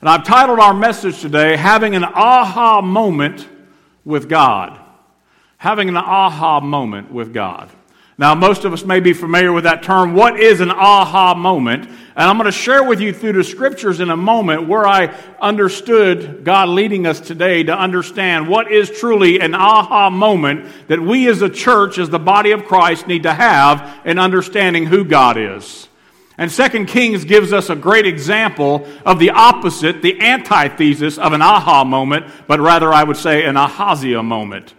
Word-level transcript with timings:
And 0.00 0.08
I've 0.08 0.24
titled 0.24 0.58
our 0.58 0.72
message 0.72 1.20
today, 1.20 1.56
Having 1.56 1.94
an 1.94 2.04
Aha 2.04 2.80
Moment 2.80 3.46
with 4.04 4.28
God. 4.28 4.80
Having 5.58 5.90
an 5.90 5.96
aha 5.98 6.60
moment 6.60 7.12
with 7.12 7.34
God. 7.34 7.68
Now, 8.16 8.34
most 8.34 8.64
of 8.64 8.72
us 8.72 8.82
may 8.82 9.00
be 9.00 9.12
familiar 9.12 9.52
with 9.52 9.64
that 9.64 9.82
term. 9.82 10.14
What 10.14 10.40
is 10.40 10.60
an 10.60 10.70
aha 10.70 11.34
moment? 11.34 11.84
And 11.84 11.98
I'm 12.16 12.38
going 12.38 12.46
to 12.46 12.52
share 12.52 12.82
with 12.82 12.98
you 12.98 13.12
through 13.12 13.34
the 13.34 13.44
scriptures 13.44 14.00
in 14.00 14.08
a 14.08 14.16
moment 14.16 14.68
where 14.68 14.86
I 14.86 15.14
understood 15.38 16.44
God 16.44 16.70
leading 16.70 17.06
us 17.06 17.20
today 17.20 17.62
to 17.62 17.78
understand 17.78 18.48
what 18.48 18.72
is 18.72 18.90
truly 18.90 19.40
an 19.40 19.54
aha 19.54 20.08
moment 20.08 20.66
that 20.88 21.00
we 21.00 21.28
as 21.28 21.42
a 21.42 21.50
church, 21.50 21.98
as 21.98 22.08
the 22.08 22.18
body 22.18 22.52
of 22.52 22.64
Christ, 22.64 23.06
need 23.06 23.24
to 23.24 23.34
have 23.34 24.00
in 24.06 24.18
understanding 24.18 24.86
who 24.86 25.04
God 25.04 25.36
is. 25.36 25.89
And 26.40 26.50
Second 26.50 26.86
Kings 26.86 27.26
gives 27.26 27.52
us 27.52 27.68
a 27.68 27.76
great 27.76 28.06
example 28.06 28.88
of 29.04 29.18
the 29.18 29.28
opposite, 29.28 30.00
the 30.00 30.22
antithesis 30.22 31.18
of 31.18 31.34
an 31.34 31.42
aha 31.42 31.84
moment, 31.84 32.32
but 32.46 32.60
rather 32.60 32.90
I 32.90 33.04
would 33.04 33.18
say 33.18 33.44
an 33.44 33.58
Ahaziah 33.58 34.22
moment. 34.22 34.72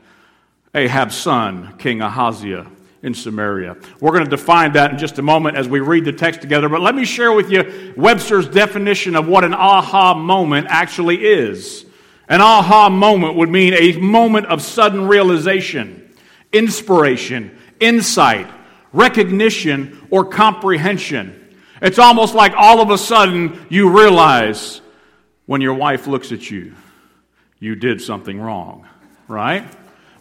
Ahab's 0.74 1.16
son, 1.16 1.76
King 1.78 2.02
Ahaziah 2.02 2.66
in 3.04 3.14
Samaria. 3.14 3.78
We're 4.00 4.10
going 4.10 4.24
to 4.24 4.30
define 4.30 4.74
that 4.74 4.94
in 4.94 4.98
just 4.98 5.20
a 5.20 5.22
moment 5.22 5.56
as 5.56 5.70
we 5.70 5.82
read 5.82 6.04
the 6.04 6.14
text 6.14 6.42
together, 6.42 6.68
but 6.68 6.82
let 6.82 6.96
me 6.96 7.06
share 7.06 7.32
with 7.32 7.52
you 7.52 7.94
Webster's 7.96 8.48
definition 8.48 9.16
of 9.16 9.28
what 9.28 9.44
an 9.44 9.54
aha 9.54 10.16
moment 10.16 10.66
actually 10.68 11.24
is. 11.24 11.86
An 12.28 12.42
aha 12.42 12.90
moment 12.90 13.36
would 13.36 13.50
mean 13.50 13.76
a 13.76 14.00
moment 14.00 14.48
of 14.48 14.64
sudden 14.64 15.08
realization, 15.08 16.12
inspiration, 16.52 17.56
insight, 17.80 18.50
recognition, 18.94 20.08
or 20.10 20.26
comprehension. 20.26 21.38
It's 21.82 22.00
almost 22.00 22.36
like 22.36 22.54
all 22.56 22.80
of 22.80 22.90
a 22.92 22.98
sudden 22.98 23.66
you 23.70 23.98
realize 23.98 24.82
when 25.46 25.62
your 25.62 25.74
wife 25.74 26.08
looks 26.08 26.32
at 26.32 26.50
you, 26.50 26.76
you 27.60 27.76
did 27.76 28.02
something 28.02 28.40
wrong, 28.40 28.88
right? 29.28 29.66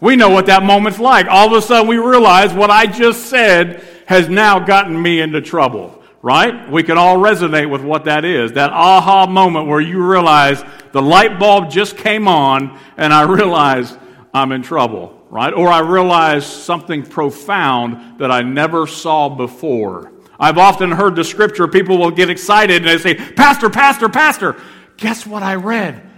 We 0.00 0.16
know 0.16 0.30
what 0.30 0.46
that 0.46 0.62
moment's 0.62 0.98
like. 0.98 1.26
All 1.26 1.48
of 1.48 1.52
a 1.52 1.60
sudden, 1.60 1.86
we 1.86 1.98
realize 1.98 2.54
what 2.54 2.70
I 2.70 2.86
just 2.86 3.26
said 3.26 3.84
has 4.06 4.28
now 4.28 4.58
gotten 4.58 5.00
me 5.00 5.20
into 5.20 5.42
trouble, 5.42 6.02
right? 6.22 6.70
We 6.70 6.82
can 6.82 6.96
all 6.96 7.18
resonate 7.18 7.68
with 7.68 7.82
what 7.82 8.06
that 8.06 8.24
is. 8.24 8.52
That 8.52 8.70
aha 8.70 9.26
moment 9.26 9.68
where 9.68 9.80
you 9.80 10.02
realize 10.02 10.64
the 10.92 11.02
light 11.02 11.38
bulb 11.38 11.70
just 11.70 11.98
came 11.98 12.28
on 12.28 12.78
and 12.96 13.12
I 13.12 13.22
realize 13.22 13.96
I'm 14.32 14.52
in 14.52 14.62
trouble, 14.62 15.22
right? 15.28 15.52
Or 15.52 15.68
I 15.68 15.80
realize 15.80 16.46
something 16.46 17.04
profound 17.04 18.20
that 18.20 18.30
I 18.30 18.42
never 18.42 18.86
saw 18.86 19.28
before. 19.28 20.12
I've 20.40 20.56
often 20.56 20.90
heard 20.90 21.16
the 21.16 21.24
scripture, 21.24 21.68
people 21.68 21.98
will 21.98 22.10
get 22.10 22.30
excited 22.30 22.76
and 22.76 22.86
they 22.86 22.96
say, 22.96 23.14
Pastor, 23.14 23.68
Pastor, 23.68 24.08
Pastor, 24.08 24.56
guess 24.96 25.26
what 25.26 25.42
I 25.42 25.56
read? 25.56 26.08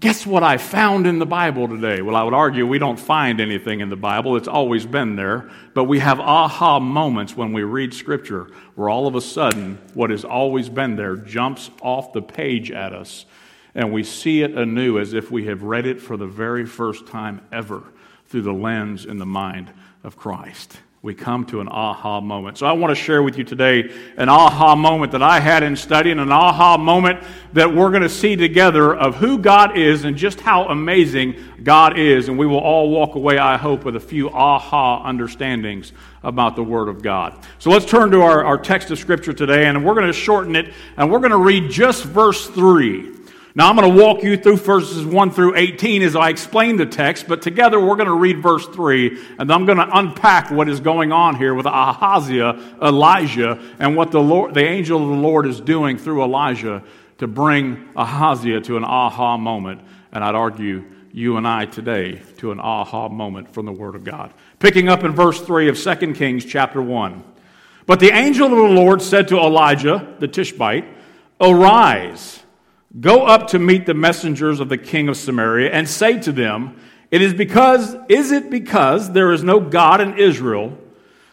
Guess 0.00 0.26
what 0.26 0.42
I 0.42 0.56
found 0.56 1.06
in 1.06 1.20
the 1.20 1.26
Bible 1.26 1.68
today? 1.68 2.02
Well, 2.02 2.16
I 2.16 2.24
would 2.24 2.34
argue 2.34 2.66
we 2.66 2.78
don't 2.80 2.98
find 2.98 3.40
anything 3.40 3.80
in 3.80 3.88
the 3.88 3.96
Bible. 3.96 4.36
It's 4.36 4.48
always 4.48 4.84
been 4.84 5.14
there. 5.14 5.48
But 5.74 5.84
we 5.84 6.00
have 6.00 6.18
aha 6.18 6.80
moments 6.80 7.36
when 7.36 7.52
we 7.52 7.62
read 7.62 7.94
Scripture 7.94 8.48
where 8.74 8.88
all 8.88 9.06
of 9.06 9.14
a 9.14 9.20
sudden 9.20 9.78
what 9.94 10.10
has 10.10 10.24
always 10.24 10.68
been 10.68 10.96
there 10.96 11.16
jumps 11.16 11.70
off 11.82 12.12
the 12.12 12.22
page 12.22 12.72
at 12.72 12.92
us. 12.92 13.26
And 13.74 13.92
we 13.92 14.02
see 14.02 14.42
it 14.42 14.56
anew 14.56 14.98
as 14.98 15.12
if 15.12 15.30
we 15.30 15.46
have 15.46 15.62
read 15.62 15.86
it 15.86 16.00
for 16.00 16.16
the 16.16 16.26
very 16.26 16.66
first 16.66 17.06
time 17.06 17.42
ever 17.52 17.84
through 18.26 18.42
the 18.42 18.52
lens 18.52 19.04
and 19.04 19.20
the 19.20 19.26
mind 19.26 19.72
of 20.02 20.16
Christ 20.16 20.78
we 21.02 21.14
come 21.14 21.46
to 21.46 21.62
an 21.62 21.68
aha 21.68 22.20
moment. 22.20 22.58
So 22.58 22.66
I 22.66 22.72
want 22.72 22.90
to 22.90 22.94
share 22.94 23.22
with 23.22 23.38
you 23.38 23.44
today 23.44 23.90
an 24.18 24.28
aha 24.28 24.76
moment 24.76 25.12
that 25.12 25.22
I 25.22 25.40
had 25.40 25.62
in 25.62 25.74
studying, 25.74 26.18
an 26.18 26.30
aha 26.30 26.76
moment 26.76 27.24
that 27.54 27.74
we're 27.74 27.88
going 27.88 28.02
to 28.02 28.08
see 28.08 28.36
together 28.36 28.94
of 28.94 29.16
who 29.16 29.38
God 29.38 29.78
is 29.78 30.04
and 30.04 30.14
just 30.14 30.40
how 30.40 30.64
amazing 30.66 31.36
God 31.62 31.98
is. 31.98 32.28
And 32.28 32.38
we 32.38 32.46
will 32.46 32.58
all 32.58 32.90
walk 32.90 33.14
away, 33.14 33.38
I 33.38 33.56
hope, 33.56 33.86
with 33.86 33.96
a 33.96 34.00
few 34.00 34.28
aha 34.28 35.02
understandings 35.02 35.94
about 36.22 36.54
the 36.54 36.62
Word 36.62 36.88
of 36.88 37.00
God. 37.02 37.46
So 37.58 37.70
let's 37.70 37.86
turn 37.86 38.10
to 38.10 38.20
our, 38.20 38.44
our 38.44 38.58
text 38.58 38.90
of 38.90 38.98
Scripture 38.98 39.32
today, 39.32 39.68
and 39.68 39.82
we're 39.82 39.94
going 39.94 40.06
to 40.06 40.12
shorten 40.12 40.54
it, 40.54 40.74
and 40.98 41.10
we're 41.10 41.20
going 41.20 41.30
to 41.30 41.38
read 41.38 41.70
just 41.70 42.04
verse 42.04 42.46
3. 42.48 43.19
Now, 43.54 43.68
I'm 43.68 43.74
going 43.74 43.96
to 43.96 44.00
walk 44.00 44.22
you 44.22 44.36
through 44.36 44.58
verses 44.58 45.04
1 45.04 45.32
through 45.32 45.56
18 45.56 46.02
as 46.02 46.14
I 46.14 46.28
explain 46.28 46.76
the 46.76 46.86
text, 46.86 47.26
but 47.26 47.42
together 47.42 47.80
we're 47.80 47.96
going 47.96 48.06
to 48.06 48.14
read 48.14 48.40
verse 48.40 48.64
3, 48.66 49.18
and 49.40 49.50
I'm 49.50 49.66
going 49.66 49.78
to 49.78 49.98
unpack 49.98 50.52
what 50.52 50.68
is 50.68 50.78
going 50.78 51.10
on 51.10 51.34
here 51.34 51.52
with 51.52 51.66
Ahaziah, 51.66 52.76
Elijah, 52.80 53.60
and 53.80 53.96
what 53.96 54.12
the, 54.12 54.20
Lord, 54.20 54.54
the 54.54 54.64
angel 54.64 55.02
of 55.02 55.08
the 55.08 55.22
Lord 55.22 55.46
is 55.46 55.60
doing 55.60 55.98
through 55.98 56.22
Elijah 56.22 56.84
to 57.18 57.26
bring 57.26 57.88
Ahaziah 57.96 58.60
to 58.62 58.76
an 58.76 58.84
aha 58.84 59.36
moment. 59.36 59.80
And 60.12 60.22
I'd 60.22 60.36
argue 60.36 60.84
you 61.12 61.36
and 61.36 61.46
I 61.46 61.66
today 61.66 62.22
to 62.38 62.52
an 62.52 62.60
aha 62.60 63.08
moment 63.08 63.52
from 63.52 63.66
the 63.66 63.72
Word 63.72 63.96
of 63.96 64.04
God. 64.04 64.32
Picking 64.60 64.88
up 64.88 65.02
in 65.02 65.10
verse 65.10 65.40
3 65.40 65.68
of 65.68 65.76
2 65.76 66.14
Kings 66.14 66.44
chapter 66.44 66.80
1. 66.80 67.24
But 67.84 67.98
the 67.98 68.10
angel 68.10 68.46
of 68.46 68.52
the 68.52 68.80
Lord 68.80 69.02
said 69.02 69.26
to 69.28 69.38
Elijah, 69.38 70.14
the 70.20 70.28
Tishbite, 70.28 70.84
Arise 71.40 72.40
Go 72.98 73.24
up 73.24 73.48
to 73.48 73.58
meet 73.58 73.86
the 73.86 73.94
messengers 73.94 74.58
of 74.58 74.68
the 74.68 74.78
king 74.78 75.08
of 75.08 75.16
Samaria 75.16 75.70
and 75.70 75.88
say 75.88 76.18
to 76.20 76.32
them, 76.32 76.80
It 77.10 77.22
is 77.22 77.34
because, 77.34 77.96
is 78.08 78.32
it 78.32 78.50
because 78.50 79.12
there 79.12 79.32
is 79.32 79.44
no 79.44 79.60
God 79.60 80.00
in 80.00 80.18
Israel 80.18 80.76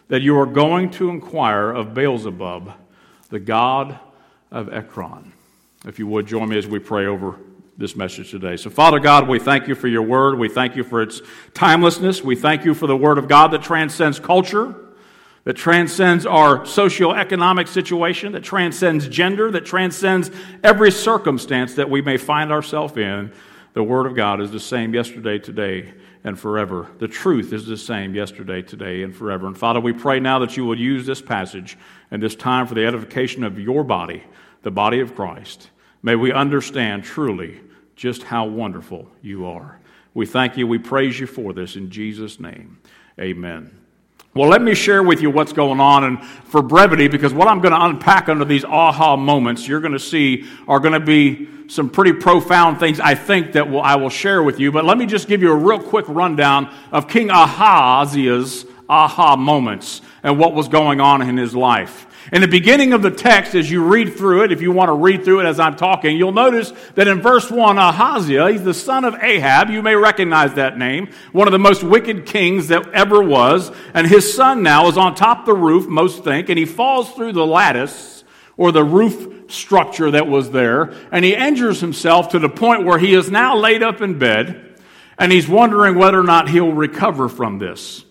that 0.10 0.22
you 0.22 0.38
are 0.38 0.46
going 0.46 0.92
to 0.92 1.10
inquire 1.10 1.72
of 1.72 1.96
Beelzebub, 1.96 2.74
the 3.30 3.40
God 3.40 4.00
of 4.52 4.72
Ekron? 4.72 5.34
If 5.86 5.98
you 5.98 6.06
would 6.08 6.28
join 6.28 6.50
me 6.50 6.58
as 6.58 6.68
we 6.68 6.80
pray 6.80 7.08
over 7.08 7.40
this 7.76 7.96
message 7.96 8.32
today. 8.32 8.58
So, 8.58 8.70
Father 8.70 9.00
God, 9.00 9.28
we 9.28 9.40
thank 9.40 9.68
you 9.68 9.76
for 9.76 9.88
your 9.88 10.02
word. 10.02 10.38
We 10.38 10.50
thank 10.50 10.76
you 10.76 10.84
for 10.84 11.02
its 11.02 11.22
timelessness. 11.54 12.24
We 12.24 12.36
thank 12.36 12.66
you 12.66 12.74
for 12.74 12.88
the 12.88 12.98
word 12.98 13.18
of 13.18 13.28
God 13.28 13.50
that 13.50 13.64
transcends 13.64 14.20
culture 14.20 14.87
that 15.44 15.56
transcends 15.56 16.26
our 16.26 16.60
socioeconomic 16.60 17.68
situation, 17.68 18.34
that 18.34 18.44
transcends 18.44 19.08
gender, 19.08 19.50
that 19.52 19.66
transcends 19.66 20.30
every 20.64 20.92
circumstance 20.92 21.76
that 21.76 21.90
we 21.90 22.02
may 22.02 22.18
find 22.18 22.52
ourselves 22.52 22.98
in. 22.98 23.32
The 23.74 23.84
Word 23.84 24.08
of 24.08 24.16
God 24.16 24.42
is 24.42 24.52
the 24.52 24.60
same 24.60 24.94
yesterday, 24.94 25.40
today, 25.40 25.94
and 26.24 26.38
forever. 26.38 26.88
The 27.00 27.08
truth 27.08 27.54
is 27.54 27.66
the 27.66 27.78
same 27.78 28.14
yesterday, 28.14 28.62
today, 28.62 29.04
and 29.04 29.16
forever. 29.16 29.48
And 29.48 29.58
Father, 29.58 29.80
we 29.80 29.94
pray 29.94 30.20
now 30.20 30.40
that 30.40 30.58
you 30.58 30.66
will 30.66 30.78
use 30.78 31.06
this 31.06 31.22
passage 31.22 31.78
and 32.12 32.22
this 32.22 32.36
time 32.36 32.68
for 32.68 32.76
the 32.76 32.86
edification 32.86 33.44
of 33.44 33.60
your 33.60 33.84
body, 33.84 34.24
the 34.64 34.72
body 34.72 35.00
of 35.00 35.16
Christ. 35.16 35.70
May 36.04 36.16
we 36.16 36.32
understand 36.32 37.04
truly 37.04 37.62
just 37.96 38.24
how 38.24 38.46
wonderful 38.46 39.10
you 39.22 39.46
are. 39.46 39.80
We 40.14 40.26
thank 40.26 40.58
you. 40.58 40.68
We 40.68 40.80
praise 40.80 41.20
you 41.20 41.28
for 41.28 41.54
this 41.54 41.76
in 41.76 41.90
Jesus' 41.90 42.40
name. 42.40 42.80
Amen. 43.20 43.87
Well, 44.38 44.50
let 44.50 44.62
me 44.62 44.76
share 44.76 45.02
with 45.02 45.22
you 45.22 45.32
what's 45.32 45.52
going 45.52 45.80
on. 45.80 46.04
And 46.04 46.24
for 46.24 46.62
brevity, 46.62 47.08
because 47.08 47.34
what 47.34 47.48
I'm 47.48 47.60
going 47.60 47.74
to 47.74 47.84
unpack 47.84 48.30
under 48.30 48.46
these 48.46 48.64
aha 48.64 49.16
moments, 49.16 49.68
you're 49.68 49.82
going 49.82 49.94
to 49.94 50.00
see 50.00 50.46
are 50.68 50.80
going 50.80 50.94
to 50.94 51.00
be 51.00 51.50
some 51.68 51.90
pretty 51.90 52.14
profound 52.14 52.80
things 52.80 53.00
I 53.00 53.16
think 53.16 53.54
that 53.54 53.70
will, 53.70 53.82
I 53.82 53.96
will 53.96 54.10
share 54.10 54.44
with 54.44 54.60
you. 54.60 54.72
But 54.72 54.86
let 54.86 54.98
me 54.98 55.06
just 55.06 55.28
give 55.28 55.42
you 55.42 55.52
a 55.52 55.56
real 55.56 55.80
quick 55.80 56.06
rundown 56.08 56.74
of 56.92 57.08
King 57.08 57.30
Ahaziah's 57.30 58.66
aha 58.88 59.36
moments 59.36 60.02
and 60.24 60.40
what 60.40 60.54
was 60.54 60.68
going 60.68 61.02
on 61.02 61.22
in 61.22 61.36
his 61.36 61.56
life. 61.56 62.06
In 62.32 62.42
the 62.42 62.48
beginning 62.48 62.94
of 62.94 63.02
the 63.02 63.12
text, 63.12 63.56
as 63.56 63.72
you 63.72 63.84
read 63.84 64.18
through 64.18 64.44
it, 64.44 64.52
if 64.52 64.62
you 64.62 64.72
want 64.72 64.90
to 64.90 64.94
read 64.94 65.24
through 65.24 65.42
it 65.42 65.46
as 65.46 65.60
I'm 65.60 65.76
talking, 65.76 66.18
you'll 66.18 66.34
notice 66.34 66.74
that 66.96 67.08
in 67.08 67.22
verse 67.22 67.50
1, 67.50 67.78
Ahaziah, 67.78 68.52
he's 68.52 68.64
the 68.64 68.74
son 68.74 69.06
of 69.06 69.16
Ahab. 69.16 69.70
You 69.70 69.82
may 69.82 69.96
recognize 69.96 70.54
that 70.56 70.78
name. 70.78 71.10
One 71.32 71.48
of 71.48 71.54
the 71.54 71.60
most 71.60 71.84
wicked 71.84 72.26
kings 72.26 72.68
that 72.68 72.88
ever 72.94 73.22
was. 73.22 73.72
And 73.94 74.06
his 74.06 74.34
son 74.34 74.62
now 74.62 74.88
is 74.88 74.98
on 74.98 75.16
top 75.16 75.40
of 75.40 75.46
the 75.46 75.54
roof, 75.54 75.88
most 75.88 76.24
think, 76.24 76.50
and 76.50 76.60
he 76.60 76.66
falls 76.66 77.12
through 77.14 77.34
the 77.34 77.46
lattice 77.46 78.24
or 78.58 78.72
the 78.72 78.84
roof 78.84 79.52
structure 79.52 80.12
that 80.12 80.28
was 80.28 80.52
there, 80.52 80.94
and 81.12 81.24
he 81.24 81.34
injures 81.34 81.80
himself 81.80 82.30
to 82.30 82.40
the 82.40 82.50
point 82.50 82.84
where 82.86 82.98
he 82.98 83.14
is 83.14 83.32
now 83.32 83.56
laid 83.56 83.84
up 83.84 84.02
in 84.02 84.18
bed, 84.18 84.80
and 85.18 85.32
he's 85.32 85.48
wondering 85.48 85.96
whether 85.96 86.20
or 86.20 86.24
not 86.24 86.50
he'll 86.50 86.74
recover 86.74 87.30
from 87.30 87.60
this. 87.60 88.04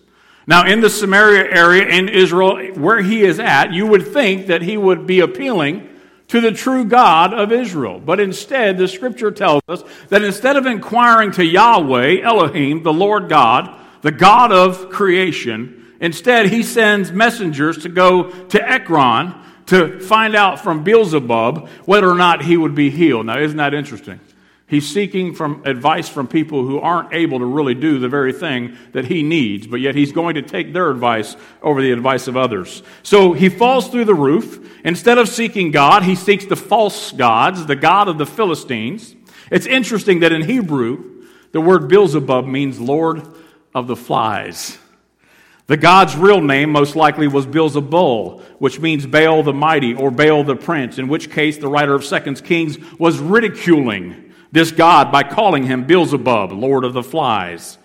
Now, 0.47 0.65
in 0.65 0.79
the 0.79 0.89
Samaria 0.89 1.53
area 1.53 1.85
in 1.87 2.07
Israel, 2.07 2.73
where 2.75 3.01
he 3.01 3.21
is 3.21 3.37
at, 3.37 3.73
you 3.73 3.85
would 3.85 4.07
think 4.07 4.47
that 4.47 4.61
he 4.61 4.77
would 4.77 5.05
be 5.05 5.19
appealing 5.19 5.89
to 6.29 6.39
the 6.39 6.53
true 6.53 6.85
God 6.85 7.33
of 7.33 7.51
Israel. 7.51 7.99
But 7.99 8.21
instead, 8.21 8.77
the 8.77 8.87
scripture 8.87 9.31
tells 9.31 9.61
us 9.67 9.83
that 10.07 10.23
instead 10.23 10.55
of 10.55 10.65
inquiring 10.65 11.31
to 11.33 11.43
Yahweh, 11.43 12.21
Elohim, 12.21 12.83
the 12.83 12.93
Lord 12.93 13.27
God, 13.27 13.77
the 14.01 14.11
God 14.11 14.53
of 14.53 14.89
creation, 14.89 15.85
instead 15.99 16.47
he 16.47 16.63
sends 16.63 17.11
messengers 17.11 17.79
to 17.79 17.89
go 17.89 18.31
to 18.47 18.69
Ekron 18.69 19.35
to 19.67 19.99
find 19.99 20.33
out 20.33 20.61
from 20.61 20.83
Beelzebub 20.83 21.67
whether 21.85 22.09
or 22.09 22.15
not 22.15 22.43
he 22.43 22.55
would 22.55 22.73
be 22.73 22.89
healed. 22.89 23.25
Now, 23.25 23.39
isn't 23.39 23.57
that 23.57 23.73
interesting? 23.73 24.21
He's 24.69 24.85
seeking 24.85 25.33
from 25.33 25.61
advice 25.65 26.09
from 26.09 26.27
people 26.27 26.65
who 26.65 26.79
aren't 26.79 27.13
able 27.13 27.39
to 27.39 27.45
really 27.45 27.73
do 27.73 27.99
the 27.99 28.09
very 28.09 28.33
thing 28.33 28.77
that 28.91 29.05
he 29.05 29.23
needs, 29.23 29.65
but 29.65 29.79
yet 29.79 29.95
he's 29.95 30.11
going 30.11 30.35
to 30.35 30.41
take 30.41 30.73
their 30.73 30.89
advice 30.89 31.37
over 31.61 31.81
the 31.81 31.93
advice 31.93 32.27
of 32.27 32.35
others. 32.35 32.83
So 33.01 33.31
he 33.31 33.47
falls 33.47 33.87
through 33.87 34.05
the 34.05 34.13
roof. 34.13 34.83
Instead 34.83 35.19
of 35.19 35.29
seeking 35.29 35.71
God, 35.71 36.03
he 36.03 36.15
seeks 36.15 36.45
the 36.45 36.57
false 36.57 37.13
gods, 37.13 37.65
the 37.65 37.77
God 37.77 38.09
of 38.09 38.17
the 38.17 38.25
Philistines. 38.25 39.15
It's 39.49 39.65
interesting 39.65 40.19
that 40.19 40.33
in 40.33 40.41
Hebrew, 40.41 41.23
the 41.53 41.61
word 41.61 41.87
Beelzebub 41.87 42.45
means 42.45 42.77
Lord 42.77 43.25
of 43.73 43.87
the 43.87 43.95
Flies. 43.95 44.77
The 45.67 45.77
god's 45.77 46.15
real 46.17 46.41
name 46.41 46.71
most 46.71 46.97
likely 46.97 47.27
was 47.27 47.45
Beelzebul, 47.45 48.41
which 48.59 48.81
means 48.81 49.05
Baal 49.05 49.43
the 49.43 49.53
Mighty 49.53 49.93
or 49.93 50.11
Baal 50.11 50.43
the 50.43 50.55
Prince, 50.57 50.97
in 50.97 51.07
which 51.07 51.31
case 51.31 51.57
the 51.57 51.67
writer 51.69 51.93
of 51.93 52.03
Second 52.03 52.43
Kings 52.43 52.77
was 52.99 53.19
ridiculing 53.19 54.26
this 54.51 54.71
God 54.71 55.11
by 55.11 55.23
calling 55.23 55.63
him 55.63 55.85
Beelzebub, 55.85 56.51
Lord 56.51 56.83
of 56.83 56.93
the 56.93 57.03
Flies. 57.03 57.77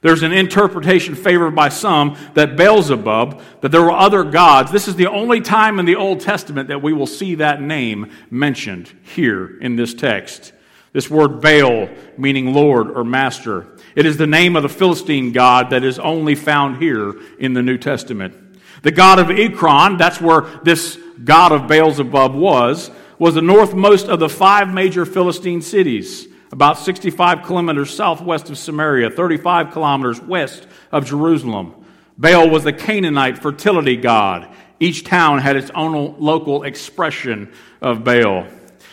There's 0.00 0.22
an 0.22 0.32
interpretation 0.32 1.16
favored 1.16 1.56
by 1.56 1.70
some 1.70 2.16
that 2.34 2.56
Beelzebub, 2.56 3.42
that 3.62 3.72
there 3.72 3.82
were 3.82 3.90
other 3.90 4.22
gods. 4.22 4.70
This 4.70 4.86
is 4.86 4.94
the 4.94 5.08
only 5.08 5.40
time 5.40 5.80
in 5.80 5.86
the 5.86 5.96
Old 5.96 6.20
Testament 6.20 6.68
that 6.68 6.82
we 6.82 6.92
will 6.92 7.06
see 7.06 7.34
that 7.36 7.60
name 7.60 8.12
mentioned 8.30 8.92
here 9.02 9.58
in 9.60 9.74
this 9.74 9.94
text. 9.94 10.52
This 10.92 11.10
word 11.10 11.40
Baal, 11.40 11.88
meaning 12.16 12.54
Lord 12.54 12.90
or 12.90 13.04
Master. 13.04 13.76
It 13.96 14.06
is 14.06 14.16
the 14.16 14.26
name 14.26 14.54
of 14.54 14.62
the 14.62 14.68
Philistine 14.68 15.32
god 15.32 15.70
that 15.70 15.84
is 15.84 15.98
only 15.98 16.34
found 16.34 16.80
here 16.80 17.14
in 17.38 17.52
the 17.52 17.62
New 17.62 17.76
Testament. 17.76 18.34
The 18.82 18.92
god 18.92 19.18
of 19.18 19.30
Ekron, 19.30 19.96
that's 19.96 20.20
where 20.20 20.42
this 20.62 20.98
god 21.24 21.50
of 21.50 21.66
Beelzebub 21.66 22.34
was, 22.34 22.90
was 23.18 23.34
the 23.34 23.42
northmost 23.42 24.06
of 24.06 24.20
the 24.20 24.28
five 24.28 24.72
major 24.72 25.04
Philistine 25.04 25.62
cities, 25.62 26.26
about 26.52 26.78
65 26.78 27.42
kilometers 27.42 27.94
southwest 27.94 28.48
of 28.50 28.58
Samaria, 28.58 29.10
35 29.10 29.72
kilometers 29.72 30.20
west 30.20 30.66
of 30.92 31.04
Jerusalem. 31.04 31.74
Baal 32.16 32.48
was 32.50 32.64
the 32.64 32.72
Canaanite 32.72 33.38
fertility 33.38 33.96
god. 33.96 34.48
Each 34.80 35.04
town 35.04 35.38
had 35.38 35.56
its 35.56 35.70
own 35.74 36.16
local 36.18 36.62
expression 36.62 37.52
of 37.80 38.04
Baal. 38.04 38.46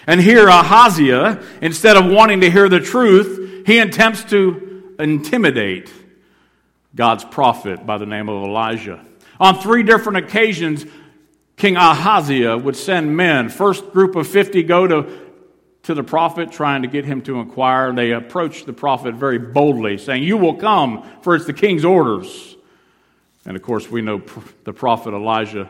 And 0.07 0.21
here, 0.21 0.47
Ahaziah, 0.47 1.43
instead 1.61 1.97
of 1.97 2.05
wanting 2.05 2.41
to 2.41 2.51
hear 2.51 2.69
the 2.69 2.79
truth, 2.79 3.65
he 3.65 3.79
attempts 3.79 4.23
to 4.25 4.93
intimidate 4.99 5.91
God's 6.95 7.23
prophet 7.25 7.85
by 7.85 7.97
the 7.97 8.05
name 8.05 8.29
of 8.29 8.43
Elijah. 8.43 9.03
On 9.39 9.59
three 9.59 9.83
different 9.83 10.19
occasions, 10.19 10.85
King 11.57 11.77
Ahaziah 11.77 12.57
would 12.57 12.75
send 12.75 13.15
men. 13.15 13.49
First 13.49 13.91
group 13.91 14.15
of 14.15 14.27
50 14.27 14.63
go 14.63 14.87
to, 14.87 15.29
to 15.83 15.93
the 15.93 16.03
prophet 16.03 16.51
trying 16.51 16.81
to 16.81 16.87
get 16.87 17.05
him 17.05 17.21
to 17.23 17.39
inquire. 17.39 17.93
They 17.93 18.11
approach 18.11 18.65
the 18.65 18.73
prophet 18.73 19.15
very 19.15 19.39
boldly, 19.39 19.97
saying, 19.97 20.23
You 20.23 20.37
will 20.37 20.55
come, 20.55 21.03
for 21.21 21.35
it's 21.35 21.45
the 21.45 21.53
king's 21.53 21.85
orders. 21.85 22.55
And 23.45 23.55
of 23.55 23.61
course, 23.61 23.89
we 23.89 24.01
know 24.01 24.21
the 24.63 24.73
prophet 24.73 25.13
Elijah 25.13 25.69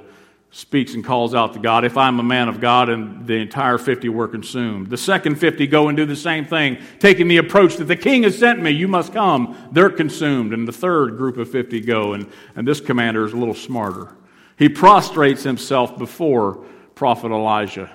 speaks 0.49 0.93
and 0.93 1.03
calls 1.03 1.35
out 1.35 1.51
to 1.53 1.59
God, 1.59 1.83
If 1.83 1.97
I'm 1.97 2.17
a 2.19 2.23
man 2.23 2.47
of 2.47 2.61
God, 2.61 2.87
and 2.87 3.27
the 3.27 3.35
entire 3.35 3.77
50 3.77 4.07
were 4.09 4.29
consumed. 4.29 4.89
The 4.89 4.97
second 4.97 5.35
50 5.35 5.67
go 5.67 5.89
and 5.89 5.97
do 5.97 6.05
the 6.05 6.15
same 6.15 6.45
thing, 6.45 6.77
taking 6.99 7.27
the 7.27 7.37
approach 7.37 7.75
that 7.75 7.85
the 7.85 7.95
king 7.97 8.23
has 8.23 8.37
sent 8.39 8.61
me, 8.61 8.71
you 8.71 8.87
must 8.87 9.11
come. 9.11 9.55
They're 9.73 9.89
consumed. 9.89 10.53
And 10.53 10.65
the 10.65 10.71
third 10.71 11.17
group 11.17 11.37
of 11.37 11.49
50 11.49 11.81
go, 11.81 12.13
and, 12.13 12.31
and 12.55 12.65
this 12.65 12.79
commander 12.79 13.25
is 13.25 13.33
a 13.33 13.37
little 13.37 13.53
smarter. 13.53 14.15
He 14.57 14.69
prostrates 14.69 15.43
himself 15.43 15.97
before 15.97 16.63
Prophet 16.95 17.31
Elijah. 17.31 17.91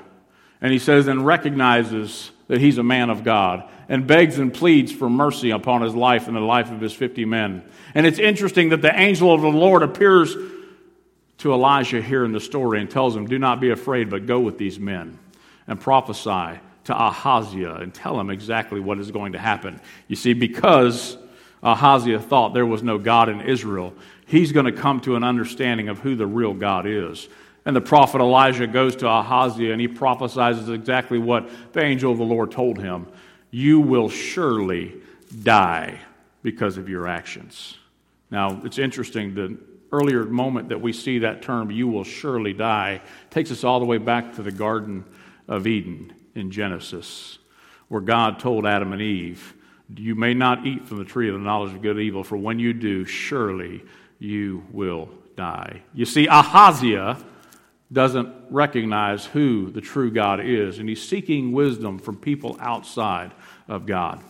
And 0.61 0.73
he 0.73 0.79
says, 0.79 1.07
and 1.07 1.25
recognizes 1.25 2.31
that 2.49 2.61
he's 2.61 2.79
a 2.79 2.83
man 2.83 3.11
of 3.11 3.25
God 3.25 3.69
and 3.89 4.07
begs 4.07 4.39
and 4.39 4.53
pleads 4.53 4.93
for 4.93 5.09
mercy 5.09 5.51
upon 5.51 5.83
his 5.83 5.95
life 5.95 6.29
and 6.29 6.37
the 6.37 6.41
life 6.41 6.71
of 6.71 6.81
his 6.81 6.93
50 6.93 7.25
men. 7.25 7.65
And 7.95 8.07
it's 8.07 8.19
interesting 8.19 8.71
that 8.71 8.83
the 8.83 8.99
angel 8.99 9.33
of 9.33 9.41
the 9.41 9.49
Lord 9.49 9.83
appears 9.83 10.37
to 11.39 11.53
Elijah 11.55 12.03
here 12.03 12.25
in 12.25 12.33
the 12.33 12.41
story 12.41 12.81
and 12.81 12.91
tells 12.91 13.17
him, 13.17 13.27
Do 13.27 13.39
not 13.39 13.61
be 13.61 13.71
afraid, 13.71 14.11
but 14.11 14.27
go 14.27 14.41
with 14.41 14.59
these 14.59 14.79
men 14.79 15.19
and 15.67 15.81
prophesy 15.81 16.61
to 16.85 16.95
Ahaziah 16.95 17.77
and 17.77 17.95
tell 17.95 18.19
him 18.19 18.31
exactly 18.31 18.81
what 18.81 18.99
is 18.99 19.11
going 19.11 19.33
to 19.33 19.39
happen. 19.39 19.81
You 20.09 20.17
see, 20.17 20.35
because 20.35 21.17
Ahaziah 21.63 22.21
thought 22.21 22.53
there 22.53 22.67
was 22.67 22.83
no 22.83 22.99
God 22.99 23.29
in 23.29 23.41
Israel, 23.41 23.95
he's 24.31 24.53
going 24.53 24.67
to 24.67 24.73
come 24.73 25.01
to 25.01 25.17
an 25.17 25.25
understanding 25.25 25.89
of 25.89 25.99
who 25.99 26.15
the 26.15 26.27
real 26.27 26.55
God 26.55 26.87
is. 26.87 27.29
And 27.65 27.75
the 27.75 27.81
prophet 27.81 28.21
Elijah 28.21 28.67
goes 28.67 28.95
to 28.97 29.09
Ahaziah 29.09 29.73
and 29.73 29.81
he 29.81 29.89
prophesies 29.89 30.69
exactly 30.69 31.19
what 31.19 31.51
the 31.73 31.83
angel 31.83 32.13
of 32.13 32.19
the 32.19 32.25
Lord 32.25 32.53
told 32.53 32.79
him 32.79 33.09
You 33.51 33.81
will 33.81 34.09
surely 34.09 34.95
die 35.43 35.99
because 36.43 36.79
of 36.79 36.89
your 36.89 37.09
actions. 37.09 37.77
Now, 38.31 38.63
it's 38.65 38.79
interesting, 38.79 39.35
the 39.35 39.59
earlier 39.93 40.25
moment 40.25 40.69
that 40.69 40.81
we 40.81 40.93
see 40.93 41.19
that 41.19 41.43
term, 41.43 41.71
you 41.73 41.89
will 41.89 42.05
surely 42.05 42.53
die, 42.53 43.03
takes 43.31 43.51
us 43.51 43.65
all 43.65 43.81
the 43.81 43.87
way 43.87 43.99
back 43.99 44.37
to 44.37 44.43
the 44.43 44.53
Garden 44.53 45.05
of 45.49 45.67
Eden 45.67 46.15
in 46.37 46.53
Genesis, 46.53 47.39
where 47.89 48.01
God 48.01 48.39
told 48.39 48.65
Adam 48.65 48.93
and 48.93 49.03
Eve, 49.03 49.55
You 49.97 50.15
may 50.15 50.33
not 50.33 50.65
eat 50.65 50.87
from 50.87 50.99
the 50.99 51.05
tree 51.05 51.29
of 51.29 51.35
the 51.35 51.41
knowledge 51.41 51.75
of 51.75 51.83
good 51.83 51.97
and 51.97 52.01
evil, 52.01 52.23
for 52.23 52.37
when 52.37 52.61
you 52.61 52.73
do, 52.73 53.05
surely 53.05 53.83
you 54.21 54.65
will 54.71 55.09
die. 55.35 55.83
You 55.93 56.05
see, 56.05 56.29
Ahaziah 56.29 57.19
doesn't 57.93 58.33
recognize 58.51 59.25
who 59.27 59.71
the 59.73 59.81
true 59.81 60.13
God 60.13 60.41
is, 60.41 60.79
and 60.79 60.89
he's 60.89 61.03
seeking 61.03 61.51
wisdom 61.51 61.99
from 61.99 62.17
people 62.17 62.57
outside 62.61 63.33
of 63.67 63.87
God. 63.87 64.23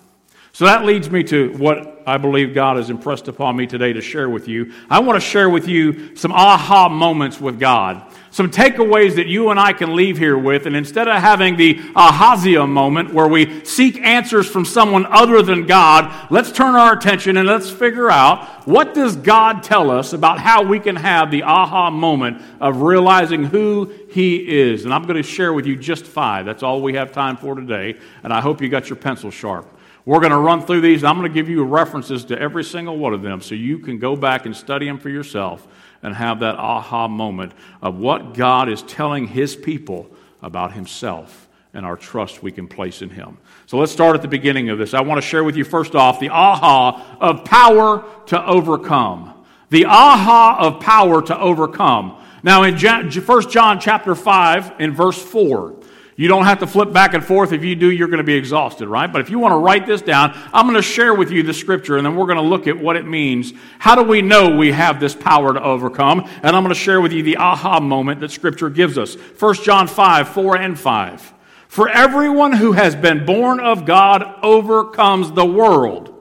So 0.53 0.65
that 0.65 0.85
leads 0.85 1.09
me 1.09 1.23
to 1.25 1.53
what 1.53 2.03
I 2.07 2.17
believe 2.17 2.55
God 2.55 2.77
has 2.77 2.91
impressed 2.91 3.29
upon 3.29 3.57
me 3.57 3.67
today 3.67 3.93
to 3.93 4.01
share 4.01 4.29
with 4.29 4.49
you. 4.49 4.73
I 4.91 4.99
want 4.99 5.17
to 5.17 5.27
share 5.27 5.49
with 5.49 5.69
you 5.69 6.17
some 6.17 6.33
aha 6.33 6.89
moments 6.89 7.41
with 7.41 7.61
God, 7.61 8.03
some 8.33 8.51
takeaways 8.51 9.15
that 9.15 9.29
you 9.29 9.51
and 9.51 9.61
I 9.61 9.73
can 9.73 9.95
leave 9.95 10.19
here 10.19 10.37
with. 10.37 10.67
And 10.67 10.75
instead 10.75 11.07
of 11.07 11.21
having 11.21 11.57
the 11.57 11.79
Ahaziah 11.95 12.67
moment 12.67 13.15
where 13.15 13.29
we 13.29 13.65
seek 13.65 14.01
answers 14.01 14.49
from 14.49 14.65
someone 14.65 15.07
other 15.07 15.41
than 15.41 15.67
God, 15.67 16.33
let's 16.33 16.51
turn 16.51 16.75
our 16.75 16.95
attention 16.95 17.37
and 17.37 17.47
let's 17.47 17.71
figure 17.71 18.11
out 18.11 18.67
what 18.67 18.93
does 18.93 19.15
God 19.15 19.63
tell 19.63 19.89
us 19.89 20.13
about 20.13 20.41
how 20.41 20.65
we 20.65 20.81
can 20.81 20.97
have 20.97 21.31
the 21.31 21.45
aha 21.45 21.91
moment 21.91 22.43
of 22.61 22.83
realizing 22.83 23.45
who 23.45 23.93
He 24.11 24.61
is. 24.61 24.85
And 24.85 24.93
I'm 24.93 25.05
going 25.05 25.17
to 25.17 25.23
share 25.23 25.53
with 25.53 25.67
you 25.67 25.77
just 25.77 26.07
five. 26.07 26.45
That's 26.45 26.65
all 26.65 26.83
we 26.83 26.95
have 26.95 27.13
time 27.13 27.37
for 27.37 27.55
today. 27.55 28.01
And 28.25 28.33
I 28.33 28.41
hope 28.41 28.61
you 28.61 28.69
got 28.69 28.89
your 28.89 28.97
pencil 28.97 29.31
sharp. 29.31 29.77
We're 30.11 30.19
going 30.19 30.33
to 30.33 30.39
run 30.39 30.67
through 30.67 30.81
these. 30.81 31.05
I'm 31.05 31.17
going 31.19 31.31
to 31.31 31.33
give 31.33 31.49
you 31.49 31.63
references 31.63 32.25
to 32.25 32.37
every 32.37 32.65
single 32.65 32.99
one 32.99 33.15
of 33.15 33.23
them 33.23 33.41
so 33.41 33.55
you 33.55 33.79
can 33.79 34.01
go 34.01 34.17
back 34.17 34.45
and 34.45 34.57
study 34.57 34.87
them 34.87 34.99
for 34.99 35.09
yourself 35.09 35.69
and 36.03 36.17
have 36.17 36.41
that 36.41 36.57
aha 36.57 37.07
moment 37.07 37.53
of 37.81 37.97
what 37.97 38.35
God 38.35 38.69
is 38.69 38.83
telling 38.83 39.29
His 39.29 39.55
people 39.55 40.11
about 40.43 40.73
Himself 40.73 41.49
and 41.75 41.87
our 41.87 41.97
trust 41.97 42.43
we 42.43 42.51
can 42.51 42.67
place 42.67 43.03
in 43.03 43.11
Him. 43.11 43.39
So 43.67 43.79
let's 43.79 43.93
start 43.93 44.17
at 44.17 44.23
the 44.23 44.27
beginning 44.27 44.69
of 44.69 44.79
this. 44.79 44.95
I 44.95 45.01
want 45.01 45.23
to 45.23 45.25
share 45.25 45.45
with 45.45 45.55
you 45.55 45.63
first 45.63 45.95
off 45.95 46.19
the 46.19 46.31
aha 46.31 47.17
of 47.21 47.45
power 47.45 48.05
to 48.27 48.45
overcome. 48.45 49.33
The 49.69 49.85
aha 49.85 50.57
of 50.59 50.81
power 50.81 51.23
to 51.23 51.39
overcome. 51.39 52.21
Now 52.43 52.65
in 52.65 52.75
1 52.75 53.49
John 53.49 53.79
chapter 53.79 54.17
5 54.17 54.81
in 54.81 54.93
verse 54.93 55.23
4, 55.23 55.77
you 56.21 56.29
don't 56.29 56.45
have 56.45 56.59
to 56.59 56.67
flip 56.67 56.93
back 56.93 57.15
and 57.15 57.25
forth. 57.25 57.51
If 57.51 57.65
you 57.65 57.75
do, 57.75 57.91
you're 57.91 58.09
going 58.09 58.19
to 58.19 58.25
be 58.25 58.35
exhausted, 58.35 58.89
right? 58.89 59.11
But 59.11 59.23
if 59.23 59.31
you 59.31 59.39
want 59.39 59.53
to 59.53 59.57
write 59.57 59.87
this 59.87 60.03
down, 60.03 60.39
I'm 60.53 60.67
going 60.67 60.77
to 60.77 60.83
share 60.83 61.15
with 61.15 61.31
you 61.31 61.43
the 61.43 61.55
scripture 61.55 61.97
and 61.97 62.05
then 62.05 62.15
we're 62.15 62.27
going 62.27 62.37
to 62.37 62.43
look 62.43 62.67
at 62.67 62.79
what 62.79 62.97
it 62.97 63.07
means. 63.07 63.55
How 63.79 63.95
do 63.95 64.03
we 64.03 64.21
know 64.21 64.55
we 64.55 64.71
have 64.71 65.01
this 65.01 65.15
power 65.15 65.55
to 65.55 65.63
overcome? 65.63 66.29
And 66.43 66.55
I'm 66.55 66.63
going 66.63 66.75
to 66.75 66.79
share 66.79 67.01
with 67.01 67.13
you 67.13 67.23
the 67.23 67.39
aha 67.39 67.81
moment 67.81 68.21
that 68.21 68.31
scripture 68.31 68.69
gives 68.69 68.99
us. 68.99 69.15
1 69.15 69.55
John 69.65 69.87
5, 69.87 70.29
4 70.29 70.59
and 70.59 70.79
5. 70.79 71.33
For 71.69 71.89
everyone 71.89 72.53
who 72.53 72.73
has 72.73 72.95
been 72.95 73.25
born 73.25 73.59
of 73.59 73.87
God 73.87 74.41
overcomes 74.43 75.33
the 75.33 75.47
world. 75.47 76.15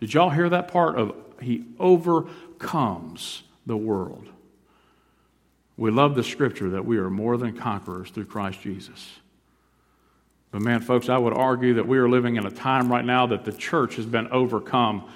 Did 0.00 0.14
y'all 0.14 0.30
hear 0.30 0.48
that 0.48 0.68
part 0.68 0.96
of 0.96 1.14
he 1.42 1.66
overcomes 1.78 3.42
the 3.66 3.76
world? 3.76 4.29
We 5.80 5.90
love 5.90 6.14
the 6.14 6.22
scripture 6.22 6.68
that 6.72 6.84
we 6.84 6.98
are 6.98 7.08
more 7.08 7.38
than 7.38 7.56
conquerors 7.56 8.10
through 8.10 8.26
Christ 8.26 8.60
Jesus. 8.60 9.12
But 10.50 10.60
man, 10.60 10.82
folks, 10.82 11.08
I 11.08 11.16
would 11.16 11.32
argue 11.32 11.72
that 11.74 11.88
we 11.88 11.96
are 11.96 12.06
living 12.06 12.36
in 12.36 12.44
a 12.44 12.50
time 12.50 12.92
right 12.92 13.04
now 13.04 13.28
that 13.28 13.46
the 13.46 13.52
church 13.52 13.96
has 13.96 14.04
been 14.04 14.28
overcome 14.28 15.10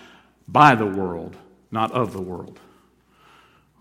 by 0.48 0.74
the 0.74 0.86
world, 0.86 1.36
not 1.70 1.92
of 1.92 2.14
the 2.14 2.20
world. 2.22 2.58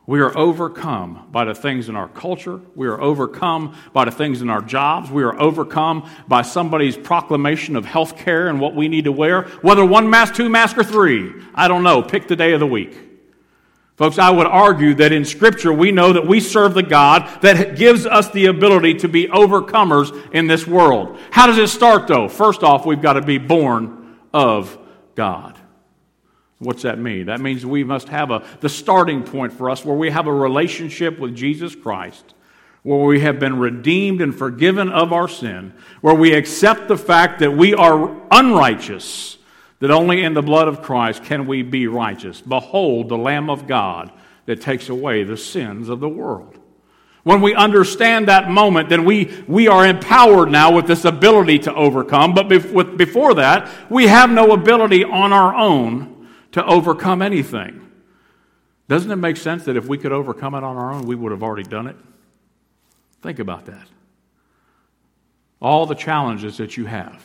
We 0.05 0.19
are 0.19 0.37
overcome 0.37 1.29
by 1.31 1.45
the 1.45 1.55
things 1.55 1.87
in 1.87 1.95
our 1.95 2.09
culture. 2.09 2.59
We 2.75 2.87
are 2.87 2.99
overcome 2.99 3.77
by 3.93 4.03
the 4.03 4.11
things 4.11 4.41
in 4.41 4.49
our 4.49 4.61
jobs. 4.61 5.09
We 5.09 5.23
are 5.23 5.39
overcome 5.39 6.09
by 6.27 6.41
somebody's 6.41 6.97
proclamation 6.97 7.77
of 7.77 7.85
health 7.85 8.17
care 8.17 8.49
and 8.49 8.59
what 8.59 8.75
we 8.75 8.89
need 8.89 9.05
to 9.05 9.13
wear. 9.13 9.43
Whether 9.61 9.85
one 9.85 10.09
mask, 10.09 10.35
two 10.35 10.49
mask, 10.49 10.77
or 10.77 10.83
three, 10.83 11.31
I 11.55 11.69
don't 11.69 11.83
know. 11.83 12.01
Pick 12.01 12.27
the 12.27 12.35
day 12.35 12.51
of 12.51 12.59
the 12.59 12.67
week. 12.67 13.12
Folks, 13.95 14.17
I 14.17 14.31
would 14.31 14.47
argue 14.47 14.95
that 14.95 15.11
in 15.11 15.23
Scripture 15.23 15.71
we 15.71 15.91
know 15.91 16.13
that 16.13 16.25
we 16.25 16.39
serve 16.39 16.73
the 16.73 16.81
God 16.81 17.41
that 17.41 17.75
gives 17.77 18.07
us 18.07 18.29
the 18.31 18.47
ability 18.47 18.95
to 18.95 19.07
be 19.07 19.27
overcomers 19.27 20.33
in 20.33 20.47
this 20.47 20.65
world. 20.65 21.17
How 21.29 21.45
does 21.45 21.59
it 21.59 21.67
start, 21.67 22.07
though? 22.07 22.27
First 22.27 22.63
off, 22.63 22.87
we've 22.87 23.01
got 23.01 23.13
to 23.13 23.21
be 23.21 23.37
born 23.37 24.17
of 24.33 24.77
God. 25.13 25.59
What's 26.57 26.83
that 26.83 26.97
mean? 26.97 27.27
That 27.27 27.39
means 27.39 27.65
we 27.65 27.83
must 27.83 28.09
have 28.09 28.31
a, 28.31 28.43
the 28.61 28.69
starting 28.69 29.21
point 29.23 29.53
for 29.53 29.69
us 29.69 29.85
where 29.85 29.95
we 29.95 30.09
have 30.09 30.25
a 30.25 30.33
relationship 30.33 31.19
with 31.19 31.35
Jesus 31.35 31.75
Christ, 31.75 32.33
where 32.81 33.05
we 33.05 33.19
have 33.19 33.37
been 33.37 33.59
redeemed 33.59 34.21
and 34.21 34.33
forgiven 34.33 34.89
of 34.89 35.13
our 35.13 35.27
sin, 35.27 35.73
where 36.01 36.15
we 36.15 36.33
accept 36.33 36.87
the 36.87 36.97
fact 36.97 37.39
that 37.39 37.51
we 37.51 37.75
are 37.75 38.15
unrighteous 38.31 39.37
that 39.83 39.91
only 39.91 40.23
in 40.23 40.33
the 40.33 40.41
blood 40.41 40.69
of 40.69 40.81
Christ 40.81 41.25
can 41.25 41.45
we 41.45 41.61
be 41.61 41.87
righteous. 41.87 42.39
Behold, 42.39 43.09
the 43.09 43.17
Lamb 43.17 43.49
of 43.49 43.67
God 43.67 44.13
that 44.45 44.61
takes 44.61 44.87
away 44.87 45.25
the 45.25 45.35
sins 45.35 45.89
of 45.89 45.99
the 45.99 46.07
world. 46.07 46.57
When 47.23 47.41
we 47.41 47.53
understand 47.53 48.29
that 48.29 48.49
moment, 48.49 48.87
then 48.87 49.03
we, 49.03 49.43
we 49.45 49.67
are 49.67 49.85
empowered 49.85 50.49
now 50.49 50.73
with 50.73 50.87
this 50.87 51.03
ability 51.03 51.59
to 51.59 51.75
overcome. 51.75 52.33
But 52.33 52.47
before 52.47 53.33
that, 53.33 53.69
we 53.89 54.07
have 54.07 54.31
no 54.31 54.53
ability 54.53 55.03
on 55.03 55.33
our 55.33 55.53
own 55.53 56.29
to 56.53 56.65
overcome 56.65 57.21
anything. 57.21 57.85
Doesn't 58.87 59.11
it 59.11 59.17
make 59.17 59.35
sense 59.35 59.65
that 59.65 59.75
if 59.75 59.85
we 59.85 59.97
could 59.97 60.13
overcome 60.13 60.55
it 60.55 60.63
on 60.63 60.77
our 60.77 60.93
own, 60.93 61.05
we 61.07 61.15
would 61.15 61.33
have 61.33 61.43
already 61.43 61.67
done 61.67 61.87
it? 61.87 61.97
Think 63.21 63.39
about 63.39 63.65
that. 63.65 63.89
All 65.61 65.85
the 65.85 65.93
challenges 65.93 66.55
that 66.55 66.77
you 66.77 66.85
have 66.85 67.21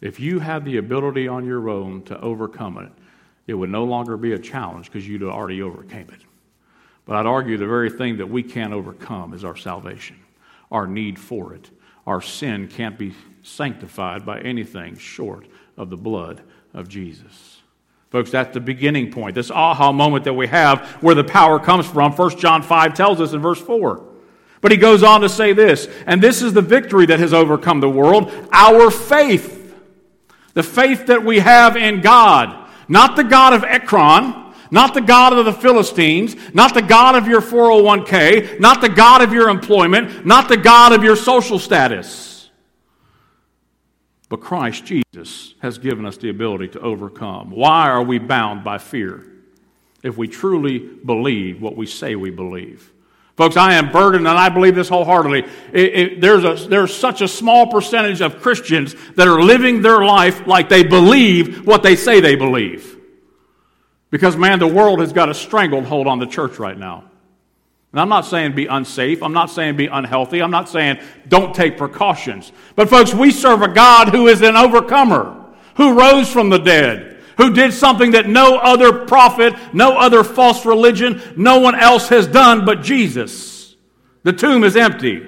if 0.00 0.18
you 0.18 0.38
had 0.38 0.64
the 0.64 0.78
ability 0.78 1.28
on 1.28 1.44
your 1.44 1.68
own 1.68 2.02
to 2.04 2.18
overcome 2.20 2.78
it, 2.78 2.92
it 3.46 3.54
would 3.54 3.70
no 3.70 3.84
longer 3.84 4.16
be 4.16 4.32
a 4.32 4.38
challenge 4.38 4.86
because 4.86 5.06
you'd 5.06 5.22
already 5.22 5.62
overcame 5.62 6.08
it. 6.10 6.20
But 7.04 7.16
I'd 7.16 7.26
argue 7.26 7.56
the 7.56 7.66
very 7.66 7.90
thing 7.90 8.18
that 8.18 8.28
we 8.28 8.42
can't 8.42 8.72
overcome 8.72 9.34
is 9.34 9.44
our 9.44 9.56
salvation, 9.56 10.16
our 10.70 10.86
need 10.86 11.18
for 11.18 11.54
it. 11.54 11.70
Our 12.06 12.22
sin 12.22 12.68
can't 12.68 12.98
be 12.98 13.14
sanctified 13.42 14.24
by 14.24 14.40
anything 14.40 14.96
short 14.96 15.46
of 15.76 15.90
the 15.90 15.96
blood 15.96 16.42
of 16.72 16.88
Jesus. 16.88 17.60
Folks, 18.10 18.30
that's 18.30 18.52
the 18.52 18.60
beginning 18.60 19.12
point, 19.12 19.34
this 19.34 19.50
aha 19.50 19.92
moment 19.92 20.24
that 20.24 20.34
we 20.34 20.48
have 20.48 20.80
where 21.00 21.14
the 21.14 21.24
power 21.24 21.58
comes 21.58 21.86
from. 21.86 22.12
1 22.12 22.38
John 22.38 22.62
5 22.62 22.94
tells 22.94 23.20
us 23.20 23.32
in 23.32 23.40
verse 23.40 23.60
4. 23.60 24.04
But 24.60 24.72
he 24.72 24.76
goes 24.76 25.02
on 25.02 25.22
to 25.22 25.28
say 25.28 25.52
this, 25.52 25.88
and 26.06 26.22
this 26.22 26.42
is 26.42 26.52
the 26.52 26.62
victory 26.62 27.06
that 27.06 27.18
has 27.18 27.32
overcome 27.32 27.80
the 27.80 27.88
world, 27.88 28.32
our 28.52 28.90
faith. 28.90 29.59
The 30.54 30.62
faith 30.62 31.06
that 31.06 31.24
we 31.24 31.38
have 31.38 31.76
in 31.76 32.00
God, 32.00 32.68
not 32.88 33.16
the 33.16 33.24
God 33.24 33.52
of 33.52 33.64
Ekron, 33.64 34.52
not 34.70 34.94
the 34.94 35.00
God 35.00 35.32
of 35.32 35.44
the 35.44 35.52
Philistines, 35.52 36.36
not 36.54 36.74
the 36.74 36.82
God 36.82 37.16
of 37.16 37.26
your 37.26 37.40
401k, 37.40 38.60
not 38.60 38.80
the 38.80 38.88
God 38.88 39.22
of 39.22 39.32
your 39.32 39.48
employment, 39.48 40.24
not 40.24 40.48
the 40.48 40.56
God 40.56 40.92
of 40.92 41.02
your 41.02 41.16
social 41.16 41.58
status. 41.58 42.50
But 44.28 44.40
Christ 44.40 44.84
Jesus 44.84 45.54
has 45.60 45.78
given 45.78 46.06
us 46.06 46.16
the 46.16 46.30
ability 46.30 46.68
to 46.68 46.80
overcome. 46.80 47.50
Why 47.50 47.88
are 47.88 48.02
we 48.02 48.18
bound 48.18 48.62
by 48.62 48.78
fear 48.78 49.26
if 50.04 50.16
we 50.16 50.28
truly 50.28 50.78
believe 50.78 51.60
what 51.60 51.76
we 51.76 51.86
say 51.86 52.14
we 52.14 52.30
believe? 52.30 52.92
Folks, 53.40 53.56
I 53.56 53.72
am 53.72 53.90
burdened, 53.90 54.28
and 54.28 54.36
I 54.36 54.50
believe 54.50 54.74
this 54.74 54.90
wholeheartedly. 54.90 55.46
It, 55.72 55.94
it, 55.94 56.20
there's, 56.20 56.44
a, 56.44 56.68
there's 56.68 56.94
such 56.94 57.22
a 57.22 57.26
small 57.26 57.68
percentage 57.68 58.20
of 58.20 58.42
Christians 58.42 58.94
that 59.14 59.26
are 59.26 59.40
living 59.40 59.80
their 59.80 60.04
life 60.04 60.46
like 60.46 60.68
they 60.68 60.82
believe 60.82 61.66
what 61.66 61.82
they 61.82 61.96
say 61.96 62.20
they 62.20 62.36
believe. 62.36 62.98
Because, 64.10 64.36
man, 64.36 64.58
the 64.58 64.66
world 64.66 65.00
has 65.00 65.14
got 65.14 65.30
a 65.30 65.34
stranglehold 65.34 66.06
on 66.06 66.18
the 66.18 66.26
church 66.26 66.58
right 66.58 66.76
now. 66.76 67.04
And 67.92 68.00
I'm 68.02 68.10
not 68.10 68.26
saying 68.26 68.54
be 68.54 68.66
unsafe. 68.66 69.22
I'm 69.22 69.32
not 69.32 69.48
saying 69.48 69.74
be 69.74 69.86
unhealthy. 69.86 70.42
I'm 70.42 70.50
not 70.50 70.68
saying 70.68 70.98
don't 71.26 71.54
take 71.54 71.78
precautions. 71.78 72.52
But, 72.76 72.90
folks, 72.90 73.14
we 73.14 73.30
serve 73.30 73.62
a 73.62 73.68
God 73.68 74.10
who 74.10 74.28
is 74.28 74.42
an 74.42 74.54
overcomer, 74.54 75.46
who 75.78 75.98
rose 75.98 76.30
from 76.30 76.50
the 76.50 76.58
dead 76.58 77.09
who 77.40 77.54
did 77.54 77.72
something 77.72 78.10
that 78.10 78.28
no 78.28 78.58
other 78.58 79.06
prophet, 79.06 79.54
no 79.72 79.96
other 79.98 80.22
false 80.22 80.66
religion, 80.66 81.22
no 81.36 81.58
one 81.58 81.74
else 81.74 82.08
has 82.08 82.26
done 82.26 82.66
but 82.66 82.82
Jesus. 82.82 83.74
The 84.24 84.32
tomb 84.34 84.62
is 84.62 84.76
empty. 84.76 85.26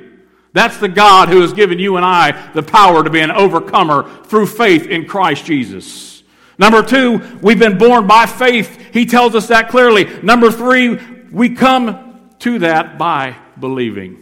That's 0.52 0.76
the 0.76 0.88
God 0.88 1.30
who 1.30 1.40
has 1.40 1.54
given 1.54 1.78
you 1.78 1.96
and 1.96 2.04
I 2.04 2.52
the 2.52 2.62
power 2.62 3.02
to 3.02 3.08
be 3.08 3.20
an 3.20 3.30
overcomer 3.30 4.24
through 4.24 4.48
faith 4.48 4.86
in 4.86 5.06
Christ 5.06 5.46
Jesus. 5.46 6.22
Number 6.58 6.82
two, 6.82 7.38
we've 7.40 7.58
been 7.58 7.78
born 7.78 8.06
by 8.06 8.26
faith. 8.26 8.92
He 8.92 9.06
tells 9.06 9.34
us 9.34 9.48
that 9.48 9.70
clearly. 9.70 10.04
Number 10.20 10.50
three, 10.50 10.96
we 11.30 11.54
come 11.54 12.30
to 12.40 12.58
that 12.58 12.98
by 12.98 13.36
believing. 13.58 14.18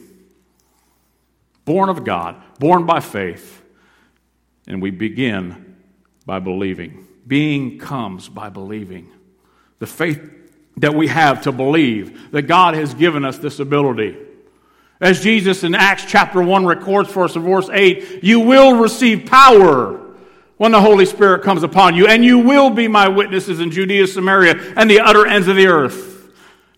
Born 1.64 1.88
of 1.88 2.04
God, 2.04 2.40
born 2.60 2.86
by 2.86 3.00
faith, 3.00 3.62
and 4.68 4.80
we 4.80 4.92
begin 4.92 5.76
by 6.24 6.38
believing. 6.38 7.08
Being 7.26 7.78
comes 7.78 8.28
by 8.28 8.48
believing. 8.48 9.10
The 9.78 9.86
faith 9.86 10.20
that 10.78 10.94
we 10.94 11.08
have 11.08 11.42
to 11.42 11.52
believe 11.52 12.30
that 12.32 12.42
God 12.42 12.74
has 12.74 12.94
given 12.94 13.24
us 13.24 13.38
this 13.38 13.60
ability. 13.60 14.16
As 15.00 15.22
Jesus 15.22 15.64
in 15.64 15.74
Acts 15.74 16.04
chapter 16.06 16.42
1 16.42 16.66
records 16.66 17.10
for 17.10 17.24
us 17.24 17.34
in 17.34 17.42
verse 17.42 17.68
8, 17.72 18.22
you 18.22 18.40
will 18.40 18.76
receive 18.76 19.26
power 19.26 19.98
when 20.58 20.72
the 20.72 20.80
Holy 20.80 21.06
Spirit 21.06 21.42
comes 21.42 21.62
upon 21.62 21.94
you, 21.94 22.06
and 22.06 22.22
you 22.22 22.38
will 22.38 22.68
be 22.68 22.86
my 22.86 23.08
witnesses 23.08 23.60
in 23.60 23.70
Judea, 23.70 24.06
Samaria, 24.06 24.74
and 24.76 24.90
the 24.90 25.00
utter 25.00 25.26
ends 25.26 25.48
of 25.48 25.56
the 25.56 25.66
earth. 25.66 26.19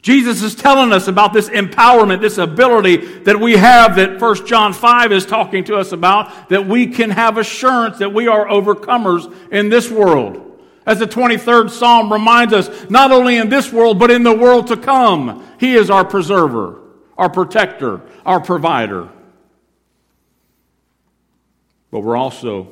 Jesus 0.02 0.42
is 0.42 0.56
telling 0.56 0.92
us 0.92 1.06
about 1.06 1.32
this 1.32 1.48
empowerment, 1.48 2.20
this 2.20 2.36
ability 2.36 2.96
that 3.20 3.38
we 3.38 3.52
have 3.52 3.94
that 3.96 4.20
1 4.20 4.46
John 4.46 4.72
5 4.72 5.12
is 5.12 5.24
talking 5.24 5.62
to 5.64 5.76
us 5.76 5.92
about, 5.92 6.48
that 6.48 6.66
we 6.66 6.88
can 6.88 7.10
have 7.10 7.38
assurance 7.38 7.98
that 7.98 8.12
we 8.12 8.26
are 8.26 8.46
overcomers 8.46 9.32
in 9.52 9.68
this 9.68 9.88
world. 9.88 10.60
As 10.84 10.98
the 10.98 11.06
23rd 11.06 11.70
Psalm 11.70 12.12
reminds 12.12 12.52
us, 12.52 12.90
not 12.90 13.12
only 13.12 13.36
in 13.36 13.48
this 13.48 13.72
world, 13.72 14.00
but 14.00 14.10
in 14.10 14.24
the 14.24 14.34
world 14.34 14.66
to 14.66 14.76
come, 14.76 15.46
He 15.60 15.74
is 15.74 15.88
our 15.88 16.04
preserver, 16.04 16.80
our 17.16 17.30
protector, 17.30 18.00
our 18.26 18.40
provider. 18.40 19.08
But 21.92 22.00
we're 22.00 22.16
also 22.16 22.68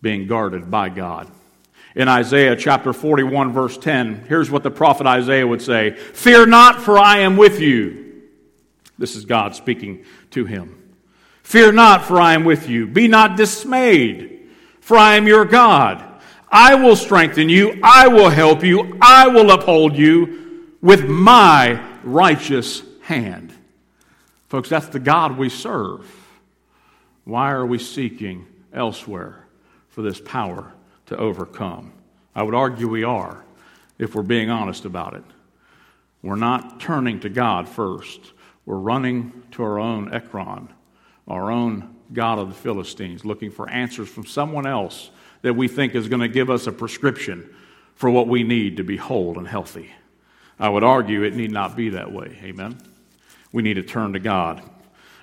being 0.00 0.26
guarded 0.26 0.70
by 0.70 0.88
God 0.88 1.30
in 1.94 2.08
Isaiah 2.08 2.56
chapter 2.56 2.92
41, 2.92 3.52
verse 3.52 3.76
10. 3.76 4.24
Here's 4.28 4.50
what 4.50 4.62
the 4.62 4.70
prophet 4.70 5.06
Isaiah 5.06 5.46
would 5.46 5.62
say 5.62 5.90
Fear 5.90 6.46
not, 6.46 6.80
for 6.80 6.98
I 6.98 7.18
am 7.18 7.36
with 7.36 7.60
you. 7.60 8.22
This 8.98 9.16
is 9.16 9.24
God 9.24 9.54
speaking 9.54 10.04
to 10.32 10.44
him. 10.44 10.76
Fear 11.42 11.72
not, 11.72 12.04
for 12.04 12.20
I 12.20 12.34
am 12.34 12.44
with 12.44 12.68
you. 12.68 12.86
Be 12.86 13.08
not 13.08 13.36
dismayed, 13.36 14.50
for 14.80 14.96
I 14.96 15.16
am 15.16 15.26
your 15.26 15.44
God. 15.44 16.06
I 16.52 16.74
will 16.74 16.96
strengthen 16.96 17.48
you. 17.48 17.80
I 17.82 18.08
will 18.08 18.28
help 18.28 18.62
you. 18.62 18.98
I 19.00 19.28
will 19.28 19.50
uphold 19.50 19.96
you 19.96 20.76
with 20.80 21.08
my 21.08 21.82
righteous 22.02 22.82
hand. 23.02 23.52
Folks, 24.48 24.68
that's 24.68 24.88
the 24.88 24.98
God 24.98 25.38
we 25.38 25.48
serve. 25.48 26.06
Why 27.24 27.52
are 27.52 27.66
we 27.66 27.78
seeking 27.78 28.46
elsewhere 28.72 29.46
for 29.88 30.02
this 30.02 30.20
power 30.20 30.72
to 31.10 31.16
overcome. 31.16 31.92
I 32.34 32.42
would 32.42 32.54
argue 32.54 32.88
we 32.88 33.04
are, 33.04 33.44
if 33.98 34.14
we're 34.14 34.22
being 34.22 34.48
honest 34.48 34.84
about 34.84 35.14
it. 35.14 35.24
We're 36.22 36.36
not 36.36 36.80
turning 36.80 37.20
to 37.20 37.28
God 37.28 37.68
first. 37.68 38.32
We're 38.64 38.78
running 38.78 39.42
to 39.52 39.62
our 39.62 39.78
own 39.78 40.14
Ekron, 40.14 40.68
our 41.26 41.50
own 41.50 41.96
God 42.12 42.38
of 42.38 42.48
the 42.48 42.54
Philistines, 42.54 43.24
looking 43.24 43.50
for 43.50 43.68
answers 43.68 44.08
from 44.08 44.24
someone 44.24 44.66
else 44.66 45.10
that 45.42 45.54
we 45.54 45.66
think 45.66 45.94
is 45.94 46.08
going 46.08 46.20
to 46.20 46.28
give 46.28 46.48
us 46.48 46.66
a 46.66 46.72
prescription 46.72 47.52
for 47.94 48.08
what 48.08 48.28
we 48.28 48.44
need 48.44 48.76
to 48.76 48.84
be 48.84 48.96
whole 48.96 49.36
and 49.38 49.48
healthy. 49.48 49.90
I 50.58 50.68
would 50.68 50.84
argue 50.84 51.22
it 51.22 51.34
need 51.34 51.50
not 51.50 51.76
be 51.76 51.90
that 51.90 52.12
way. 52.12 52.38
Amen. 52.42 52.78
We 53.52 53.62
need 53.62 53.74
to 53.74 53.82
turn 53.82 54.12
to 54.12 54.20
God. 54.20 54.62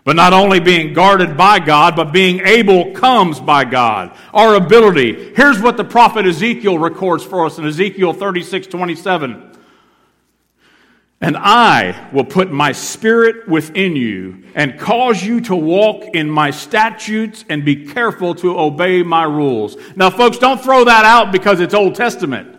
But 0.08 0.16
not 0.16 0.32
only 0.32 0.62
being 0.62 0.94
guarded 0.94 1.36
by 1.36 1.60
God, 1.60 1.98
but 1.98 2.14
being 2.14 2.40
able 2.40 2.94
comes 2.94 3.42
by 3.42 3.66
God. 3.66 4.18
Our 4.34 4.56
ability. 4.56 5.34
Here's 5.36 5.60
what 5.60 5.76
the 5.76 5.84
prophet 5.84 6.26
Ezekiel 6.26 6.80
records 6.80 7.26
for 7.26 7.46
us 7.46 7.58
in 7.58 7.66
Ezekiel 7.66 8.14
36 8.14 8.68
27. 8.68 9.52
And 11.20 11.36
I 11.36 12.10
will 12.14 12.24
put 12.24 12.50
my 12.50 12.72
spirit 12.72 13.50
within 13.50 13.98
you 13.98 14.46
and 14.56 14.80
cause 14.80 15.22
you 15.22 15.42
to 15.42 15.56
walk 15.58 16.06
in 16.14 16.30
my 16.30 16.52
statutes 16.52 17.44
and 17.50 17.66
be 17.66 17.88
careful 17.88 18.34
to 18.36 18.58
obey 18.58 19.04
my 19.04 19.24
rules. 19.26 19.76
Now, 19.98 20.10
folks, 20.10 20.38
don't 20.38 20.64
throw 20.64 20.86
that 20.86 21.04
out 21.04 21.34
because 21.34 21.60
it's 21.60 21.74
Old 21.74 21.96
Testament. 21.96 22.57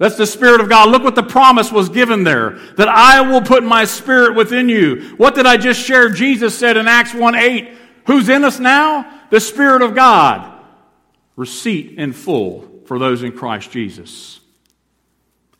That's 0.00 0.16
the 0.16 0.26
Spirit 0.26 0.62
of 0.62 0.70
God. 0.70 0.88
Look 0.88 1.02
what 1.02 1.14
the 1.14 1.22
promise 1.22 1.70
was 1.70 1.90
given 1.90 2.24
there 2.24 2.52
that 2.76 2.88
I 2.88 3.20
will 3.20 3.42
put 3.42 3.62
my 3.62 3.84
Spirit 3.84 4.34
within 4.34 4.70
you. 4.70 5.14
What 5.18 5.34
did 5.34 5.44
I 5.44 5.58
just 5.58 5.78
share? 5.78 6.08
Jesus 6.08 6.58
said 6.58 6.78
in 6.78 6.88
Acts 6.88 7.12
1 7.12 7.34
8, 7.34 7.76
Who's 8.06 8.30
in 8.30 8.42
us 8.42 8.58
now? 8.58 9.20
The 9.28 9.40
Spirit 9.40 9.82
of 9.82 9.94
God. 9.94 10.58
Receipt 11.36 11.98
in 11.98 12.14
full 12.14 12.80
for 12.86 12.98
those 12.98 13.22
in 13.22 13.32
Christ 13.32 13.72
Jesus. 13.72 14.40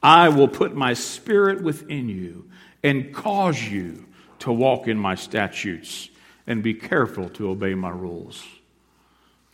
I 0.03 0.31
will 0.31 0.49
put 0.49 0.75
my 0.75 0.95
spirit 0.95 1.63
within 1.63 2.09
you 2.09 2.49
and 2.83 3.15
cause 3.15 3.63
you 3.63 4.07
to 4.39 4.51
walk 4.51 4.89
in 4.89 4.97
my 4.97 5.17
statutes 5.17 6.09
and 6.47 6.63
be 6.63 6.73
careful 6.73 7.29
to 7.29 7.51
obey 7.51 7.75
my 7.75 7.91
rules. 7.91 8.43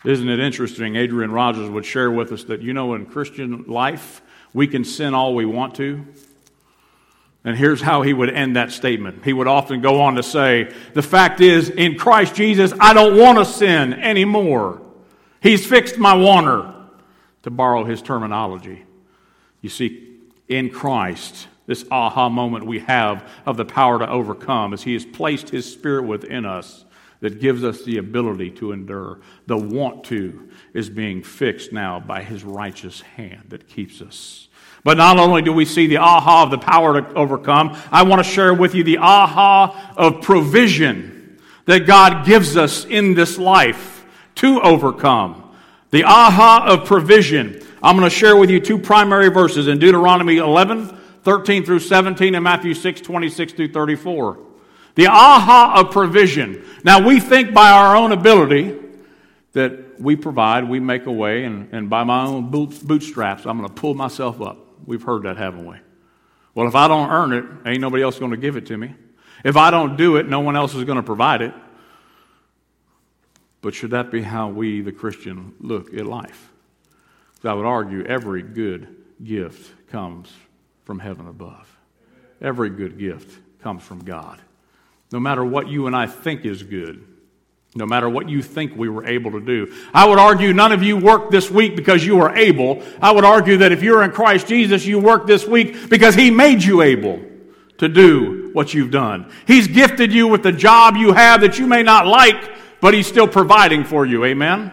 Isn't 0.04 0.28
it 0.28 0.38
interesting? 0.38 0.94
Adrian 0.94 1.32
Rogers 1.32 1.68
would 1.68 1.84
share 1.84 2.12
with 2.12 2.30
us 2.30 2.44
that, 2.44 2.62
you 2.62 2.72
know, 2.72 2.94
in 2.94 3.06
Christian 3.06 3.64
life, 3.64 4.22
we 4.56 4.66
can 4.66 4.84
sin 4.84 5.12
all 5.12 5.34
we 5.34 5.44
want 5.44 5.74
to. 5.74 6.02
And 7.44 7.54
here's 7.54 7.82
how 7.82 8.00
he 8.00 8.14
would 8.14 8.30
end 8.30 8.56
that 8.56 8.72
statement. 8.72 9.22
He 9.22 9.34
would 9.34 9.46
often 9.46 9.82
go 9.82 10.00
on 10.00 10.14
to 10.14 10.22
say, 10.22 10.72
The 10.94 11.02
fact 11.02 11.42
is, 11.42 11.68
in 11.68 11.98
Christ 11.98 12.34
Jesus, 12.34 12.72
I 12.80 12.94
don't 12.94 13.18
want 13.18 13.36
to 13.36 13.44
sin 13.44 13.92
anymore. 13.92 14.80
He's 15.42 15.66
fixed 15.66 15.98
my 15.98 16.14
wanter, 16.14 16.72
to 17.42 17.50
borrow 17.50 17.84
his 17.84 18.00
terminology. 18.00 18.82
You 19.60 19.68
see, 19.68 20.20
in 20.48 20.70
Christ, 20.70 21.48
this 21.66 21.84
aha 21.90 22.30
moment 22.30 22.64
we 22.64 22.78
have 22.78 23.30
of 23.44 23.58
the 23.58 23.66
power 23.66 23.98
to 23.98 24.08
overcome 24.08 24.72
as 24.72 24.82
He 24.82 24.94
has 24.94 25.04
placed 25.04 25.50
His 25.50 25.70
Spirit 25.70 26.04
within 26.04 26.46
us 26.46 26.85
that 27.20 27.40
gives 27.40 27.64
us 27.64 27.82
the 27.82 27.98
ability 27.98 28.50
to 28.50 28.72
endure. 28.72 29.20
The 29.46 29.56
want 29.56 30.04
to 30.04 30.48
is 30.74 30.90
being 30.90 31.22
fixed 31.22 31.72
now 31.72 32.00
by 32.00 32.22
His 32.22 32.44
righteous 32.44 33.00
hand 33.00 33.46
that 33.48 33.68
keeps 33.68 34.00
us. 34.00 34.48
But 34.84 34.98
not 34.98 35.18
only 35.18 35.42
do 35.42 35.52
we 35.52 35.64
see 35.64 35.88
the 35.88 35.96
aha 35.96 36.44
of 36.44 36.50
the 36.50 36.58
power 36.58 37.00
to 37.00 37.14
overcome, 37.14 37.76
I 37.90 38.04
want 38.04 38.24
to 38.24 38.30
share 38.30 38.54
with 38.54 38.74
you 38.74 38.84
the 38.84 38.98
aha 38.98 39.94
of 39.96 40.22
provision 40.22 41.40
that 41.64 41.86
God 41.86 42.24
gives 42.24 42.56
us 42.56 42.84
in 42.84 43.14
this 43.14 43.36
life 43.36 44.06
to 44.36 44.60
overcome. 44.60 45.54
The 45.90 46.04
aha 46.04 46.66
of 46.68 46.86
provision. 46.86 47.60
I'm 47.82 47.96
going 47.96 48.08
to 48.08 48.14
share 48.14 48.36
with 48.36 48.50
you 48.50 48.60
two 48.60 48.78
primary 48.78 49.28
verses 49.28 49.66
in 49.66 49.78
Deuteronomy 49.78 50.36
11, 50.36 50.96
13 51.22 51.64
through 51.64 51.80
17, 51.80 52.34
and 52.34 52.44
Matthew 52.44 52.74
6, 52.74 53.00
26 53.00 53.52
through 53.54 53.72
34. 53.72 54.45
The 54.96 55.06
aha 55.06 55.80
of 55.80 55.92
provision. 55.92 56.64
Now, 56.82 57.06
we 57.06 57.20
think 57.20 57.54
by 57.54 57.70
our 57.70 57.96
own 57.96 58.12
ability 58.12 58.76
that 59.52 60.00
we 60.00 60.16
provide, 60.16 60.68
we 60.68 60.80
make 60.80 61.06
a 61.06 61.12
way, 61.12 61.44
and, 61.44 61.72
and 61.72 61.88
by 61.88 62.04
my 62.04 62.26
own 62.26 62.50
bootstraps, 62.50 63.46
I'm 63.46 63.56
going 63.56 63.68
to 63.68 63.74
pull 63.74 63.94
myself 63.94 64.42
up. 64.42 64.58
We've 64.84 65.02
heard 65.02 65.22
that, 65.22 65.36
haven't 65.36 65.66
we? 65.66 65.76
Well, 66.54 66.66
if 66.66 66.74
I 66.74 66.88
don't 66.88 67.10
earn 67.10 67.32
it, 67.32 67.44
ain't 67.66 67.80
nobody 67.80 68.02
else 68.02 68.18
going 68.18 68.32
to 68.32 68.36
give 68.36 68.56
it 68.56 68.66
to 68.66 68.76
me. 68.76 68.94
If 69.44 69.56
I 69.56 69.70
don't 69.70 69.96
do 69.96 70.16
it, 70.16 70.28
no 70.28 70.40
one 70.40 70.56
else 70.56 70.74
is 70.74 70.84
going 70.84 70.96
to 70.96 71.02
provide 71.02 71.42
it. 71.42 71.54
But 73.60 73.74
should 73.74 73.90
that 73.90 74.10
be 74.10 74.22
how 74.22 74.48
we, 74.48 74.80
the 74.80 74.92
Christian, 74.92 75.54
look 75.60 75.94
at 75.94 76.06
life? 76.06 76.52
I 77.44 77.54
would 77.54 77.66
argue 77.66 78.04
every 78.04 78.42
good 78.42 79.04
gift 79.22 79.88
comes 79.90 80.32
from 80.84 80.98
heaven 80.98 81.28
above. 81.28 81.70
Every 82.40 82.70
good 82.70 82.98
gift 82.98 83.38
comes 83.62 83.82
from 83.82 84.04
God. 84.04 84.40
No 85.16 85.20
matter 85.20 85.42
what 85.42 85.66
you 85.66 85.86
and 85.86 85.96
I 85.96 86.04
think 86.08 86.44
is 86.44 86.62
good, 86.62 87.02
no 87.74 87.86
matter 87.86 88.06
what 88.06 88.28
you 88.28 88.42
think 88.42 88.76
we 88.76 88.90
were 88.90 89.06
able 89.06 89.30
to 89.30 89.40
do. 89.40 89.74
I 89.94 90.06
would 90.06 90.18
argue 90.18 90.52
none 90.52 90.72
of 90.72 90.82
you 90.82 90.98
worked 90.98 91.30
this 91.30 91.50
week 91.50 91.74
because 91.74 92.04
you 92.04 92.18
were 92.18 92.36
able. 92.36 92.82
I 93.00 93.12
would 93.12 93.24
argue 93.24 93.56
that 93.56 93.72
if 93.72 93.82
you're 93.82 94.02
in 94.02 94.10
Christ 94.10 94.46
Jesus, 94.46 94.84
you 94.84 94.98
worked 94.98 95.26
this 95.26 95.46
week 95.46 95.88
because 95.88 96.14
He 96.14 96.30
made 96.30 96.62
you 96.62 96.82
able 96.82 97.22
to 97.78 97.88
do 97.88 98.50
what 98.52 98.74
you've 98.74 98.90
done. 98.90 99.32
He's 99.46 99.68
gifted 99.68 100.12
you 100.12 100.28
with 100.28 100.42
the 100.42 100.52
job 100.52 100.96
you 100.96 101.14
have 101.14 101.40
that 101.40 101.58
you 101.58 101.66
may 101.66 101.82
not 101.82 102.06
like, 102.06 102.50
but 102.82 102.92
He's 102.92 103.06
still 103.06 103.26
providing 103.26 103.84
for 103.84 104.04
you. 104.04 104.22
Amen? 104.26 104.70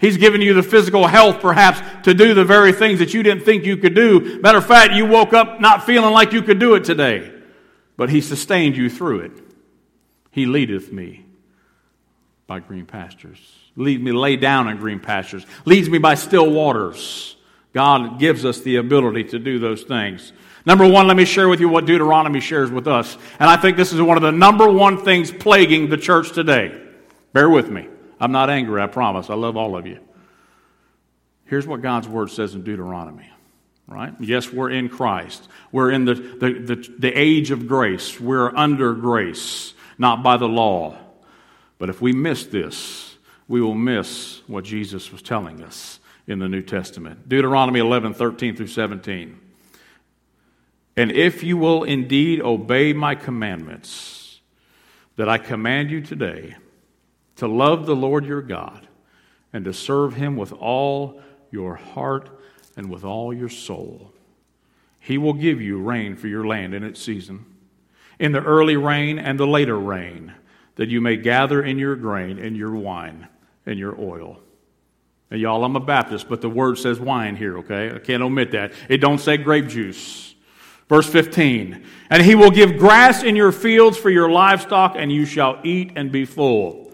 He's 0.00 0.16
given 0.16 0.40
you 0.40 0.52
the 0.52 0.64
physical 0.64 1.06
health, 1.06 1.40
perhaps, 1.40 1.80
to 2.06 2.12
do 2.12 2.34
the 2.34 2.44
very 2.44 2.72
things 2.72 2.98
that 2.98 3.14
you 3.14 3.22
didn't 3.22 3.44
think 3.44 3.64
you 3.64 3.76
could 3.76 3.94
do. 3.94 4.40
Matter 4.40 4.58
of 4.58 4.66
fact, 4.66 4.94
you 4.94 5.06
woke 5.06 5.32
up 5.32 5.60
not 5.60 5.86
feeling 5.86 6.12
like 6.12 6.32
you 6.32 6.42
could 6.42 6.58
do 6.58 6.74
it 6.74 6.82
today, 6.82 7.32
but 7.96 8.10
He 8.10 8.20
sustained 8.20 8.76
you 8.76 8.90
through 8.90 9.20
it. 9.20 9.49
He 10.30 10.46
leadeth 10.46 10.92
me 10.92 11.24
by 12.46 12.60
green 12.60 12.86
pastures. 12.86 13.38
Lead 13.76 14.02
me 14.02 14.12
lay 14.12 14.36
down 14.36 14.68
in 14.68 14.76
green 14.76 15.00
pastures. 15.00 15.46
Leads 15.64 15.88
me 15.88 15.98
by 15.98 16.14
still 16.14 16.50
waters. 16.50 17.36
God 17.72 18.18
gives 18.18 18.44
us 18.44 18.60
the 18.60 18.76
ability 18.76 19.24
to 19.24 19.38
do 19.38 19.58
those 19.58 19.82
things. 19.84 20.32
Number 20.66 20.86
one, 20.86 21.06
let 21.06 21.16
me 21.16 21.24
share 21.24 21.48
with 21.48 21.60
you 21.60 21.68
what 21.68 21.86
Deuteronomy 21.86 22.40
shares 22.40 22.70
with 22.70 22.86
us. 22.86 23.16
And 23.38 23.48
I 23.48 23.56
think 23.56 23.76
this 23.76 23.92
is 23.92 24.02
one 24.02 24.16
of 24.16 24.22
the 24.22 24.32
number 24.32 24.68
one 24.68 25.02
things 25.04 25.30
plaguing 25.30 25.88
the 25.88 25.96
church 25.96 26.32
today. 26.32 26.78
Bear 27.32 27.48
with 27.48 27.68
me. 27.68 27.88
I'm 28.20 28.32
not 28.32 28.50
angry, 28.50 28.82
I 28.82 28.86
promise. 28.86 29.30
I 29.30 29.34
love 29.34 29.56
all 29.56 29.76
of 29.76 29.86
you. 29.86 30.00
Here's 31.46 31.66
what 31.66 31.80
God's 31.80 32.06
word 32.06 32.30
says 32.30 32.54
in 32.54 32.62
Deuteronomy, 32.62 33.28
right? 33.88 34.12
Yes, 34.20 34.52
we're 34.52 34.70
in 34.70 34.88
Christ. 34.88 35.48
We're 35.72 35.90
in 35.90 36.04
the, 36.04 36.14
the, 36.14 36.52
the, 36.52 36.94
the 36.98 37.12
age 37.12 37.50
of 37.50 37.66
grace. 37.66 38.20
We're 38.20 38.54
under 38.54 38.92
grace, 38.94 39.74
not 40.00 40.22
by 40.22 40.38
the 40.38 40.48
law. 40.48 40.96
But 41.78 41.90
if 41.90 42.00
we 42.00 42.12
miss 42.12 42.46
this, 42.46 43.16
we 43.46 43.60
will 43.60 43.74
miss 43.74 44.40
what 44.46 44.64
Jesus 44.64 45.12
was 45.12 45.20
telling 45.20 45.62
us 45.62 46.00
in 46.26 46.38
the 46.38 46.48
New 46.48 46.62
Testament. 46.62 47.28
Deuteronomy 47.28 47.80
11, 47.80 48.14
13 48.14 48.56
through 48.56 48.68
17. 48.68 49.38
And 50.96 51.12
if 51.12 51.42
you 51.42 51.58
will 51.58 51.84
indeed 51.84 52.40
obey 52.40 52.94
my 52.94 53.14
commandments 53.14 54.40
that 55.16 55.28
I 55.28 55.36
command 55.36 55.90
you 55.90 56.00
today, 56.00 56.56
to 57.36 57.46
love 57.46 57.84
the 57.84 57.96
Lord 57.96 58.24
your 58.24 58.42
God 58.42 58.88
and 59.52 59.66
to 59.66 59.74
serve 59.74 60.14
him 60.14 60.36
with 60.36 60.52
all 60.54 61.20
your 61.50 61.74
heart 61.74 62.30
and 62.74 62.90
with 62.90 63.04
all 63.04 63.34
your 63.34 63.48
soul. 63.50 64.12
He 64.98 65.18
will 65.18 65.34
give 65.34 65.60
you 65.60 65.78
rain 65.78 66.16
for 66.16 66.26
your 66.26 66.46
land 66.46 66.72
in 66.72 66.84
its 66.84 67.02
season, 67.02 67.44
in 68.20 68.32
the 68.32 68.42
early 68.42 68.76
rain 68.76 69.18
and 69.18 69.40
the 69.40 69.46
later 69.46 69.78
rain, 69.78 70.32
that 70.76 70.88
you 70.88 71.00
may 71.00 71.16
gather 71.16 71.62
in 71.62 71.78
your 71.78 71.96
grain 71.96 72.38
and 72.38 72.56
your 72.56 72.72
wine 72.72 73.26
and 73.66 73.78
your 73.78 73.98
oil. 73.98 74.38
Now, 75.30 75.38
y'all, 75.38 75.64
I'm 75.64 75.74
a 75.74 75.80
Baptist, 75.80 76.28
but 76.28 76.40
the 76.40 76.48
word 76.48 76.78
says 76.78 77.00
wine 77.00 77.34
here, 77.34 77.58
okay? 77.58 77.94
I 77.94 77.98
can't 77.98 78.22
omit 78.22 78.50
that. 78.52 78.72
It 78.88 78.98
don't 78.98 79.18
say 79.18 79.36
grape 79.36 79.68
juice. 79.68 80.34
Verse 80.88 81.08
15, 81.08 81.84
and 82.10 82.22
he 82.22 82.34
will 82.34 82.50
give 82.50 82.76
grass 82.76 83.22
in 83.22 83.36
your 83.36 83.52
fields 83.52 83.96
for 83.96 84.10
your 84.10 84.28
livestock, 84.28 84.94
and 84.96 85.12
you 85.12 85.24
shall 85.24 85.60
eat 85.62 85.92
and 85.94 86.10
be 86.10 86.24
full. 86.24 86.92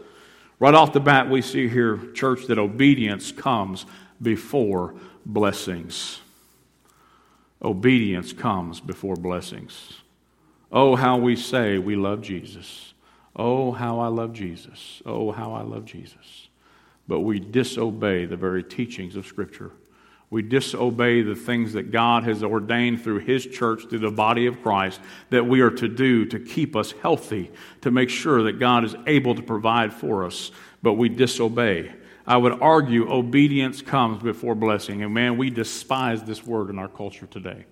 Right 0.58 0.74
off 0.74 0.92
the 0.92 1.00
bat, 1.00 1.30
we 1.30 1.40
see 1.40 1.66
here, 1.66 1.98
church, 2.12 2.46
that 2.48 2.58
obedience 2.58 3.32
comes 3.32 3.86
before 4.20 4.94
blessings. 5.24 6.20
Obedience 7.62 8.34
comes 8.34 8.80
before 8.80 9.16
blessings. 9.16 10.02
Oh, 10.72 10.96
how 10.96 11.16
we 11.16 11.36
say 11.36 11.78
we 11.78 11.96
love 11.96 12.22
Jesus. 12.22 12.94
Oh, 13.34 13.72
how 13.72 14.00
I 14.00 14.08
love 14.08 14.32
Jesus. 14.32 15.02
Oh, 15.06 15.30
how 15.30 15.52
I 15.52 15.62
love 15.62 15.84
Jesus. 15.84 16.48
But 17.06 17.20
we 17.20 17.38
disobey 17.38 18.24
the 18.24 18.36
very 18.36 18.64
teachings 18.64 19.14
of 19.16 19.26
Scripture. 19.26 19.72
We 20.28 20.42
disobey 20.42 21.22
the 21.22 21.36
things 21.36 21.74
that 21.74 21.92
God 21.92 22.24
has 22.24 22.42
ordained 22.42 23.02
through 23.02 23.20
His 23.20 23.46
church, 23.46 23.88
through 23.88 24.00
the 24.00 24.10
body 24.10 24.46
of 24.46 24.60
Christ, 24.60 25.00
that 25.30 25.46
we 25.46 25.60
are 25.60 25.70
to 25.70 25.86
do 25.86 26.24
to 26.26 26.40
keep 26.40 26.74
us 26.74 26.92
healthy, 27.00 27.52
to 27.82 27.92
make 27.92 28.10
sure 28.10 28.42
that 28.42 28.58
God 28.58 28.84
is 28.84 28.96
able 29.06 29.36
to 29.36 29.42
provide 29.42 29.92
for 29.92 30.24
us, 30.24 30.50
but 30.82 30.94
we 30.94 31.08
disobey. 31.08 31.92
I 32.26 32.38
would 32.38 32.60
argue 32.60 33.08
obedience 33.08 33.82
comes 33.82 34.20
before 34.20 34.56
blessing. 34.56 35.04
And 35.04 35.14
man, 35.14 35.36
we 35.36 35.48
despise 35.48 36.24
this 36.24 36.44
word 36.44 36.70
in 36.70 36.78
our 36.78 36.88
culture 36.88 37.26
today. 37.26 37.66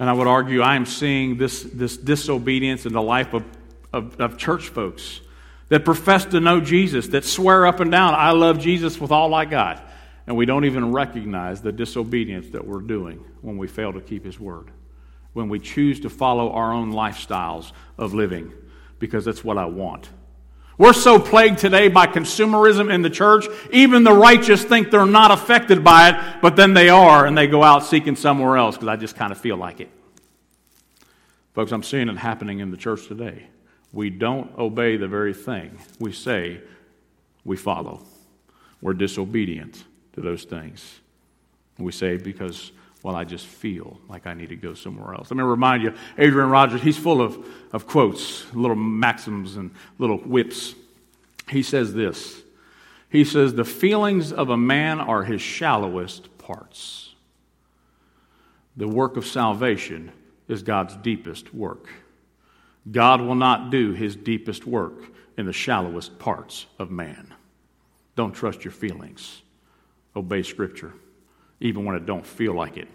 And 0.00 0.10
I 0.10 0.12
would 0.12 0.26
argue 0.26 0.62
I 0.62 0.74
am 0.74 0.86
seeing 0.86 1.36
this, 1.36 1.62
this 1.62 1.96
disobedience 1.96 2.86
in 2.86 2.92
the 2.92 3.02
life 3.02 3.32
of, 3.34 3.44
of, 3.92 4.20
of 4.20 4.36
church 4.36 4.70
folks 4.70 5.20
that 5.68 5.84
profess 5.84 6.24
to 6.24 6.40
know 6.40 6.60
Jesus, 6.60 7.06
that 7.08 7.24
swear 7.24 7.64
up 7.64 7.78
and 7.78 7.92
down, 7.92 8.14
I 8.14 8.32
love 8.32 8.58
Jesus 8.58 9.00
with 9.00 9.12
all 9.12 9.32
I 9.34 9.44
got 9.44 9.86
and 10.30 10.36
we 10.36 10.46
don't 10.46 10.64
even 10.64 10.92
recognize 10.92 11.60
the 11.60 11.72
disobedience 11.72 12.50
that 12.50 12.64
we're 12.64 12.82
doing 12.82 13.24
when 13.40 13.58
we 13.58 13.66
fail 13.66 13.92
to 13.92 14.00
keep 14.00 14.24
His 14.24 14.38
word, 14.38 14.70
when 15.32 15.48
we 15.48 15.58
choose 15.58 15.98
to 16.00 16.08
follow 16.08 16.52
our 16.52 16.72
own 16.72 16.92
lifestyles 16.92 17.72
of 17.98 18.14
living, 18.14 18.52
because 19.00 19.24
that's 19.24 19.42
what 19.42 19.58
I 19.58 19.64
want. 19.64 20.08
We're 20.80 20.94
so 20.94 21.18
plagued 21.18 21.58
today 21.58 21.88
by 21.88 22.06
consumerism 22.06 22.90
in 22.90 23.02
the 23.02 23.10
church, 23.10 23.44
even 23.70 24.02
the 24.02 24.14
righteous 24.14 24.64
think 24.64 24.90
they're 24.90 25.04
not 25.04 25.30
affected 25.30 25.84
by 25.84 26.08
it, 26.08 26.40
but 26.40 26.56
then 26.56 26.72
they 26.72 26.88
are, 26.88 27.26
and 27.26 27.36
they 27.36 27.48
go 27.48 27.62
out 27.62 27.84
seeking 27.84 28.16
somewhere 28.16 28.56
else 28.56 28.76
because 28.76 28.88
I 28.88 28.96
just 28.96 29.14
kind 29.14 29.30
of 29.30 29.36
feel 29.36 29.58
like 29.58 29.80
it. 29.80 29.90
Folks, 31.52 31.70
I'm 31.70 31.82
seeing 31.82 32.08
it 32.08 32.16
happening 32.16 32.60
in 32.60 32.70
the 32.70 32.78
church 32.78 33.08
today. 33.08 33.48
We 33.92 34.08
don't 34.08 34.56
obey 34.56 34.96
the 34.96 35.06
very 35.06 35.34
thing 35.34 35.78
we 35.98 36.12
say 36.12 36.62
we 37.44 37.58
follow. 37.58 38.00
We're 38.80 38.94
disobedient 38.94 39.84
to 40.14 40.22
those 40.22 40.44
things. 40.44 41.00
We 41.76 41.92
say 41.92 42.16
because, 42.16 42.72
well, 43.02 43.16
I 43.16 43.24
just 43.24 43.46
feel 43.46 43.98
like 44.08 44.26
I 44.26 44.34
need 44.34 44.50
to 44.50 44.56
go 44.56 44.74
somewhere 44.74 45.14
else. 45.14 45.30
Let 45.30 45.38
me 45.38 45.42
remind 45.42 45.82
you, 45.82 45.94
Adrian 46.18 46.50
Rogers, 46.50 46.82
he's 46.82 46.98
full 46.98 47.22
of, 47.22 47.46
of 47.72 47.86
quotes, 47.86 48.52
little 48.54 48.76
maxims 48.76 49.56
and 49.56 49.70
little 49.98 50.18
whips. 50.18 50.74
He 51.48 51.62
says 51.62 51.94
this 51.94 52.42
He 53.08 53.24
says, 53.24 53.54
The 53.54 53.64
feelings 53.64 54.32
of 54.32 54.50
a 54.50 54.56
man 54.56 55.00
are 55.00 55.24
his 55.24 55.40
shallowest 55.40 56.36
parts, 56.38 57.14
The 58.76 58.88
work 58.88 59.16
of 59.16 59.26
salvation 59.26 60.12
is 60.48 60.62
God's 60.62 60.96
deepest 60.96 61.54
work. 61.54 61.88
God 62.90 63.20
will 63.20 63.34
not 63.34 63.70
do 63.70 63.92
his 63.92 64.16
deepest 64.16 64.66
work 64.66 65.04
in 65.38 65.46
the 65.46 65.52
shallowest 65.52 66.18
parts 66.18 66.66
of 66.78 66.90
man. 66.90 67.32
Don't 68.16 68.32
trust 68.32 68.64
your 68.64 68.72
feelings. 68.72 69.42
Obey 70.16 70.42
scripture 70.42 70.92
even 71.60 71.84
when 71.84 71.96
it 71.96 72.06
don't 72.06 72.26
feel 72.26 72.54
like 72.54 72.76
it 72.76 72.88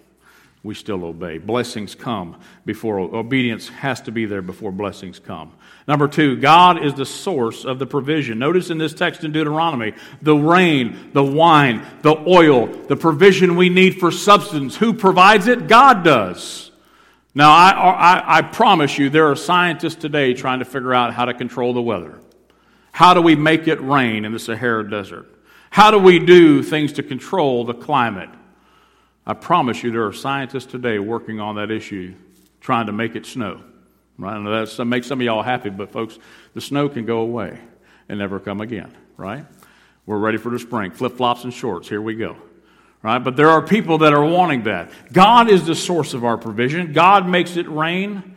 we 0.65 0.73
still 0.73 1.05
obey. 1.05 1.37
Blessings 1.37 1.93
come 1.93 2.39
before 2.65 2.97
obedience 2.97 3.69
has 3.69 4.01
to 4.01 4.11
be 4.11 4.25
there 4.25 4.41
before 4.41 4.71
blessings 4.71 5.19
come. 5.19 5.53
Number 5.87 6.07
two, 6.07 6.37
God 6.37 6.83
is 6.83 6.95
the 6.95 7.05
source 7.05 7.65
of 7.65 7.77
the 7.77 7.85
provision. 7.85 8.39
Notice 8.39 8.71
in 8.71 8.79
this 8.79 8.93
text 8.93 9.23
in 9.23 9.31
Deuteronomy, 9.31 9.93
the 10.23 10.35
rain, 10.35 11.11
the 11.13 11.23
wine, 11.23 11.85
the 12.01 12.15
oil, 12.27 12.65
the 12.65 12.95
provision 12.95 13.55
we 13.55 13.69
need 13.69 13.99
for 13.99 14.11
substance. 14.11 14.75
Who 14.75 14.93
provides 14.93 15.45
it? 15.45 15.67
God 15.67 16.03
does. 16.03 16.71
Now, 17.35 17.51
I, 17.51 17.69
I, 17.69 18.37
I 18.37 18.41
promise 18.41 18.97
you, 18.97 19.11
there 19.11 19.29
are 19.29 19.35
scientists 19.35 19.95
today 19.95 20.33
trying 20.33 20.59
to 20.59 20.65
figure 20.65 20.95
out 20.95 21.13
how 21.13 21.25
to 21.25 21.35
control 21.35 21.73
the 21.73 21.81
weather. 21.81 22.19
How 22.91 23.13
do 23.13 23.21
we 23.21 23.35
make 23.35 23.67
it 23.67 23.79
rain 23.81 24.25
in 24.25 24.31
the 24.31 24.39
Sahara 24.39 24.89
Desert? 24.89 25.27
How 25.69 25.91
do 25.91 25.99
we 25.99 26.17
do 26.17 26.63
things 26.63 26.93
to 26.93 27.03
control 27.03 27.65
the 27.65 27.73
climate? 27.73 28.29
I 29.27 29.33
promise 29.33 29.81
you, 29.83 29.91
there 29.91 30.05
are 30.05 30.13
scientists 30.13 30.67
today 30.67 30.99
working 30.99 31.39
on 31.39 31.55
that 31.55 31.71
issue, 31.71 32.13
trying 32.61 32.85
to 32.87 32.91
make 32.91 33.15
it 33.15 33.25
snow. 33.25 33.61
Right? 34.17 34.67
That 34.67 34.85
makes 34.85 35.07
some 35.07 35.19
of 35.19 35.25
y'all 35.25 35.41
happy, 35.41 35.69
but 35.69 35.91
folks, 35.91 36.19
the 36.53 36.61
snow 36.61 36.87
can 36.89 37.05
go 37.05 37.19
away 37.19 37.59
and 38.07 38.19
never 38.19 38.39
come 38.39 38.61
again. 38.61 38.95
Right? 39.17 39.45
We're 40.05 40.19
ready 40.19 40.37
for 40.37 40.51
the 40.51 40.59
spring. 40.59 40.91
Flip 40.91 41.17
flops 41.17 41.43
and 41.43 41.53
shorts. 41.53 41.89
Here 41.89 42.01
we 42.01 42.15
go. 42.15 42.37
Right? 43.01 43.19
But 43.19 43.35
there 43.35 43.49
are 43.49 43.61
people 43.61 43.99
that 43.99 44.13
are 44.13 44.23
wanting 44.23 44.63
that. 44.63 44.91
God 45.11 45.49
is 45.49 45.65
the 45.65 45.75
source 45.75 46.13
of 46.13 46.23
our 46.23 46.37
provision. 46.37 46.93
God 46.93 47.27
makes 47.27 47.57
it 47.57 47.67
rain, 47.67 48.35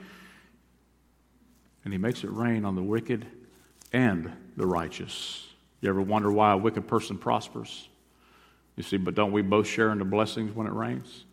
and 1.85 1.92
He 1.92 1.98
makes 1.98 2.24
it 2.24 2.31
rain 2.31 2.64
on 2.64 2.74
the 2.74 2.83
wicked 2.83 3.27
and 3.92 4.33
the 4.57 4.66
righteous. 4.66 5.46
You 5.81 5.90
ever 5.90 6.01
wonder 6.01 6.31
why 6.33 6.53
a 6.53 6.57
wicked 6.57 6.88
person 6.88 7.18
prospers? 7.18 7.88
You 8.78 8.84
see, 8.84 8.96
but 8.96 9.16
don't 9.16 9.32
we 9.32 9.42
both 9.42 9.66
share 9.66 9.90
in 9.90 9.98
the 9.98 10.04
blessings 10.04 10.54
when 10.54 10.68
it 10.68 10.72
rains? 10.72 11.24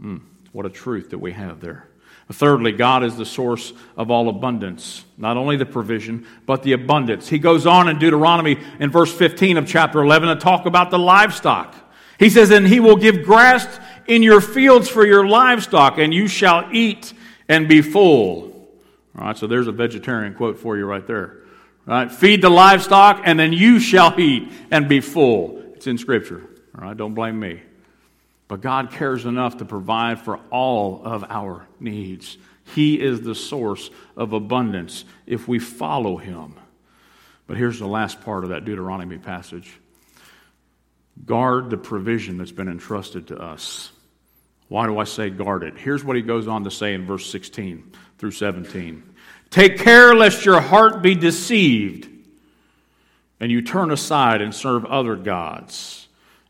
Mm, 0.00 0.22
what 0.52 0.64
a 0.64 0.70
truth 0.70 1.10
that 1.10 1.18
we 1.18 1.32
have 1.32 1.60
there. 1.60 1.86
Thirdly, 2.32 2.72
God 2.72 3.04
is 3.04 3.18
the 3.18 3.26
source 3.26 3.74
of 3.98 4.10
all 4.10 4.30
abundance, 4.30 5.04
not 5.18 5.36
only 5.36 5.58
the 5.58 5.66
provision, 5.66 6.26
but 6.46 6.62
the 6.62 6.72
abundance. 6.72 7.28
He 7.28 7.38
goes 7.38 7.66
on 7.66 7.86
in 7.86 7.98
Deuteronomy 7.98 8.58
in 8.80 8.90
verse 8.90 9.12
15 9.12 9.58
of 9.58 9.68
chapter 9.68 10.00
11 10.00 10.30
to 10.30 10.36
talk 10.36 10.64
about 10.64 10.90
the 10.90 10.98
livestock. 10.98 11.74
He 12.18 12.30
says, 12.30 12.50
And 12.50 12.66
he 12.66 12.80
will 12.80 12.96
give 12.96 13.24
grass 13.24 13.68
in 14.06 14.22
your 14.22 14.40
fields 14.40 14.88
for 14.88 15.06
your 15.06 15.28
livestock, 15.28 15.98
and 15.98 16.14
you 16.14 16.26
shall 16.28 16.66
eat 16.72 17.12
and 17.46 17.68
be 17.68 17.82
full. 17.82 18.70
All 19.18 19.26
right, 19.26 19.36
so 19.36 19.46
there's 19.46 19.68
a 19.68 19.72
vegetarian 19.72 20.32
quote 20.32 20.58
for 20.58 20.78
you 20.78 20.86
right 20.86 21.06
there. 21.06 21.42
All 21.86 21.94
right, 21.94 22.10
feed 22.10 22.40
the 22.40 22.48
livestock, 22.48 23.20
and 23.26 23.38
then 23.38 23.52
you 23.52 23.80
shall 23.80 24.18
eat 24.18 24.50
and 24.70 24.88
be 24.88 25.00
full. 25.00 25.62
It's 25.74 25.86
in 25.86 25.98
Scripture. 25.98 26.48
All 26.76 26.84
right, 26.84 26.96
don't 26.96 27.14
blame 27.14 27.38
me. 27.38 27.62
But 28.48 28.60
God 28.60 28.90
cares 28.90 29.24
enough 29.24 29.58
to 29.58 29.64
provide 29.64 30.20
for 30.20 30.36
all 30.50 31.02
of 31.04 31.24
our 31.28 31.66
needs. 31.80 32.36
He 32.74 33.00
is 33.00 33.20
the 33.20 33.34
source 33.34 33.90
of 34.16 34.32
abundance 34.32 35.04
if 35.26 35.48
we 35.48 35.58
follow 35.58 36.16
Him. 36.16 36.54
But 37.46 37.56
here's 37.56 37.78
the 37.78 37.86
last 37.86 38.20
part 38.22 38.44
of 38.44 38.50
that 38.50 38.64
Deuteronomy 38.64 39.18
passage 39.18 39.78
guard 41.24 41.70
the 41.70 41.76
provision 41.76 42.38
that's 42.38 42.52
been 42.52 42.68
entrusted 42.68 43.28
to 43.28 43.40
us. 43.40 43.92
Why 44.68 44.86
do 44.86 44.98
I 44.98 45.04
say 45.04 45.30
guard 45.30 45.62
it? 45.62 45.78
Here's 45.78 46.02
what 46.02 46.16
he 46.16 46.22
goes 46.22 46.48
on 46.48 46.64
to 46.64 46.70
say 46.70 46.94
in 46.94 47.06
verse 47.06 47.30
16 47.30 47.92
through 48.18 48.32
17 48.32 49.02
Take 49.50 49.78
care 49.78 50.14
lest 50.14 50.44
your 50.44 50.60
heart 50.60 51.02
be 51.02 51.14
deceived 51.14 52.08
and 53.38 53.52
you 53.52 53.62
turn 53.62 53.90
aside 53.92 54.40
and 54.40 54.54
serve 54.54 54.84
other 54.86 55.14
gods 55.16 56.03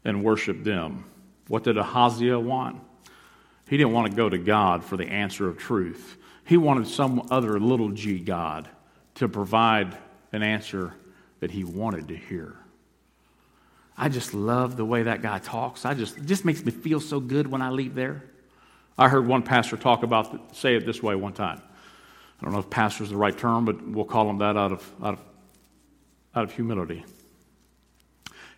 and 0.04 0.22
worship 0.24 0.64
them. 0.64 1.04
What 1.48 1.64
did 1.64 1.78
Ahaziah 1.78 2.38
want? 2.38 2.80
He 3.68 3.76
didn't 3.76 3.92
want 3.92 4.10
to 4.10 4.16
go 4.16 4.28
to 4.28 4.38
God 4.38 4.84
for 4.84 4.96
the 4.96 5.06
answer 5.06 5.48
of 5.48 5.58
truth. 5.58 6.16
He 6.44 6.56
wanted 6.56 6.86
some 6.86 7.26
other 7.30 7.58
little 7.58 7.90
g 7.90 8.18
God 8.18 8.68
to 9.16 9.28
provide 9.28 9.96
an 10.32 10.42
answer 10.42 10.94
that 11.40 11.50
he 11.50 11.64
wanted 11.64 12.08
to 12.08 12.16
hear. 12.16 12.56
I 13.96 14.08
just 14.08 14.34
love 14.34 14.76
the 14.76 14.84
way 14.84 15.04
that 15.04 15.22
guy 15.22 15.38
talks. 15.38 15.84
I 15.84 15.94
just 15.94 16.18
it 16.18 16.26
just 16.26 16.44
makes 16.44 16.64
me 16.64 16.72
feel 16.72 17.00
so 17.00 17.20
good 17.20 17.46
when 17.46 17.62
I 17.62 17.70
leave 17.70 17.94
there. 17.94 18.24
I 18.98 19.08
heard 19.08 19.26
one 19.26 19.42
pastor 19.42 19.76
talk 19.76 20.02
about 20.02 20.56
say 20.56 20.76
it 20.76 20.84
this 20.84 21.02
way 21.02 21.14
one 21.14 21.32
time. 21.32 21.62
I 22.40 22.44
don't 22.44 22.52
know 22.52 22.60
if 22.60 22.70
pastor 22.70 23.04
is 23.04 23.10
the 23.10 23.16
right 23.16 23.36
term, 23.36 23.64
but 23.64 23.86
we'll 23.86 24.04
call 24.04 24.28
him 24.28 24.38
that 24.38 24.56
out 24.56 24.72
of, 24.72 24.92
out 25.02 25.14
of, 25.14 25.20
out 26.34 26.44
of 26.44 26.52
humility. 26.52 27.04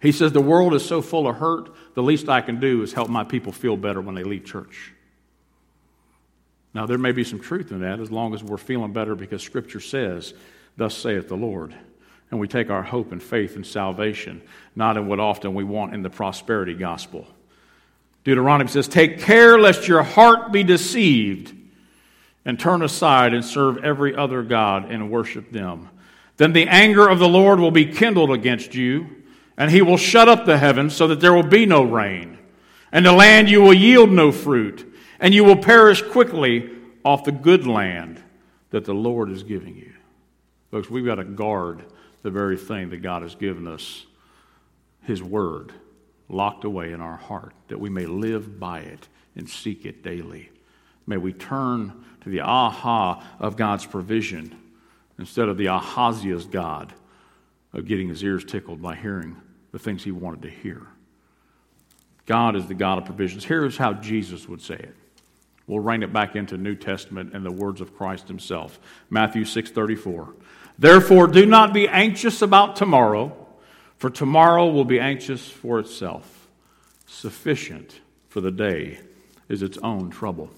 He 0.07 0.13
says, 0.13 0.31
The 0.31 0.41
world 0.41 0.73
is 0.73 0.85
so 0.85 1.03
full 1.03 1.27
of 1.27 1.35
hurt, 1.37 1.69
the 1.95 2.03
least 2.03 2.29
I 2.29 2.41
can 2.41 2.61
do 2.61 2.85
is 2.85 2.93
help 2.93 3.09
my 3.09 3.25
people 3.25 3.51
feel 3.51 3.77
better 3.77 4.01
when 4.01 4.15
they 4.15 4.23
leave 4.23 4.45
church. 4.45 4.93
Now, 6.73 6.87
there 6.87 6.97
may 6.97 7.11
be 7.11 7.25
some 7.25 7.41
truth 7.41 7.73
in 7.73 7.81
that 7.81 7.99
as 7.99 8.13
long 8.13 8.33
as 8.33 8.45
we're 8.45 8.57
feeling 8.57 8.93
better 8.93 9.17
because 9.17 9.43
Scripture 9.43 9.81
says, 9.81 10.33
Thus 10.77 10.97
saith 10.97 11.27
the 11.27 11.37
Lord. 11.37 11.75
And 12.31 12.39
we 12.39 12.47
take 12.47 12.71
our 12.71 12.85
hope 12.85 13.11
and 13.11 13.21
faith 13.21 13.57
in 13.57 13.65
salvation, 13.65 14.43
not 14.77 14.97
in 14.97 15.09
what 15.09 15.19
often 15.19 15.55
we 15.55 15.65
want 15.65 15.93
in 15.93 16.03
the 16.03 16.11
prosperity 16.11 16.75
gospel. 16.75 17.27
Deuteronomy 18.23 18.71
says, 18.71 18.87
Take 18.87 19.19
care 19.19 19.59
lest 19.59 19.89
your 19.89 20.05
heart 20.05 20.53
be 20.53 20.63
deceived, 20.63 21.53
and 22.45 22.61
turn 22.61 22.83
aside 22.83 23.35
and 23.35 23.45
serve 23.45 23.79
every 23.79 24.15
other 24.15 24.45
God 24.45 24.89
and 24.89 25.11
worship 25.11 25.51
them. 25.51 25.89
Then 26.37 26.53
the 26.53 26.69
anger 26.69 27.09
of 27.09 27.19
the 27.19 27.29
Lord 27.29 27.59
will 27.59 27.73
be 27.73 27.87
kindled 27.87 28.31
against 28.31 28.73
you 28.73 29.25
and 29.57 29.71
he 29.71 29.83
will 29.83 29.97
shut 29.97 30.29
up 30.29 30.45
the 30.45 30.59
heavens 30.59 30.95
so 30.95 31.09
that 31.09 31.21
there 31.21 31.33
will 31.33 31.43
be 31.43 31.67
no 31.67 31.83
rain. 31.83 32.39
And 32.93 33.05
the 33.05 33.13
land 33.13 33.49
you 33.49 33.63
will 33.63 33.75
yield 33.75 34.11
no 34.11 34.33
fruit, 34.33 34.93
and 35.19 35.35
you 35.35 35.45
will 35.45 35.57
perish 35.57 36.03
quickly 36.03 36.71
off 37.05 37.25
the 37.25 37.33
good 37.33 37.67
land 37.67 38.23
that 38.71 38.85
the 38.85 38.95
Lord 38.95 39.31
is 39.31 39.43
giving 39.43 39.77
you. 39.77 39.93
Folks, 40.71 40.91
we've 40.91 41.05
got 41.05 41.17
to 41.17 41.25
guard 41.25 41.85
the 42.23 42.31
very 42.31 42.57
thing 42.57 42.91
that 42.91 42.99
God 42.99 43.23
has 43.23 43.35
given 43.35 43.67
us, 43.67 44.05
His 45.03 45.23
Word, 45.23 45.73
locked 46.29 46.65
away 46.65 46.93
in 46.93 47.01
our 47.01 47.17
heart, 47.17 47.55
that 47.69 47.79
we 47.79 47.89
may 47.89 48.07
live 48.07 48.59
by 48.59 48.81
it 48.81 49.09
and 49.37 49.49
seek 49.49 49.87
it 49.87 50.03
daily. 50.03 50.51
May 51.07 51.17
we 51.17 51.33
turn 51.33 52.05
to 52.23 52.29
the 52.29 52.41
aha 52.41 53.25
of 53.39 53.57
God's 53.57 53.87
provision 53.87 54.57
instead 55.19 55.49
of 55.49 55.57
the 55.57 55.69
Ahaziah's 55.69 56.47
God 56.47 56.93
of 57.73 57.87
getting 57.87 58.09
his 58.09 58.25
ears 58.25 58.45
tickled 58.45 58.83
by 58.83 58.97
hearing 58.97 59.37
the 59.77 59.83
things 59.83 60.03
he 60.03 60.11
wanted 60.11 60.41
to 60.41 60.49
hear. 60.49 60.87
God 62.25 62.57
is 62.57 62.67
the 62.67 62.73
God 62.73 62.97
of 62.97 63.05
provisions. 63.05 63.45
Here's 63.45 63.77
how 63.77 63.93
Jesus 63.93 64.49
would 64.49 64.63
say 64.63 64.77
it. 64.77 64.95
We'll 65.67 65.81
rein 65.81 66.03
it 66.03 66.15
back 66.15 66.35
into 66.35 66.57
New 66.57 66.75
Testament 66.75 67.35
and 67.35 67.45
the 67.45 67.53
words 67.53 67.83
of 67.83 67.95
Christ 67.95 68.27
himself. 68.27 68.81
Matthew 69.11 69.45
6:34. 69.45 70.33
Therefore 70.79 71.27
do 71.27 71.45
not 71.45 71.75
be 71.75 71.87
anxious 71.89 72.41
about 72.41 72.75
tomorrow, 72.75 73.37
for 73.99 74.09
tomorrow 74.09 74.67
will 74.67 74.87
be 74.87 74.99
anxious 74.99 75.47
for 75.47 75.79
itself. 75.79 76.49
Sufficient 77.07 78.01
for 78.31 78.41
the 78.41 78.51
day 78.51 79.01
is 79.51 79.63
its 79.63 79.77
own 79.83 80.09
trouble. 80.09 80.49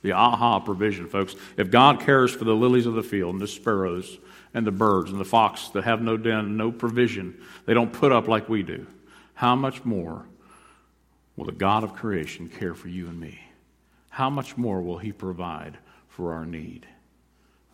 The 0.00 0.12
aha 0.12 0.60
provision, 0.60 1.08
folks. 1.08 1.36
If 1.58 1.70
God 1.70 2.00
cares 2.00 2.34
for 2.34 2.44
the 2.44 2.56
lilies 2.56 2.86
of 2.86 2.94
the 2.94 3.02
field 3.02 3.34
and 3.34 3.42
the 3.42 3.46
sparrows 3.46 4.16
and 4.54 4.66
the 4.66 4.72
birds 4.72 5.10
and 5.10 5.20
the 5.20 5.24
fox 5.24 5.68
that 5.70 5.84
have 5.84 6.00
no 6.00 6.16
den, 6.16 6.56
no 6.56 6.72
provision, 6.72 7.36
they 7.66 7.74
don't 7.74 7.92
put 7.92 8.12
up 8.12 8.28
like 8.28 8.48
we 8.48 8.62
do. 8.62 8.86
How 9.34 9.54
much 9.54 9.84
more 9.84 10.26
will 11.36 11.44
the 11.44 11.52
God 11.52 11.84
of 11.84 11.94
creation 11.94 12.48
care 12.48 12.74
for 12.74 12.88
you 12.88 13.06
and 13.06 13.20
me? 13.20 13.38
How 14.10 14.30
much 14.30 14.56
more 14.56 14.82
will 14.82 14.98
He 14.98 15.12
provide 15.12 15.78
for 16.08 16.32
our 16.32 16.44
need? 16.44 16.86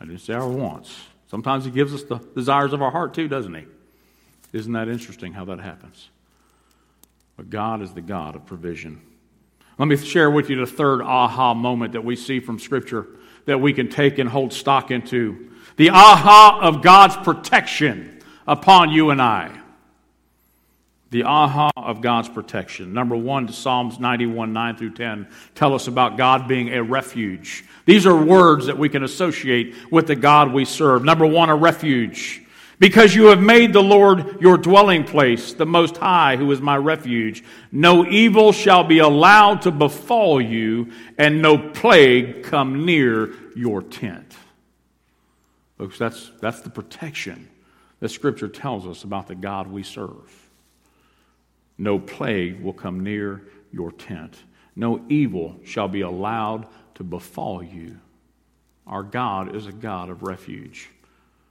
I 0.00 0.04
didn't 0.04 0.20
say 0.20 0.34
our 0.34 0.48
wants. 0.48 0.94
Sometimes 1.30 1.64
He 1.64 1.70
gives 1.70 1.94
us 1.94 2.02
the 2.02 2.18
desires 2.34 2.72
of 2.72 2.82
our 2.82 2.90
heart 2.90 3.14
too, 3.14 3.28
doesn't 3.28 3.54
He? 3.54 3.64
Isn't 4.52 4.72
that 4.72 4.88
interesting 4.88 5.32
how 5.32 5.46
that 5.46 5.60
happens? 5.60 6.10
But 7.36 7.50
God 7.50 7.82
is 7.82 7.92
the 7.92 8.00
God 8.00 8.36
of 8.36 8.46
provision. 8.46 9.00
Let 9.78 9.88
me 9.88 9.96
share 9.96 10.30
with 10.30 10.50
you 10.50 10.56
the 10.56 10.70
third 10.70 11.02
aha 11.02 11.54
moment 11.54 11.92
that 11.92 12.04
we 12.04 12.14
see 12.14 12.40
from 12.40 12.58
Scripture 12.58 13.06
that 13.46 13.60
we 13.60 13.72
can 13.72 13.88
take 13.88 14.18
and 14.18 14.28
hold 14.28 14.52
stock 14.52 14.90
into 14.90 15.50
the 15.76 15.90
aha 15.90 16.60
of 16.62 16.82
God's 16.82 17.16
protection 17.16 18.22
upon 18.46 18.90
you 18.90 19.10
and 19.10 19.20
I. 19.20 19.50
The 21.10 21.24
aha 21.24 21.70
of 21.76 22.00
God's 22.00 22.28
protection. 22.28 22.92
Number 22.92 23.16
one, 23.16 23.48
Psalms 23.52 24.00
91, 24.00 24.52
9 24.52 24.76
through 24.76 24.94
10 24.94 25.28
tell 25.54 25.74
us 25.74 25.86
about 25.86 26.16
God 26.16 26.48
being 26.48 26.70
a 26.70 26.82
refuge. 26.82 27.64
These 27.86 28.06
are 28.06 28.16
words 28.16 28.66
that 28.66 28.78
we 28.78 28.88
can 28.88 29.04
associate 29.04 29.74
with 29.90 30.06
the 30.08 30.16
God 30.16 30.52
we 30.52 30.64
serve. 30.64 31.04
Number 31.04 31.26
one, 31.26 31.50
a 31.50 31.56
refuge. 31.56 32.42
Because 32.80 33.14
you 33.14 33.26
have 33.26 33.40
made 33.40 33.72
the 33.72 33.82
Lord 33.82 34.40
your 34.40 34.56
dwelling 34.56 35.04
place, 35.04 35.52
the 35.54 35.66
Most 35.66 35.96
High, 35.96 36.36
who 36.36 36.50
is 36.50 36.60
my 36.60 36.76
refuge. 36.76 37.44
No 37.70 38.04
evil 38.04 38.50
shall 38.50 38.82
be 38.82 38.98
allowed 38.98 39.62
to 39.62 39.70
befall 39.70 40.40
you, 40.40 40.90
and 41.16 41.40
no 41.40 41.56
plague 41.56 42.42
come 42.42 42.84
near 42.84 43.32
your 43.54 43.80
tent. 43.80 44.34
Folks, 45.78 45.98
that's, 45.98 46.30
that's 46.40 46.60
the 46.60 46.70
protection 46.70 47.48
that 48.00 48.10
Scripture 48.10 48.48
tells 48.48 48.86
us 48.86 49.04
about 49.04 49.26
the 49.26 49.34
God 49.34 49.66
we 49.66 49.82
serve. 49.82 50.48
No 51.78 51.98
plague 51.98 52.60
will 52.60 52.72
come 52.72 53.00
near 53.00 53.42
your 53.72 53.90
tent. 53.90 54.36
No 54.76 55.04
evil 55.08 55.56
shall 55.64 55.88
be 55.88 56.02
allowed 56.02 56.66
to 56.94 57.04
befall 57.04 57.62
you. 57.62 57.98
Our 58.86 59.02
God 59.02 59.56
is 59.56 59.66
a 59.66 59.72
God 59.72 60.10
of 60.10 60.22
refuge. 60.22 60.90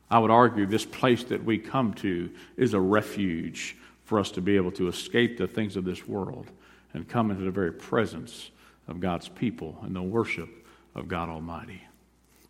I 0.09 0.19
would 0.19 0.31
argue 0.31 0.65
this 0.65 0.85
place 0.85 1.23
that 1.25 1.43
we 1.43 1.57
come 1.57 1.93
to 1.95 2.29
is 2.55 2.73
a 2.73 2.79
refuge 2.79 3.75
for 4.03 4.19
us 4.19 4.31
to 4.31 4.41
be 4.41 4.55
able 4.55 4.71
to 4.73 4.87
escape 4.87 5.37
the 5.37 5.47
things 5.47 5.75
of 5.75 5.85
this 5.85 6.07
world 6.07 6.51
and 6.93 7.07
come 7.07 7.31
into 7.31 7.43
the 7.43 7.51
very 7.51 7.71
presence 7.71 8.51
of 8.87 8.99
God's 8.99 9.27
people 9.27 9.79
and 9.81 9.95
the 9.95 10.03
worship 10.03 10.49
of 10.93 11.07
God 11.07 11.29
Almighty. 11.29 11.81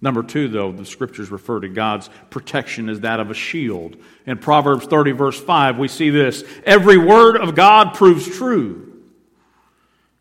Number 0.03 0.21
two, 0.21 0.49
though, 0.49 0.73
the 0.73 0.85
scriptures 0.85 1.31
refer 1.31 1.61
to 1.61 1.69
God's 1.69 2.09
protection 2.29 2.89
as 2.89 2.99
that 2.99 3.21
of 3.21 3.31
a 3.31 3.33
shield. 3.33 3.95
In 4.25 4.37
Proverbs 4.37 4.85
30, 4.85 5.13
verse 5.13 5.39
5, 5.39 5.79
we 5.79 5.87
see 5.87 6.09
this 6.09 6.43
Every 6.65 6.97
word 6.97 7.37
of 7.37 7.55
God 7.55 7.93
proves 7.93 8.27
true. 8.27 9.01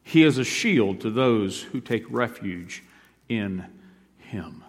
He 0.04 0.22
is 0.22 0.38
a 0.38 0.44
shield 0.44 1.00
to 1.00 1.10
those 1.10 1.60
who 1.60 1.80
take 1.80 2.04
refuge 2.08 2.84
in 3.28 3.66
Him. 4.18 4.62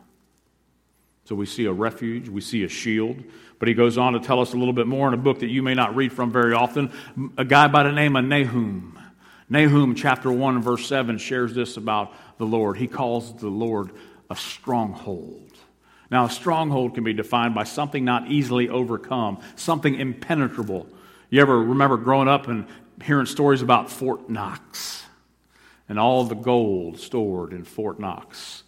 So 1.26 1.36
we 1.36 1.46
see 1.46 1.66
a 1.66 1.72
refuge, 1.72 2.28
we 2.28 2.42
see 2.42 2.64
a 2.64 2.68
shield. 2.68 3.24
But 3.60 3.68
he 3.68 3.76
goes 3.76 4.00
on 4.00 4.14
to 4.14 4.20
tell 4.20 4.42
us 4.42 4.54
a 4.54 4.58
little 4.58 4.74
bit 4.74 4.88
more 4.88 5.08
in 5.08 5.14
a 5.14 5.18
book 5.18 5.42
that 5.42 5.50
you 5.50 5.62
may 5.62 5.76
not 5.76 5.96
read 5.96 6.12
from 6.12 6.32
very 6.32 6.56
often. 6.56 6.92
A 7.38 7.46
guy 7.46 7.68
by 7.68 7.84
the 7.84 7.92
name 7.92 8.16
of 8.16 8.26
Nahum. 8.26 8.98
Nahum, 9.48 9.94
chapter 9.94 10.32
1, 10.32 10.64
verse 10.64 10.88
7, 10.88 11.20
shares 11.20 11.54
this 11.54 11.78
about 11.78 12.14
the 12.40 12.46
Lord. 12.48 12.78
He 12.78 12.88
calls 12.88 13.36
the 13.36 13.50
Lord 13.50 13.92
a 14.30 14.36
stronghold. 14.36 15.52
Now, 16.12 16.26
a 16.26 16.30
stronghold 16.30 16.94
can 16.94 17.04
be 17.04 17.14
defined 17.14 17.56
by 17.56 17.64
something 17.64 18.06
not 18.06 18.30
easily 18.30 18.70
overcome, 18.70 19.40
something 19.56 19.96
impenetrable. 19.96 20.88
You 21.30 21.42
ever 21.42 21.60
remember 21.60 21.98
growing 21.98 22.28
up 22.28 22.48
and 22.48 22.68
hearing 23.02 23.26
stories 23.26 23.62
about 23.62 23.90
Fort 23.90 24.30
Knox 24.30 25.04
and 25.90 26.00
all 26.00 26.24
the 26.24 26.36
gold 26.36 27.00
stored 27.00 27.54
in 27.54 27.64
Fort 27.64 28.00
Knox? 28.00 28.64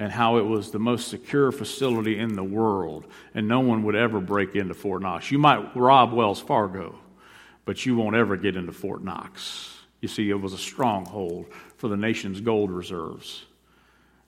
and 0.00 0.10
how 0.10 0.38
it 0.38 0.46
was 0.46 0.70
the 0.70 0.78
most 0.78 1.08
secure 1.08 1.52
facility 1.52 2.18
in 2.18 2.34
the 2.34 2.42
world, 2.42 3.06
and 3.34 3.46
no 3.46 3.60
one 3.60 3.82
would 3.82 3.94
ever 3.94 4.18
break 4.18 4.56
into 4.56 4.72
Fort 4.72 5.02
Knox. 5.02 5.30
You 5.30 5.38
might 5.38 5.76
rob 5.76 6.14
Wells 6.14 6.40
Fargo, 6.40 6.98
but 7.66 7.84
you 7.84 7.96
won't 7.96 8.16
ever 8.16 8.34
get 8.38 8.56
into 8.56 8.72
Fort 8.72 9.04
Knox. 9.04 9.78
You 10.00 10.08
see, 10.08 10.30
it 10.30 10.40
was 10.40 10.54
a 10.54 10.58
stronghold 10.58 11.48
for 11.76 11.88
the 11.88 11.98
nation's 11.98 12.40
gold 12.40 12.70
reserves. 12.70 13.44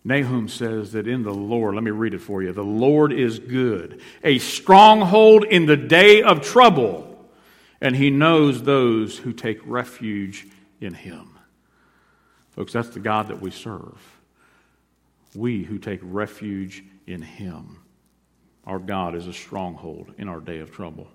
Nahum 0.05 0.49
says 0.49 0.93
that 0.93 1.07
in 1.07 1.23
the 1.23 1.35
Lord, 1.35 1.77
let 1.77 1.85
me 1.85 1.93
read 1.93 2.15
it 2.15 2.21
for 2.21 2.43
you 2.43 2.53
the 2.53 2.63
Lord 2.63 3.13
is 3.13 3.39
good, 3.39 4.01
a 4.25 4.39
stronghold 4.39 5.45
in 5.45 5.67
the 5.67 5.77
day 5.77 6.23
of 6.23 6.41
trouble, 6.41 7.27
and 7.81 7.95
he 7.95 8.11
knows 8.11 8.63
those 8.63 9.19
who 9.19 9.33
take 9.33 9.61
refuge 9.65 10.47
in 10.81 10.95
him. 10.95 11.39
Folks, 12.51 12.73
that's 12.73 12.91
the 12.91 13.01
God 13.01 13.29
that 13.29 13.41
we 13.41 13.51
serve 13.51 13.99
we 15.35 15.63
who 15.63 15.79
take 15.79 16.01
refuge 16.03 16.85
in 17.07 17.23
him. 17.23 17.79
Our 18.67 18.79
God 18.79 19.15
is 19.15 19.27
a 19.27 19.33
stronghold 19.33 20.15
in 20.19 20.29
our 20.29 20.41
day 20.41 20.61
of 20.61 20.71
trouble. 20.71 21.09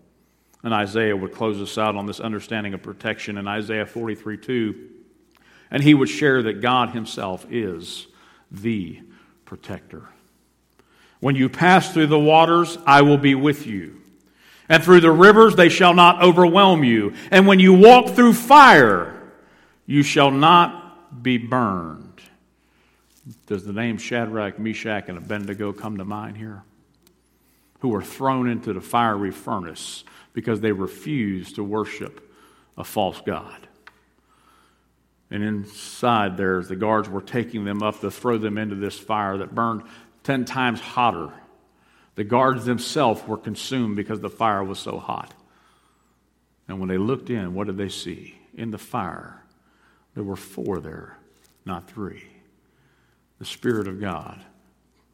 And 0.63 0.73
Isaiah 0.73 1.15
would 1.15 1.33
close 1.33 1.61
us 1.61 1.77
out 1.77 1.95
on 1.95 2.05
this 2.05 2.19
understanding 2.19 2.73
of 2.73 2.81
protection 2.81 3.37
in 3.37 3.47
Isaiah 3.47 3.85
43 3.85 4.37
2. 4.37 4.89
And 5.69 5.83
he 5.83 5.93
would 5.93 6.09
share 6.09 6.41
that 6.43 6.61
God 6.61 6.91
himself 6.91 7.45
is 7.49 8.07
the 8.51 9.01
protector. 9.45 10.09
When 11.19 11.35
you 11.35 11.49
pass 11.49 11.93
through 11.93 12.07
the 12.07 12.19
waters, 12.19 12.77
I 12.85 13.01
will 13.01 13.17
be 13.17 13.35
with 13.35 13.65
you. 13.65 14.01
And 14.69 14.83
through 14.83 15.01
the 15.01 15.11
rivers, 15.11 15.55
they 15.55 15.69
shall 15.69 15.93
not 15.93 16.21
overwhelm 16.21 16.83
you. 16.83 17.13
And 17.31 17.47
when 17.47 17.59
you 17.59 17.73
walk 17.73 18.09
through 18.09 18.33
fire, 18.33 19.13
you 19.85 20.03
shall 20.03 20.31
not 20.31 21.23
be 21.23 21.37
burned 21.37 22.07
does 23.45 23.65
the 23.65 23.73
name 23.73 23.97
Shadrach, 23.97 24.59
Meshach, 24.59 25.09
and 25.09 25.17
Abednego 25.17 25.73
come 25.73 25.97
to 25.97 26.05
mind 26.05 26.37
here? 26.37 26.63
Who 27.79 27.89
were 27.89 28.03
thrown 28.03 28.49
into 28.49 28.73
the 28.73 28.81
fiery 28.81 29.31
furnace 29.31 30.03
because 30.33 30.61
they 30.61 30.71
refused 30.71 31.55
to 31.55 31.63
worship 31.63 32.23
a 32.77 32.83
false 32.83 33.21
God. 33.21 33.66
And 35.29 35.43
inside 35.43 36.37
there, 36.37 36.61
the 36.61 36.75
guards 36.75 37.09
were 37.09 37.21
taking 37.21 37.65
them 37.65 37.83
up 37.83 37.99
to 38.01 38.11
throw 38.11 38.37
them 38.37 38.57
into 38.57 38.75
this 38.75 38.97
fire 38.97 39.37
that 39.37 39.53
burned 39.53 39.83
10 40.23 40.45
times 40.45 40.79
hotter. 40.79 41.31
The 42.15 42.23
guards 42.23 42.65
themselves 42.65 43.25
were 43.27 43.37
consumed 43.37 43.95
because 43.95 44.21
the 44.21 44.29
fire 44.29 44.63
was 44.63 44.79
so 44.79 44.97
hot. 44.97 45.33
And 46.67 46.79
when 46.79 46.89
they 46.89 46.97
looked 46.97 47.29
in, 47.29 47.53
what 47.53 47.67
did 47.67 47.77
they 47.77 47.89
see? 47.89 48.39
In 48.55 48.71
the 48.71 48.77
fire, 48.77 49.43
there 50.15 50.23
were 50.23 50.35
four 50.35 50.79
there, 50.79 51.17
not 51.65 51.89
three 51.89 52.23
the 53.39 53.45
Spirit 53.45 53.87
of 53.87 54.01
God. 54.01 54.39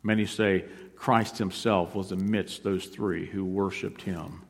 Many 0.02 0.26
say 0.26 0.66
Christ 0.96 1.38
Himself 1.38 1.96
was 1.96 2.12
amidst 2.12 2.64
those 2.64 2.86
three 2.86 3.26
who 3.26 3.46
worshiped 3.46 4.02
Him. 4.02 4.44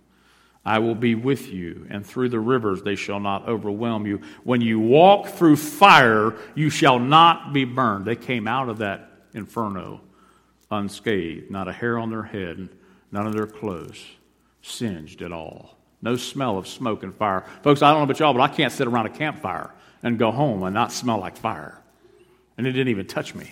I 0.65 0.79
will 0.79 0.95
be 0.95 1.13
with 1.13 1.51
you, 1.51 1.85
and 1.89 2.05
through 2.05 2.29
the 2.29 2.39
rivers 2.39 2.81
they 2.81 2.95
shall 2.95 3.19
not 3.19 3.47
overwhelm 3.47 4.05
you. 4.05 4.21
When 4.43 4.61
you 4.61 4.79
walk 4.79 5.27
through 5.27 5.57
fire, 5.57 6.35
you 6.55 6.69
shall 6.69 6.99
not 6.99 7.51
be 7.51 7.65
burned. 7.65 8.05
They 8.05 8.15
came 8.15 8.47
out 8.47 8.69
of 8.69 8.77
that 8.77 9.09
inferno 9.33 10.01
unscathed, 10.71 11.51
not 11.51 11.67
a 11.67 11.73
hair 11.73 11.99
on 11.99 12.09
their 12.09 12.23
head, 12.23 12.69
none 13.11 13.27
of 13.27 13.33
their 13.33 13.45
clothes 13.45 14.03
singed 14.61 15.21
at 15.21 15.31
all. 15.31 15.77
No 16.01 16.15
smell 16.15 16.57
of 16.57 16.67
smoke 16.67 17.03
and 17.03 17.15
fire. 17.15 17.45
Folks, 17.61 17.81
I 17.81 17.91
don't 17.91 17.99
know 17.99 18.03
about 18.03 18.19
y'all, 18.19 18.33
but 18.33 18.41
I 18.41 18.47
can't 18.47 18.73
sit 18.73 18.87
around 18.87 19.05
a 19.05 19.09
campfire 19.09 19.73
and 20.01 20.19
go 20.19 20.31
home 20.31 20.63
and 20.63 20.73
not 20.73 20.91
smell 20.91 21.19
like 21.19 21.37
fire. 21.37 21.81
And 22.57 22.67
it 22.67 22.71
didn't 22.73 22.89
even 22.89 23.05
touch 23.05 23.35
me. 23.35 23.51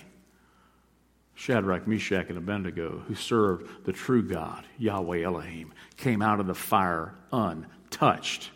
Shadrach, 1.41 1.87
Meshach, 1.87 2.29
and 2.29 2.37
Abednego, 2.37 3.01
who 3.07 3.15
served 3.15 3.83
the 3.83 3.91
true 3.91 4.21
God, 4.21 4.63
Yahweh 4.77 5.23
Elohim, 5.23 5.73
came 5.97 6.21
out 6.21 6.39
of 6.39 6.45
the 6.45 6.53
fire 6.53 7.15
untouched. 7.33 8.51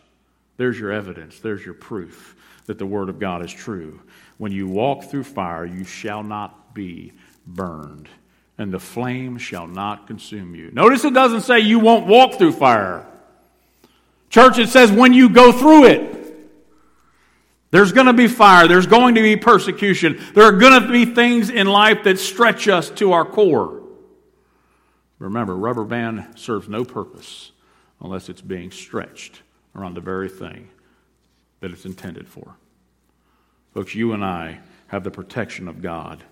There's 0.56 0.78
your 0.78 0.92
evidence, 0.92 1.40
there's 1.40 1.64
your 1.64 1.74
proof 1.74 2.36
that 2.66 2.78
the 2.78 2.86
Word 2.86 3.08
of 3.08 3.18
God 3.18 3.44
is 3.44 3.52
true. 3.52 4.00
When 4.38 4.52
you 4.52 4.68
walk 4.68 5.10
through 5.10 5.24
fire, 5.24 5.64
you 5.64 5.82
shall 5.82 6.22
not 6.22 6.74
be 6.74 7.12
burned, 7.44 8.08
and 8.56 8.72
the 8.72 8.78
flame 8.78 9.36
shall 9.36 9.66
not 9.66 10.06
consume 10.06 10.54
you. 10.54 10.70
Notice 10.70 11.04
it 11.04 11.12
doesn't 11.12 11.40
say 11.40 11.58
you 11.58 11.80
won't 11.80 12.06
walk 12.06 12.34
through 12.34 12.52
fire. 12.52 13.04
Church, 14.30 14.58
it 14.58 14.68
says 14.68 14.92
when 14.92 15.12
you 15.12 15.28
go 15.28 15.50
through 15.50 15.86
it. 15.86 16.15
There's 17.76 17.92
going 17.92 18.06
to 18.06 18.14
be 18.14 18.26
fire. 18.26 18.66
There's 18.66 18.86
going 18.86 19.16
to 19.16 19.20
be 19.20 19.36
persecution. 19.36 20.18
There 20.32 20.44
are 20.44 20.52
going 20.52 20.82
to 20.82 20.90
be 20.90 21.04
things 21.04 21.50
in 21.50 21.66
life 21.66 22.04
that 22.04 22.18
stretch 22.18 22.68
us 22.68 22.88
to 22.92 23.12
our 23.12 23.26
core. 23.26 23.82
Remember, 25.18 25.54
rubber 25.54 25.84
band 25.84 26.26
serves 26.36 26.70
no 26.70 26.86
purpose 26.86 27.52
unless 28.00 28.30
it's 28.30 28.40
being 28.40 28.70
stretched 28.70 29.42
around 29.74 29.92
the 29.92 30.00
very 30.00 30.30
thing 30.30 30.70
that 31.60 31.70
it's 31.70 31.84
intended 31.84 32.26
for. 32.26 32.56
Folks, 33.74 33.94
you 33.94 34.14
and 34.14 34.24
I 34.24 34.60
have 34.86 35.04
the 35.04 35.10
protection 35.10 35.68
of 35.68 35.82
God. 35.82 36.24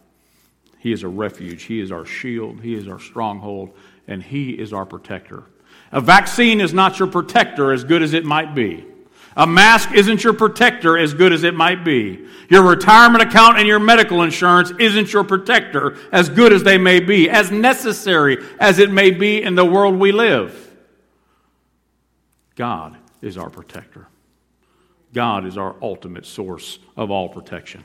He 0.79 0.93
is 0.93 1.03
a 1.03 1.09
refuge, 1.09 1.65
He 1.65 1.79
is 1.79 1.93
our 1.93 2.07
shield, 2.07 2.63
He 2.63 2.75
is 2.75 2.89
our 2.89 2.99
stronghold, 2.99 3.77
and 4.09 4.23
He 4.23 4.53
is 4.53 4.73
our 4.73 4.87
protector. 4.87 5.43
A 5.93 6.01
vaccine 6.01 6.63
is 6.63 6.73
not 6.73 6.99
your 6.99 7.09
protector 7.09 7.71
as 7.71 7.85
good 7.85 8.01
as 8.01 8.15
it 8.15 8.25
might 8.25 8.55
be. 8.55 8.87
A 9.37 9.47
mask 9.47 9.93
isn't 9.93 10.23
your 10.23 10.33
protector 10.33 10.97
as 10.97 11.13
good 11.13 11.33
as 11.33 11.43
it 11.43 11.55
might 11.55 11.85
be. 11.85 12.25
Your 12.49 12.63
retirement 12.63 13.23
account 13.23 13.59
and 13.59 13.67
your 13.67 13.81
medical 13.81 14.23
insurance 14.23 14.71
isn't 14.79 15.13
your 15.13 15.25
protector 15.25 15.97
as 16.13 16.29
good 16.29 16.53
as 16.53 16.63
they 16.63 16.79
may 16.79 17.01
be, 17.01 17.29
as 17.29 17.51
necessary 17.51 18.39
as 18.61 18.79
it 18.79 18.91
may 18.91 19.11
be 19.11 19.43
in 19.43 19.57
the 19.57 19.65
world 19.65 19.97
we 19.97 20.13
live. 20.13 20.73
God 22.55 22.97
is 23.23 23.37
our 23.37 23.51
protector. 23.51 24.07
God 25.13 25.47
is 25.47 25.57
our 25.57 25.75
ultimate 25.83 26.27
source 26.27 26.79
of 26.97 27.11
all 27.11 27.29
protection. 27.29 27.85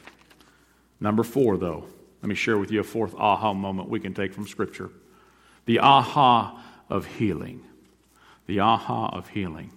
Number 0.99 1.23
four, 1.23 1.57
though, 1.57 1.85
let 2.21 2.29
me 2.29 2.35
share 2.35 2.57
with 2.57 2.71
you 2.71 2.81
a 2.81 2.83
fourth 2.83 3.15
aha 3.15 3.53
moment 3.53 3.89
we 3.89 3.99
can 3.99 4.13
take 4.13 4.33
from 4.33 4.47
Scripture 4.47 4.91
the 5.65 5.79
aha 5.79 6.63
of 6.89 7.05
healing. 7.05 7.63
The 8.47 8.59
aha 8.59 9.09
of 9.09 9.29
healing. 9.29 9.71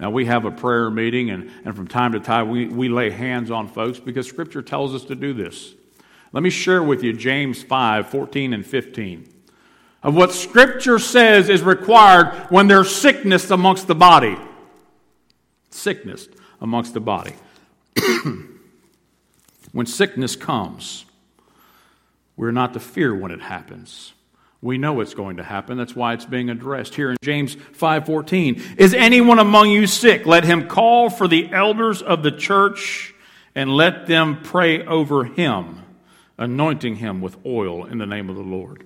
Now, 0.00 0.10
we 0.10 0.24
have 0.24 0.46
a 0.46 0.50
prayer 0.50 0.90
meeting, 0.90 1.28
and, 1.28 1.50
and 1.62 1.76
from 1.76 1.86
time 1.86 2.12
to 2.12 2.20
time 2.20 2.48
we, 2.48 2.66
we 2.66 2.88
lay 2.88 3.10
hands 3.10 3.50
on 3.50 3.68
folks 3.68 4.00
because 4.00 4.26
Scripture 4.26 4.62
tells 4.62 4.94
us 4.94 5.04
to 5.04 5.14
do 5.14 5.34
this. 5.34 5.74
Let 6.32 6.42
me 6.42 6.48
share 6.48 6.82
with 6.82 7.02
you 7.02 7.12
James 7.12 7.62
5 7.62 8.08
14 8.08 8.54
and 8.54 8.64
15. 8.64 9.28
of 10.02 10.14
what 10.14 10.32
Scripture 10.32 10.98
says 10.98 11.50
is 11.50 11.62
required 11.62 12.46
when 12.48 12.66
there's 12.66 12.94
sickness 12.94 13.50
amongst 13.50 13.88
the 13.88 13.94
body. 13.94 14.38
Sickness 15.68 16.28
amongst 16.62 16.94
the 16.94 17.00
body. 17.00 17.34
when 19.72 19.84
sickness 19.84 20.34
comes, 20.34 21.04
we're 22.36 22.52
not 22.52 22.72
to 22.72 22.80
fear 22.80 23.14
when 23.14 23.30
it 23.30 23.42
happens. 23.42 24.14
We 24.62 24.76
know 24.76 25.00
it's 25.00 25.14
going 25.14 25.38
to 25.38 25.42
happen. 25.42 25.78
That's 25.78 25.96
why 25.96 26.12
it's 26.12 26.26
being 26.26 26.50
addressed 26.50 26.94
here 26.94 27.10
in 27.10 27.16
James 27.22 27.56
5:14. 27.56 28.76
Is 28.76 28.92
anyone 28.92 29.38
among 29.38 29.70
you 29.70 29.86
sick? 29.86 30.26
Let 30.26 30.44
him 30.44 30.68
call 30.68 31.08
for 31.08 31.26
the 31.26 31.50
elders 31.50 32.02
of 32.02 32.22
the 32.22 32.30
church 32.30 33.14
and 33.54 33.74
let 33.74 34.06
them 34.06 34.40
pray 34.42 34.84
over 34.84 35.24
him, 35.24 35.82
anointing 36.36 36.96
him 36.96 37.20
with 37.20 37.38
oil 37.46 37.86
in 37.86 37.98
the 37.98 38.06
name 38.06 38.28
of 38.28 38.36
the 38.36 38.42
Lord. 38.42 38.84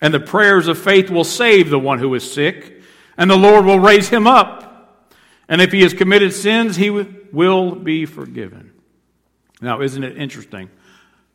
And 0.00 0.12
the 0.12 0.20
prayers 0.20 0.68
of 0.68 0.78
faith 0.78 1.10
will 1.10 1.24
save 1.24 1.70
the 1.70 1.78
one 1.78 1.98
who 1.98 2.14
is 2.14 2.30
sick, 2.30 2.80
and 3.16 3.30
the 3.30 3.36
Lord 3.36 3.64
will 3.64 3.78
raise 3.78 4.08
him 4.08 4.26
up. 4.26 4.62
And 5.48 5.60
if 5.60 5.70
he 5.70 5.82
has 5.82 5.92
committed 5.92 6.32
sins, 6.32 6.76
he 6.76 6.90
will 6.90 7.74
be 7.74 8.06
forgiven. 8.06 8.72
Now, 9.60 9.82
isn't 9.82 10.02
it 10.02 10.16
interesting 10.16 10.70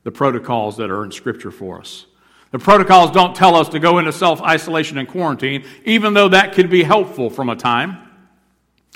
the 0.04 0.12
protocols 0.12 0.78
that 0.78 0.90
are 0.90 1.04
in 1.04 1.12
Scripture 1.12 1.52
for 1.52 1.80
us? 1.80 2.06
The 2.52 2.60
protocols 2.60 3.12
don't 3.12 3.36
tell 3.36 3.56
us 3.56 3.70
to 3.70 3.80
go 3.80 4.00
into 4.00 4.12
self 4.12 4.42
isolation 4.42 4.98
and 4.98 5.08
quarantine, 5.08 5.66
even 5.86 6.14
though 6.14 6.30
that 6.30 6.54
could 6.54 6.70
be 6.70 6.84
helpful 6.84 7.30
from 7.30 7.50
a 7.50 7.56
time. 7.56 8.10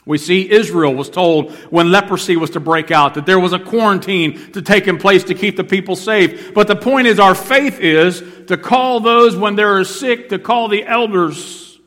We 0.05 0.17
see 0.17 0.49
Israel 0.51 0.93
was 0.93 1.09
told 1.09 1.51
when 1.69 1.89
leprosy 1.89 2.35
was 2.35 2.49
to 2.51 2.59
break 2.59 2.91
out 2.91 3.13
that 3.13 3.25
there 3.25 3.39
was 3.39 3.53
a 3.53 3.59
quarantine 3.59 4.51
to 4.51 4.61
take 4.61 4.87
in 4.87 4.97
place 4.97 5.23
to 5.25 5.33
keep 5.33 5.55
the 5.55 5.63
people 5.63 5.95
safe. 5.95 6.53
But 6.53 6.67
the 6.67 6.75
point 6.75 7.07
is, 7.07 7.19
our 7.19 7.35
faith 7.35 7.79
is 7.79 8.21
to 8.47 8.57
call 8.57 8.99
those 8.99 9.37
when 9.37 9.55
they 9.55 9.63
are 9.63 9.85
sick, 9.85 10.29
to 10.29 10.39
call 10.39 10.67
the 10.67 10.85
elders 10.85 11.79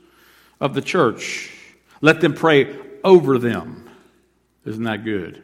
of 0.61 0.73
the 0.73 0.81
church. 0.81 1.53
Let 2.01 2.21
them 2.23 2.33
pray 2.33 2.75
over 3.05 3.39
them. 3.39 3.91
Isn't 4.65 4.85
that 4.85 5.05
good? 5.05 5.43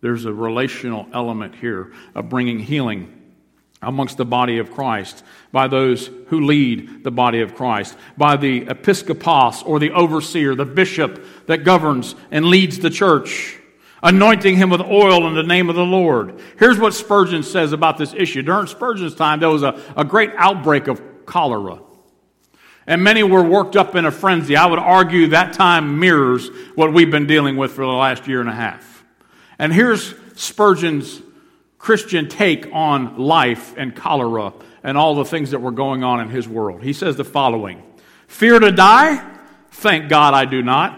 There's 0.00 0.24
a 0.24 0.32
relational 0.32 1.06
element 1.14 1.54
here 1.54 1.92
of 2.16 2.28
bringing 2.28 2.58
healing 2.58 3.21
amongst 3.82 4.16
the 4.16 4.24
body 4.24 4.58
of 4.58 4.70
Christ, 4.70 5.24
by 5.50 5.66
those 5.68 6.08
who 6.28 6.40
lead 6.40 7.04
the 7.04 7.10
body 7.10 7.40
of 7.40 7.54
Christ, 7.54 7.96
by 8.16 8.36
the 8.36 8.62
episkopos 8.62 9.66
or 9.66 9.78
the 9.78 9.90
overseer, 9.90 10.54
the 10.54 10.64
bishop 10.64 11.24
that 11.46 11.64
governs 11.64 12.14
and 12.30 12.46
leads 12.46 12.78
the 12.78 12.90
church, 12.90 13.58
anointing 14.02 14.56
him 14.56 14.70
with 14.70 14.80
oil 14.80 15.26
in 15.26 15.34
the 15.34 15.42
name 15.42 15.68
of 15.68 15.76
the 15.76 15.84
Lord. 15.84 16.40
Here's 16.58 16.78
what 16.78 16.94
Spurgeon 16.94 17.42
says 17.42 17.72
about 17.72 17.98
this 17.98 18.14
issue. 18.14 18.42
During 18.42 18.66
Spurgeon's 18.66 19.16
time, 19.16 19.40
there 19.40 19.50
was 19.50 19.64
a, 19.64 19.80
a 19.96 20.04
great 20.04 20.30
outbreak 20.36 20.86
of 20.86 21.02
cholera. 21.26 21.80
And 22.86 23.04
many 23.04 23.22
were 23.22 23.44
worked 23.44 23.76
up 23.76 23.94
in 23.94 24.04
a 24.04 24.10
frenzy. 24.10 24.56
I 24.56 24.66
would 24.66 24.78
argue 24.78 25.28
that 25.28 25.52
time 25.52 26.00
mirrors 26.00 26.48
what 26.74 26.92
we've 26.92 27.10
been 27.10 27.26
dealing 27.26 27.56
with 27.56 27.72
for 27.72 27.84
the 27.84 27.92
last 27.92 28.26
year 28.26 28.40
and 28.40 28.48
a 28.48 28.54
half. 28.54 29.04
And 29.58 29.72
here's 29.72 30.14
Spurgeon's 30.34 31.22
Christian 31.82 32.28
take 32.28 32.68
on 32.72 33.18
life 33.18 33.74
and 33.76 33.96
cholera 33.96 34.52
and 34.84 34.96
all 34.96 35.16
the 35.16 35.24
things 35.24 35.50
that 35.50 35.58
were 35.58 35.72
going 35.72 36.04
on 36.04 36.20
in 36.20 36.28
his 36.28 36.46
world. 36.46 36.80
He 36.80 36.92
says 36.92 37.16
the 37.16 37.24
following 37.24 37.82
Fear 38.28 38.60
to 38.60 38.70
die? 38.70 39.28
Thank 39.72 40.08
God 40.08 40.32
I 40.32 40.44
do 40.44 40.62
not. 40.62 40.96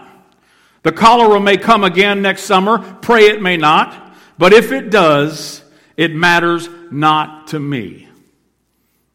The 0.83 0.91
cholera 0.91 1.39
may 1.39 1.57
come 1.57 1.83
again 1.83 2.21
next 2.21 2.43
summer. 2.43 2.77
Pray 3.01 3.29
it 3.29 3.41
may 3.41 3.57
not. 3.57 4.15
But 4.37 4.53
if 4.53 4.71
it 4.71 4.91
does, 4.91 5.63
it 5.97 6.13
matters 6.13 6.69
not 6.91 7.47
to 7.47 7.59
me. 7.59 8.07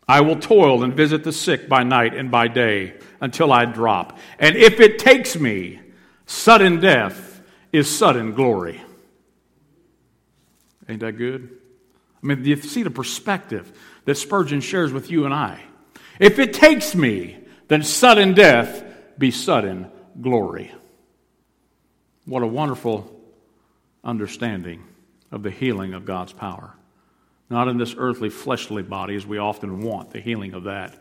I 0.08 0.22
will 0.22 0.40
toil 0.40 0.82
and 0.82 0.92
visit 0.92 1.22
the 1.22 1.32
sick 1.32 1.68
by 1.68 1.84
night 1.84 2.14
and 2.14 2.32
by 2.32 2.48
day 2.48 2.94
until 3.20 3.52
I 3.52 3.64
drop. 3.64 4.18
And 4.40 4.56
if 4.56 4.80
it 4.80 4.98
takes 4.98 5.38
me, 5.38 5.78
sudden 6.26 6.80
death 6.80 7.40
is 7.72 7.88
sudden 7.88 8.32
glory. 8.34 8.82
Ain't 10.88 10.98
that 10.98 11.12
good? 11.12 11.59
I 12.22 12.26
mean, 12.26 12.44
you 12.44 12.56
see 12.56 12.82
the 12.82 12.90
perspective 12.90 13.72
that 14.04 14.16
Spurgeon 14.16 14.60
shares 14.60 14.92
with 14.92 15.10
you 15.10 15.24
and 15.24 15.34
I. 15.34 15.62
If 16.18 16.38
it 16.38 16.52
takes 16.52 16.94
me, 16.94 17.38
then 17.68 17.82
sudden 17.82 18.34
death 18.34 18.84
be 19.18 19.30
sudden 19.30 19.90
glory. 20.20 20.72
What 22.26 22.42
a 22.42 22.46
wonderful 22.46 23.20
understanding 24.04 24.84
of 25.30 25.42
the 25.42 25.50
healing 25.50 25.94
of 25.94 26.04
God's 26.04 26.32
power. 26.32 26.74
Not 27.48 27.68
in 27.68 27.78
this 27.78 27.94
earthly, 27.96 28.28
fleshly 28.28 28.82
body 28.82 29.16
as 29.16 29.26
we 29.26 29.38
often 29.38 29.82
want 29.82 30.10
the 30.10 30.20
healing 30.20 30.54
of 30.54 30.64
that. 30.64 30.96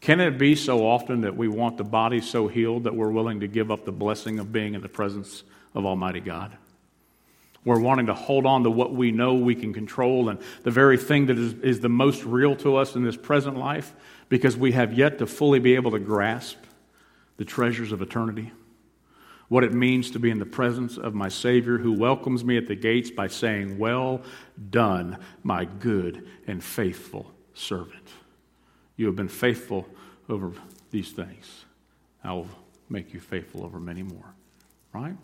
Can 0.00 0.20
it 0.20 0.38
be 0.38 0.54
so 0.54 0.86
often 0.86 1.22
that 1.22 1.36
we 1.36 1.48
want 1.48 1.78
the 1.78 1.84
body 1.84 2.20
so 2.20 2.46
healed 2.46 2.84
that 2.84 2.94
we're 2.94 3.10
willing 3.10 3.40
to 3.40 3.48
give 3.48 3.70
up 3.70 3.84
the 3.84 3.92
blessing 3.92 4.38
of 4.38 4.52
being 4.52 4.74
in 4.74 4.82
the 4.82 4.88
presence 4.88 5.42
of 5.74 5.86
Almighty 5.86 6.20
God? 6.20 6.56
We're 7.66 7.80
wanting 7.80 8.06
to 8.06 8.14
hold 8.14 8.46
on 8.46 8.62
to 8.62 8.70
what 8.70 8.94
we 8.94 9.10
know 9.10 9.34
we 9.34 9.56
can 9.56 9.74
control 9.74 10.28
and 10.28 10.38
the 10.62 10.70
very 10.70 10.96
thing 10.96 11.26
that 11.26 11.36
is, 11.36 11.52
is 11.54 11.80
the 11.80 11.88
most 11.88 12.22
real 12.22 12.54
to 12.58 12.76
us 12.76 12.94
in 12.94 13.02
this 13.02 13.16
present 13.16 13.58
life 13.58 13.92
because 14.28 14.56
we 14.56 14.70
have 14.70 14.92
yet 14.92 15.18
to 15.18 15.26
fully 15.26 15.58
be 15.58 15.74
able 15.74 15.90
to 15.90 15.98
grasp 15.98 16.58
the 17.38 17.44
treasures 17.44 17.90
of 17.90 18.00
eternity. 18.00 18.52
What 19.48 19.64
it 19.64 19.72
means 19.72 20.12
to 20.12 20.20
be 20.20 20.30
in 20.30 20.38
the 20.38 20.46
presence 20.46 20.96
of 20.96 21.12
my 21.12 21.28
Savior 21.28 21.76
who 21.76 21.92
welcomes 21.92 22.44
me 22.44 22.56
at 22.56 22.68
the 22.68 22.76
gates 22.76 23.10
by 23.10 23.26
saying, 23.26 23.78
Well 23.78 24.22
done, 24.70 25.18
my 25.42 25.64
good 25.64 26.28
and 26.46 26.62
faithful 26.62 27.32
servant. 27.52 28.08
You 28.96 29.06
have 29.06 29.16
been 29.16 29.28
faithful 29.28 29.88
over 30.28 30.52
these 30.92 31.10
things. 31.10 31.64
I 32.22 32.32
will 32.32 32.48
make 32.88 33.12
you 33.12 33.18
faithful 33.18 33.64
over 33.64 33.80
many 33.80 34.04
more. 34.04 34.34
Right? 34.92 35.16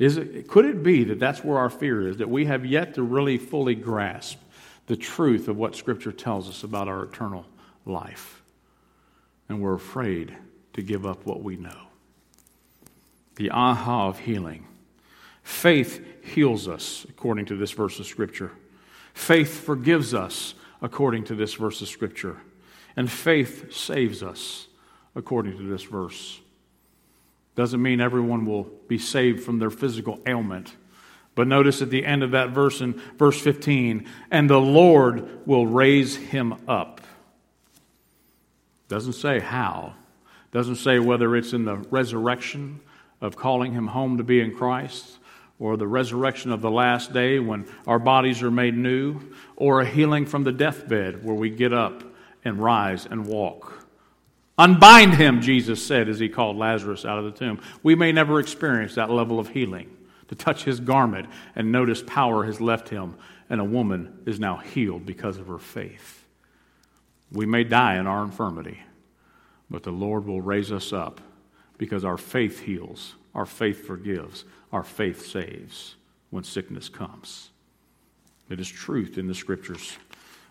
Is 0.00 0.16
it, 0.16 0.48
could 0.48 0.64
it 0.64 0.82
be 0.82 1.04
that 1.04 1.18
that's 1.18 1.44
where 1.44 1.58
our 1.58 1.68
fear 1.68 2.08
is, 2.08 2.16
that 2.16 2.30
we 2.30 2.46
have 2.46 2.64
yet 2.64 2.94
to 2.94 3.02
really 3.02 3.36
fully 3.36 3.74
grasp 3.74 4.38
the 4.86 4.96
truth 4.96 5.46
of 5.46 5.58
what 5.58 5.76
Scripture 5.76 6.10
tells 6.10 6.48
us 6.48 6.64
about 6.64 6.88
our 6.88 7.04
eternal 7.04 7.44
life? 7.84 8.42
And 9.50 9.60
we're 9.60 9.74
afraid 9.74 10.34
to 10.72 10.80
give 10.80 11.04
up 11.04 11.26
what 11.26 11.42
we 11.42 11.56
know. 11.56 11.76
The 13.36 13.50
aha 13.50 14.08
of 14.08 14.20
healing. 14.20 14.66
Faith 15.42 16.02
heals 16.24 16.66
us, 16.66 17.04
according 17.06 17.44
to 17.46 17.56
this 17.56 17.72
verse 17.72 18.00
of 18.00 18.06
Scripture. 18.06 18.52
Faith 19.12 19.60
forgives 19.60 20.14
us, 20.14 20.54
according 20.80 21.24
to 21.24 21.34
this 21.34 21.52
verse 21.52 21.82
of 21.82 21.88
Scripture. 21.88 22.38
And 22.96 23.10
faith 23.10 23.70
saves 23.70 24.22
us, 24.22 24.66
according 25.14 25.58
to 25.58 25.64
this 25.64 25.82
verse. 25.82 26.40
Doesn't 27.54 27.82
mean 27.82 28.00
everyone 28.00 28.46
will 28.46 28.64
be 28.88 28.98
saved 28.98 29.42
from 29.42 29.58
their 29.58 29.70
physical 29.70 30.20
ailment. 30.26 30.76
But 31.34 31.46
notice 31.46 31.80
at 31.82 31.90
the 31.90 32.04
end 32.04 32.22
of 32.22 32.32
that 32.32 32.50
verse 32.50 32.80
in 32.80 33.00
verse 33.16 33.40
15, 33.40 34.06
and 34.30 34.50
the 34.50 34.60
Lord 34.60 35.46
will 35.46 35.66
raise 35.66 36.16
him 36.16 36.54
up. 36.68 37.00
Doesn't 38.88 39.12
say 39.12 39.38
how. 39.38 39.94
Doesn't 40.52 40.76
say 40.76 40.98
whether 40.98 41.36
it's 41.36 41.52
in 41.52 41.64
the 41.64 41.76
resurrection 41.76 42.80
of 43.20 43.36
calling 43.36 43.72
him 43.72 43.88
home 43.88 44.16
to 44.18 44.24
be 44.24 44.40
in 44.40 44.54
Christ, 44.54 45.18
or 45.58 45.76
the 45.76 45.86
resurrection 45.86 46.52
of 46.52 46.62
the 46.62 46.70
last 46.70 47.12
day 47.12 47.38
when 47.38 47.66
our 47.86 47.98
bodies 47.98 48.42
are 48.42 48.50
made 48.50 48.76
new, 48.76 49.20
or 49.56 49.80
a 49.80 49.86
healing 49.86 50.26
from 50.26 50.42
the 50.42 50.52
deathbed 50.52 51.24
where 51.24 51.34
we 51.34 51.50
get 51.50 51.72
up 51.72 52.02
and 52.44 52.58
rise 52.58 53.06
and 53.06 53.26
walk. 53.26 53.79
Unbind 54.58 55.14
him, 55.14 55.40
Jesus 55.40 55.84
said 55.84 56.08
as 56.08 56.18
he 56.18 56.28
called 56.28 56.56
Lazarus 56.56 57.04
out 57.04 57.18
of 57.18 57.24
the 57.24 57.30
tomb. 57.30 57.60
We 57.82 57.94
may 57.94 58.12
never 58.12 58.40
experience 58.40 58.94
that 58.94 59.10
level 59.10 59.38
of 59.38 59.48
healing 59.48 59.96
to 60.28 60.34
touch 60.34 60.64
his 60.64 60.80
garment 60.80 61.28
and 61.56 61.72
notice 61.72 62.02
power 62.06 62.44
has 62.44 62.60
left 62.60 62.88
him, 62.88 63.16
and 63.48 63.60
a 63.60 63.64
woman 63.64 64.18
is 64.26 64.38
now 64.38 64.58
healed 64.58 65.06
because 65.06 65.38
of 65.38 65.46
her 65.48 65.58
faith. 65.58 66.24
We 67.32 67.46
may 67.46 67.64
die 67.64 67.96
in 67.96 68.06
our 68.06 68.22
infirmity, 68.22 68.82
but 69.70 69.82
the 69.82 69.92
Lord 69.92 70.26
will 70.26 70.40
raise 70.40 70.70
us 70.72 70.92
up 70.92 71.20
because 71.78 72.04
our 72.04 72.18
faith 72.18 72.60
heals, 72.60 73.14
our 73.34 73.46
faith 73.46 73.86
forgives, 73.86 74.44
our 74.72 74.82
faith 74.82 75.26
saves 75.26 75.96
when 76.30 76.44
sickness 76.44 76.88
comes. 76.88 77.50
It 78.50 78.60
is 78.60 78.68
truth 78.68 79.16
in 79.16 79.26
the 79.26 79.34
scriptures. 79.34 79.96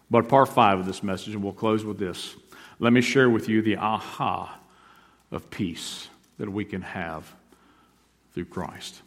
But 0.09 0.27
part 0.27 0.49
five 0.49 0.79
of 0.79 0.85
this 0.85 1.03
message, 1.03 1.35
and 1.35 1.43
we'll 1.43 1.53
close 1.53 1.85
with 1.85 1.99
this. 1.99 2.35
Let 2.79 2.93
me 2.93 3.01
share 3.01 3.29
with 3.29 3.49
you 3.49 3.61
the 3.61 3.77
aha 3.77 4.57
of 5.31 5.49
peace 5.49 6.07
that 6.37 6.49
we 6.49 6.63
can 6.65 6.81
have 6.81 7.31
through 8.33 8.45
Christ. 8.45 9.01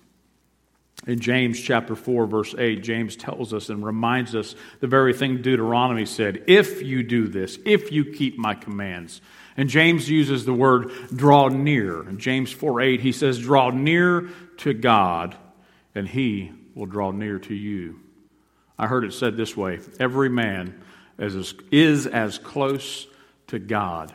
In 1.06 1.18
James 1.18 1.58
chapter 1.60 1.96
4, 1.96 2.26
verse 2.26 2.54
8, 2.56 2.82
James 2.82 3.16
tells 3.16 3.52
us 3.52 3.70
and 3.70 3.84
reminds 3.84 4.36
us 4.36 4.54
the 4.78 4.86
very 4.86 5.12
thing 5.12 5.42
Deuteronomy 5.42 6.06
said 6.06 6.44
if 6.46 6.82
you 6.82 7.02
do 7.02 7.26
this, 7.26 7.58
if 7.64 7.90
you 7.90 8.04
keep 8.04 8.38
my 8.38 8.54
commands. 8.54 9.20
And 9.56 9.68
James 9.68 10.08
uses 10.08 10.44
the 10.44 10.54
word 10.54 10.90
draw 11.14 11.48
near. 11.48 12.08
In 12.08 12.18
James 12.18 12.52
4 12.52 12.80
8, 12.80 13.00
he 13.00 13.12
says, 13.12 13.40
Draw 13.40 13.70
near 13.70 14.28
to 14.58 14.74
God, 14.74 15.36
and 15.94 16.06
he 16.06 16.52
will 16.74 16.86
draw 16.86 17.10
near 17.10 17.38
to 17.40 17.54
you. 17.54 17.98
I 18.78 18.86
heard 18.86 19.04
it 19.04 19.12
said 19.12 19.36
this 19.36 19.56
way 19.56 19.80
Every 19.98 20.28
man 20.28 20.80
is 21.18 21.34
as, 21.34 21.54
is 21.72 22.06
as 22.06 22.38
close 22.38 23.08
to 23.52 23.58
God 23.58 24.14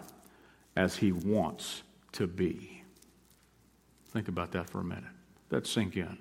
as 0.75 0.97
he 0.97 1.11
wants 1.11 1.83
to 2.13 2.25
be. 2.25 2.81
Think 4.09 4.29
about 4.29 4.51
that 4.53 4.67
for 4.67 4.79
a 4.79 4.83
minute. 4.83 5.03
That 5.49 5.67
sink 5.67 5.95
in. 5.95 6.17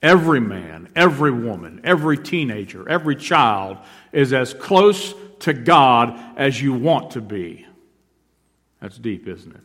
Every 0.00 0.40
man, 0.40 0.88
every 0.96 1.30
woman, 1.30 1.82
every 1.84 2.16
teenager, 2.16 2.88
every 2.88 3.16
child 3.16 3.76
is 4.12 4.32
as 4.32 4.54
close 4.54 5.14
to 5.40 5.52
God 5.52 6.18
as 6.38 6.62
you 6.62 6.72
want 6.72 7.10
to 7.10 7.20
be. 7.20 7.66
That's 8.80 8.96
deep, 8.96 9.28
isn't 9.28 9.54
it? 9.54 9.60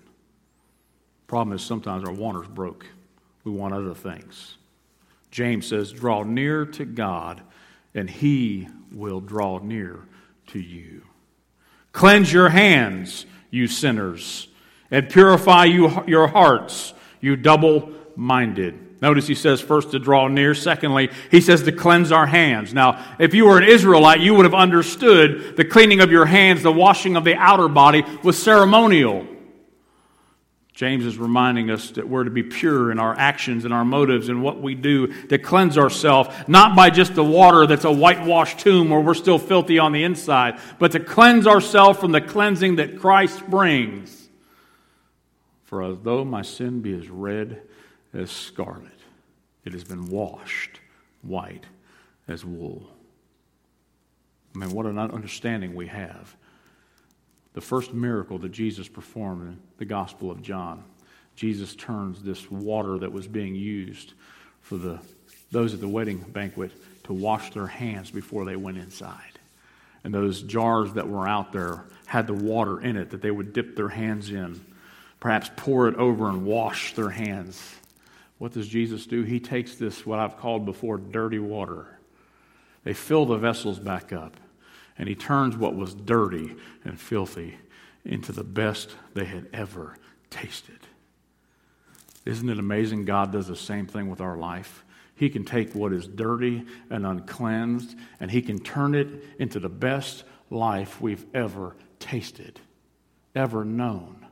Problem 1.28 1.56
is, 1.56 1.62
sometimes 1.62 2.06
our 2.06 2.14
water's 2.14 2.50
broke. 2.50 2.86
We 3.46 3.54
want 3.54 3.74
other 3.74 3.94
things. 3.94 4.58
James 5.32 5.68
says, 5.68 5.94
Draw 5.94 6.24
near 6.24 6.66
to 6.66 6.84
God, 6.84 7.44
and 7.96 8.10
he 8.10 8.68
will 8.92 9.22
draw 9.22 9.60
near 9.60 10.02
to 10.48 10.60
you. 10.60 11.04
Cleanse 11.92 12.32
your 12.32 12.50
hands, 12.50 13.26
you 13.52 13.68
sinners, 13.68 14.48
and 14.92 15.10
purify 15.10 15.66
you, 15.66 16.04
your 16.08 16.28
hearts, 16.28 16.94
you 17.20 17.36
double 17.36 17.92
minded. 18.16 19.02
Notice 19.02 19.28
he 19.28 19.36
says 19.36 19.62
first 19.62 19.92
to 19.92 20.00
draw 20.00 20.28
near. 20.28 20.54
Secondly, 20.54 21.10
he 21.32 21.40
says 21.40 21.64
to 21.64 21.72
cleanse 21.72 22.12
our 22.12 22.26
hands. 22.26 22.74
Now, 22.74 23.16
if 23.18 23.34
you 23.34 23.46
were 23.46 23.58
an 23.58 23.64
Israelite, 23.64 24.20
you 24.20 24.34
would 24.34 24.46
have 24.46 24.54
understood 24.54 25.56
the 25.56 25.64
cleaning 25.64 26.02
of 26.02 26.12
your 26.12 26.26
hands, 26.26 26.64
the 26.64 26.72
washing 26.72 27.16
of 27.16 27.24
the 27.24 27.36
outer 27.36 27.70
body 27.70 28.04
was 28.24 28.42
ceremonial. 28.42 29.26
James 30.80 31.06
is 31.06 31.18
reminding 31.18 31.70
us 31.70 31.92
that 31.92 32.08
we're 32.08 32.24
to 32.24 32.30
be 32.30 32.42
pure 32.42 32.90
in 32.90 33.00
our 33.00 33.14
actions 33.20 33.66
and 33.66 33.74
our 33.74 33.84
motives 33.84 34.30
and 34.30 34.42
what 34.42 34.62
we 34.62 34.76
do 34.76 35.08
to 35.28 35.38
cleanse 35.38 35.78
ourselves, 35.78 36.34
not 36.48 36.74
by 36.74 36.90
just 36.90 37.16
the 37.16 37.24
water 37.24 37.68
that's 37.68 37.84
a 37.84 37.92
whitewashed 37.92 38.60
tomb 38.60 38.90
where 38.90 39.02
we're 39.02 39.14
still 39.14 39.38
filthy 39.38 39.78
on 39.78 39.92
the 39.92 40.06
inside, 40.06 40.58
but 40.80 40.94
to 40.94 41.02
cleanse 41.02 41.46
ourselves 41.48 42.00
from 42.00 42.14
the 42.14 42.22
cleansing 42.22 42.78
that 42.78 42.98
Christ 42.98 43.46
brings. 43.48 44.30
For 45.66 45.84
as 45.84 46.00
though 46.00 46.24
my 46.24 46.44
sin 46.44 46.80
be 46.80 46.98
as 46.98 47.10
red 47.10 47.62
as 48.14 48.32
scarlet, 48.32 48.88
it 49.66 49.74
has 49.74 49.84
been 49.84 50.08
washed 50.08 50.80
white 51.24 51.66
as 52.30 52.46
wool. 52.46 52.90
I 54.56 54.60
mean, 54.60 54.72
what 54.72 54.86
an 54.86 54.98
understanding 54.98 55.76
we 55.76 55.88
have 55.88 56.38
the 57.54 57.62
first 57.62 57.94
miracle 57.94 58.38
that 58.40 58.52
Jesus 58.52 58.88
performed 58.88 59.48
in 59.48 59.60
the 59.78 59.86
Gospel 59.86 60.32
of 60.32 60.42
John. 60.42 60.84
Jesus 61.36 61.76
turns 61.76 62.22
this 62.22 62.50
water 62.52 63.00
that 63.00 63.12
was 63.12 63.28
being 63.28 63.56
used 63.56 64.14
for 64.62 64.78
the, 64.78 65.00
those 65.52 65.74
at 65.74 65.80
the 65.80 65.88
wedding 65.88 66.20
banquet 66.20 66.72
to 67.06 67.14
wash 67.14 67.52
their 67.52 67.68
hands 67.68 68.12
before 68.12 68.46
they 68.46 68.56
went 68.56 68.78
inside. 68.78 69.40
And 70.04 70.14
those 70.14 70.42
jars 70.42 70.94
that 70.94 71.08
were 71.08 71.28
out 71.28 71.52
there 71.52 71.86
had 72.06 72.28
the 72.28 72.34
water 72.34 72.82
in 72.82 72.98
it 72.98 73.12
that 73.12 73.22
they 73.22 73.32
would 73.32 73.54
dip 73.54 73.76
their 73.76 73.90
hands 73.90 74.30
in, 74.30 74.64
perhaps 75.20 75.50
pour 75.56 75.88
it 75.88 75.96
over 75.96 76.30
and 76.30 76.46
wash 76.46 76.94
their 76.94 77.10
hands. 77.10 77.76
What 78.38 78.54
does 78.54 78.68
Jesus 78.68 79.06
do? 79.06 79.24
He 79.24 79.40
takes 79.40 79.76
this, 79.76 80.06
what 80.06 80.20
I've 80.20 80.38
called 80.38 80.66
before, 80.66 80.98
dirty 80.98 81.40
water. 81.40 82.00
They 82.84 82.94
fill 82.94 83.26
the 83.26 83.38
vessels 83.38 83.80
back 83.80 84.14
up 84.14 84.36
and 85.00 85.08
he 85.08 85.16
turns 85.16 85.56
what 85.58 85.76
was 85.76 85.96
dirty 85.96 86.56
and 86.84 87.00
filthy 87.00 87.58
into 88.06 88.32
the 88.32 88.44
best 88.44 88.96
they 89.14 89.26
had 89.26 89.48
ever 89.54 89.96
tasted. 90.30 90.80
Isn't 92.26 92.50
it 92.50 92.60
amazing 92.60 93.06
God 93.06 93.32
does 93.32 93.48
the 93.48 93.56
same 93.56 93.88
thing 93.88 94.10
with 94.10 94.22
our 94.22 94.38
life? 94.38 94.84
He 95.16 95.30
can 95.30 95.46
take 95.46 95.74
what 95.74 95.94
is 95.94 96.08
dirty 96.08 96.66
and 96.90 97.06
uncleansed 97.06 97.96
and 98.20 98.30
he 98.30 98.42
can 98.42 98.60
turn 98.60 98.94
it 98.94 99.08
into 99.40 99.60
the 99.60 99.70
best 99.70 100.26
life 100.50 101.02
we've 101.02 101.26
ever 101.34 101.76
tasted, 102.00 102.60
ever 103.36 103.64
known 103.66 104.26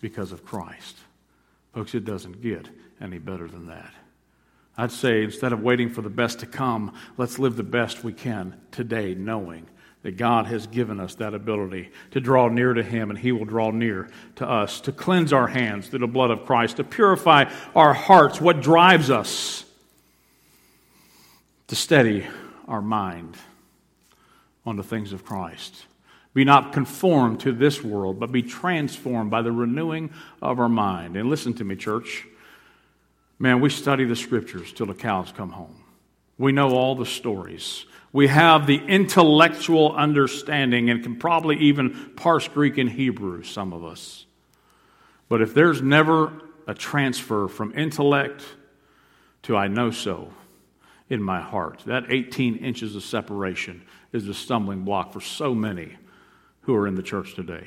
because 0.00 0.32
of 0.32 0.44
Christ. 0.44 0.96
Folks, 1.74 1.94
it 1.94 2.04
doesn't 2.04 2.42
get 2.42 2.68
any 3.00 3.18
better 3.18 3.48
than 3.48 3.66
that. 3.66 3.92
I'd 4.76 4.92
say 4.92 5.24
instead 5.24 5.52
of 5.52 5.62
waiting 5.62 5.90
for 5.90 6.00
the 6.02 6.10
best 6.10 6.40
to 6.40 6.46
come, 6.46 6.94
let's 7.16 7.38
live 7.38 7.56
the 7.56 7.62
best 7.62 8.04
we 8.04 8.12
can 8.12 8.60
today, 8.70 9.14
knowing 9.14 9.66
that 10.02 10.16
God 10.16 10.46
has 10.46 10.66
given 10.66 10.98
us 10.98 11.14
that 11.16 11.34
ability 11.34 11.90
to 12.10 12.20
draw 12.20 12.48
near 12.48 12.74
to 12.74 12.82
Him 12.82 13.10
and 13.10 13.18
He 13.18 13.32
will 13.32 13.44
draw 13.44 13.70
near 13.70 14.08
to 14.36 14.48
us, 14.48 14.80
to 14.82 14.92
cleanse 14.92 15.32
our 15.32 15.46
hands 15.46 15.88
through 15.88 16.00
the 16.00 16.06
blood 16.06 16.30
of 16.30 16.44
Christ, 16.44 16.78
to 16.78 16.84
purify 16.84 17.50
our 17.74 17.94
hearts, 17.94 18.40
what 18.40 18.60
drives 18.60 19.10
us, 19.10 19.64
to 21.68 21.76
steady 21.76 22.26
our 22.66 22.82
mind 22.82 23.36
on 24.66 24.76
the 24.76 24.82
things 24.82 25.12
of 25.12 25.24
Christ. 25.24 25.86
Be 26.34 26.44
not 26.44 26.72
conformed 26.72 27.40
to 27.40 27.52
this 27.52 27.82
world, 27.82 28.18
but 28.18 28.32
be 28.32 28.42
transformed 28.42 29.30
by 29.30 29.42
the 29.42 29.52
renewing 29.52 30.10
of 30.40 30.58
our 30.58 30.68
mind. 30.68 31.16
And 31.16 31.28
listen 31.28 31.52
to 31.54 31.64
me, 31.64 31.76
church. 31.76 32.26
Man, 33.38 33.60
we 33.60 33.70
study 33.70 34.04
the 34.04 34.16
scriptures 34.16 34.72
till 34.72 34.86
the 34.86 34.94
cows 34.94 35.32
come 35.36 35.50
home. 35.50 35.84
We 36.38 36.52
know 36.52 36.70
all 36.70 36.94
the 36.94 37.06
stories. 37.06 37.84
We 38.12 38.26
have 38.26 38.66
the 38.66 38.76
intellectual 38.76 39.92
understanding 39.94 40.90
and 40.90 41.02
can 41.02 41.16
probably 41.16 41.56
even 41.58 42.10
parse 42.14 42.46
Greek 42.46 42.76
and 42.76 42.90
Hebrew, 42.90 43.42
some 43.42 43.72
of 43.72 43.84
us. 43.84 44.26
But 45.28 45.40
if 45.40 45.54
there's 45.54 45.80
never 45.80 46.32
a 46.66 46.74
transfer 46.74 47.48
from 47.48 47.76
intellect 47.76 48.44
to 49.44 49.56
I 49.56 49.68
know 49.68 49.90
so 49.90 50.30
in 51.08 51.22
my 51.22 51.40
heart, 51.40 51.82
that 51.86 52.04
18 52.10 52.56
inches 52.56 52.94
of 52.94 53.02
separation 53.02 53.82
is 54.12 54.28
a 54.28 54.34
stumbling 54.34 54.84
block 54.84 55.12
for 55.12 55.20
so 55.20 55.54
many 55.54 55.96
who 56.62 56.74
are 56.74 56.86
in 56.86 56.94
the 56.94 57.02
church 57.02 57.34
today. 57.34 57.66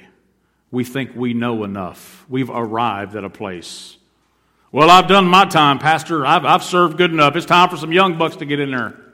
We 0.69 0.83
think 0.83 1.15
we 1.15 1.33
know 1.33 1.63
enough, 1.63 2.25
we've 2.29 2.49
arrived 2.49 3.15
at 3.15 3.23
a 3.23 3.29
place. 3.29 3.97
Well, 4.71 4.89
I've 4.89 5.07
done 5.07 5.25
my 5.25 5.45
time, 5.45 5.79
Pastor. 5.79 6.25
I've, 6.25 6.43
I've 6.43 6.63
served 6.63 6.97
good 6.97 7.11
enough. 7.11 7.35
It's 7.37 7.45
time 7.45 7.69
for 7.69 7.77
some 7.77 7.93
young 7.93 8.17
bucks 8.17 8.35
to 8.37 8.45
get 8.45 8.59
in 8.59 8.71
there. 8.71 9.04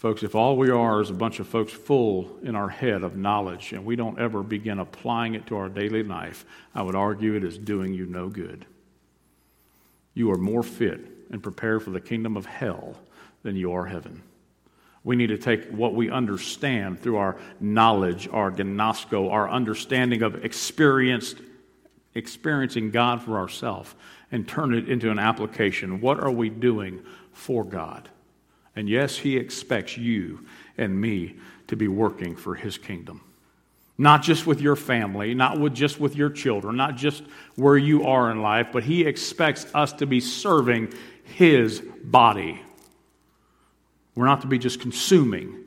Folks, 0.00 0.22
if 0.22 0.34
all 0.34 0.56
we 0.56 0.70
are 0.70 1.02
is 1.02 1.10
a 1.10 1.14
bunch 1.14 1.40
of 1.40 1.46
folks 1.46 1.74
full 1.74 2.38
in 2.42 2.56
our 2.56 2.70
head 2.70 3.02
of 3.02 3.18
knowledge 3.18 3.74
and 3.74 3.84
we 3.84 3.96
don't 3.96 4.18
ever 4.18 4.42
begin 4.42 4.78
applying 4.78 5.34
it 5.34 5.46
to 5.48 5.56
our 5.58 5.68
daily 5.68 6.02
life, 6.02 6.46
I 6.74 6.80
would 6.80 6.94
argue 6.94 7.34
it 7.34 7.44
is 7.44 7.58
doing 7.58 7.92
you 7.92 8.06
no 8.06 8.30
good. 8.30 8.64
You 10.14 10.30
are 10.30 10.38
more 10.38 10.62
fit 10.62 11.02
and 11.30 11.42
prepared 11.42 11.82
for 11.82 11.90
the 11.90 12.00
kingdom 12.00 12.38
of 12.38 12.46
hell 12.46 12.96
than 13.42 13.56
you 13.56 13.74
are 13.74 13.84
heaven. 13.84 14.22
We 15.04 15.16
need 15.16 15.26
to 15.26 15.36
take 15.36 15.68
what 15.68 15.94
we 15.94 16.08
understand 16.08 17.02
through 17.02 17.18
our 17.18 17.36
knowledge, 17.60 18.26
our 18.32 18.50
gnosko, 18.50 19.30
our 19.30 19.50
understanding 19.50 20.22
of 20.22 20.46
experienced, 20.46 21.36
experiencing 22.14 22.90
God 22.90 23.22
for 23.22 23.36
ourselves, 23.36 23.94
and 24.32 24.48
turn 24.48 24.72
it 24.72 24.88
into 24.88 25.10
an 25.10 25.18
application. 25.18 26.00
What 26.00 26.20
are 26.20 26.32
we 26.32 26.48
doing 26.48 27.02
for 27.34 27.64
God? 27.64 28.08
And 28.76 28.88
yes, 28.88 29.16
He 29.16 29.36
expects 29.36 29.96
you 29.96 30.46
and 30.78 30.98
me 30.98 31.36
to 31.66 31.76
be 31.76 31.88
working 31.88 32.36
for 32.36 32.54
His 32.54 32.78
kingdom. 32.78 33.22
Not 33.98 34.22
just 34.22 34.46
with 34.46 34.60
your 34.60 34.76
family, 34.76 35.34
not 35.34 35.60
with 35.60 35.74
just 35.74 36.00
with 36.00 36.16
your 36.16 36.30
children, 36.30 36.76
not 36.76 36.96
just 36.96 37.22
where 37.56 37.76
you 37.76 38.06
are 38.06 38.30
in 38.30 38.40
life, 38.40 38.68
but 38.72 38.82
He 38.82 39.04
expects 39.04 39.66
us 39.74 39.92
to 39.94 40.06
be 40.06 40.20
serving 40.20 40.92
His 41.24 41.80
body. 42.02 42.60
We're 44.14 44.26
not 44.26 44.40
to 44.42 44.46
be 44.46 44.58
just 44.58 44.80
consuming, 44.80 45.64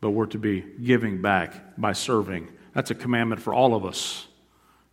but 0.00 0.10
we're 0.10 0.26
to 0.26 0.38
be 0.38 0.64
giving 0.82 1.20
back 1.20 1.78
by 1.78 1.92
serving. 1.92 2.48
That's 2.74 2.90
a 2.90 2.94
commandment 2.94 3.42
for 3.42 3.52
all 3.52 3.74
of 3.74 3.84
us, 3.84 4.26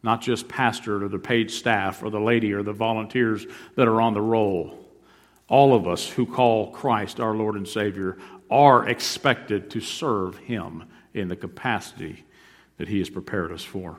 not 0.03 0.21
just 0.21 0.47
pastor 0.47 1.03
or 1.03 1.07
the 1.07 1.17
paid 1.17 1.49
staff 1.49 2.03
or 2.03 2.09
the 2.09 2.19
lady 2.19 2.53
or 2.53 2.61
the 2.61 2.73
volunteers 2.73 3.45
that 3.75 3.87
are 3.87 4.01
on 4.01 4.13
the 4.13 4.21
roll 4.21 4.88
all 5.49 5.73
of 5.73 5.87
us 5.87 6.07
who 6.07 6.25
call 6.25 6.71
Christ 6.71 7.19
our 7.19 7.33
Lord 7.33 7.55
and 7.55 7.67
Savior 7.67 8.17
are 8.49 8.87
expected 8.87 9.69
to 9.71 9.81
serve 9.81 10.37
Him 10.37 10.85
in 11.13 11.27
the 11.27 11.35
capacity 11.35 12.23
that 12.77 12.87
He 12.87 12.99
has 12.99 13.09
prepared 13.09 13.51
us 13.51 13.63
for. 13.63 13.97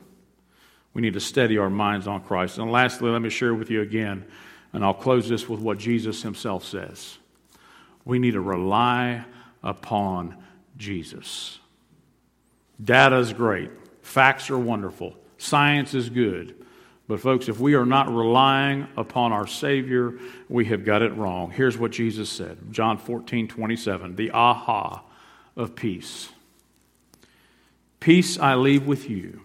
We 0.93 1.01
need 1.01 1.13
to 1.13 1.19
steady 1.19 1.57
our 1.57 1.69
minds 1.69 2.07
on 2.07 2.21
Christ. 2.21 2.57
And 2.57 2.71
lastly, 2.71 3.09
let 3.09 3.21
me 3.21 3.29
share 3.29 3.53
with 3.53 3.69
you 3.69 3.81
again, 3.81 4.25
and 4.73 4.83
I'll 4.83 4.93
close 4.93 5.29
this 5.29 5.47
with 5.47 5.59
what 5.59 5.77
Jesus 5.77 6.23
Himself 6.23 6.65
says. 6.65 7.17
We 8.03 8.17
need 8.17 8.31
to 8.31 8.41
rely 8.41 9.25
upon 9.61 10.37
Jesus. 10.77 11.59
Data 12.83 13.17
is 13.17 13.31
great, 13.31 13.69
facts 14.01 14.49
are 14.49 14.57
wonderful, 14.57 15.15
science 15.37 15.93
is 15.93 16.09
good. 16.09 16.60
But, 17.11 17.19
folks, 17.19 17.49
if 17.49 17.59
we 17.59 17.73
are 17.73 17.85
not 17.85 18.07
relying 18.07 18.87
upon 18.95 19.33
our 19.33 19.45
Savior, 19.45 20.17
we 20.47 20.63
have 20.67 20.85
got 20.85 21.01
it 21.01 21.13
wrong. 21.17 21.51
Here's 21.51 21.77
what 21.77 21.91
Jesus 21.91 22.29
said 22.29 22.71
John 22.71 22.97
14, 22.97 23.49
27, 23.49 24.15
the 24.15 24.31
aha 24.31 25.03
of 25.57 25.75
peace. 25.75 26.29
Peace 27.99 28.39
I 28.39 28.55
leave 28.55 28.87
with 28.87 29.09
you, 29.09 29.41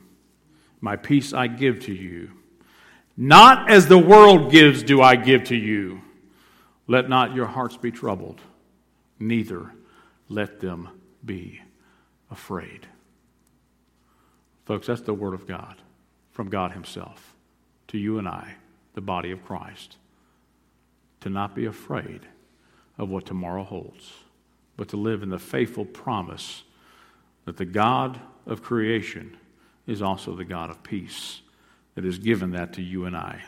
my 0.80 0.94
peace 0.94 1.32
I 1.32 1.48
give 1.48 1.80
to 1.86 1.92
you. 1.92 2.30
Not 3.16 3.68
as 3.68 3.88
the 3.88 3.98
world 3.98 4.52
gives, 4.52 4.84
do 4.84 5.02
I 5.02 5.16
give 5.16 5.42
to 5.46 5.56
you. 5.56 6.02
Let 6.86 7.08
not 7.08 7.34
your 7.34 7.46
hearts 7.46 7.76
be 7.76 7.90
troubled, 7.90 8.40
neither 9.18 9.72
let 10.28 10.60
them 10.60 10.88
be 11.24 11.62
afraid. 12.30 12.86
Folks, 14.66 14.86
that's 14.86 15.00
the 15.00 15.12
Word 15.12 15.34
of 15.34 15.48
God 15.48 15.82
from 16.30 16.48
God 16.48 16.70
Himself 16.70 17.32
to 17.88 17.98
you 17.98 18.18
and 18.18 18.28
I, 18.28 18.54
the 18.94 19.00
body 19.00 19.30
of 19.30 19.44
Christ, 19.44 19.96
to 21.20 21.30
not 21.30 21.54
be 21.54 21.66
afraid 21.66 22.20
of 22.98 23.08
what 23.08 23.26
tomorrow 23.26 23.64
holds, 23.64 24.12
but 24.76 24.88
to 24.88 24.96
live 24.96 25.22
in 25.22 25.30
the 25.30 25.38
faithful 25.38 25.84
promise 25.84 26.62
that 27.44 27.56
the 27.56 27.64
God 27.64 28.20
of 28.46 28.62
creation 28.62 29.36
is 29.86 30.02
also 30.02 30.34
the 30.34 30.44
God 30.44 30.70
of 30.70 30.82
peace 30.82 31.40
that 31.94 32.04
has 32.04 32.18
given 32.18 32.52
that 32.52 32.74
to 32.74 32.82
you 32.82 33.04
and 33.04 33.16
I. 33.16 33.42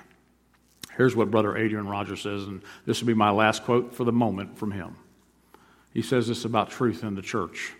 Here's 0.96 1.14
what 1.14 1.30
Brother 1.30 1.56
Adrian 1.56 1.86
Rogers 1.86 2.22
says, 2.22 2.44
and 2.44 2.62
this 2.86 3.00
will 3.00 3.06
be 3.06 3.14
my 3.14 3.30
last 3.30 3.64
quote 3.64 3.94
for 3.94 4.04
the 4.04 4.12
moment 4.12 4.58
from 4.58 4.72
him. 4.72 4.96
He 5.92 6.02
says 6.02 6.28
this 6.28 6.44
about 6.44 6.70
truth 6.70 7.02
in 7.02 7.14
the 7.14 7.22
church. 7.22 7.72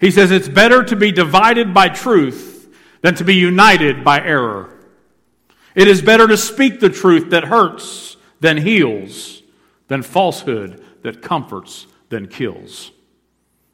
He 0.00 0.10
says, 0.10 0.30
It's 0.30 0.48
better 0.48 0.82
to 0.84 0.96
be 0.96 1.12
divided 1.12 1.74
by 1.74 1.88
truth 1.88 2.74
than 3.02 3.14
to 3.16 3.24
be 3.24 3.34
united 3.34 4.04
by 4.04 4.20
error. 4.24 4.79
It 5.80 5.88
is 5.88 6.02
better 6.02 6.28
to 6.28 6.36
speak 6.36 6.78
the 6.78 6.90
truth 6.90 7.30
that 7.30 7.44
hurts 7.44 8.18
than 8.40 8.58
heals, 8.58 9.42
than 9.88 10.02
falsehood 10.02 10.84
that 11.00 11.22
comforts 11.22 11.86
than 12.10 12.28
kills. 12.28 12.90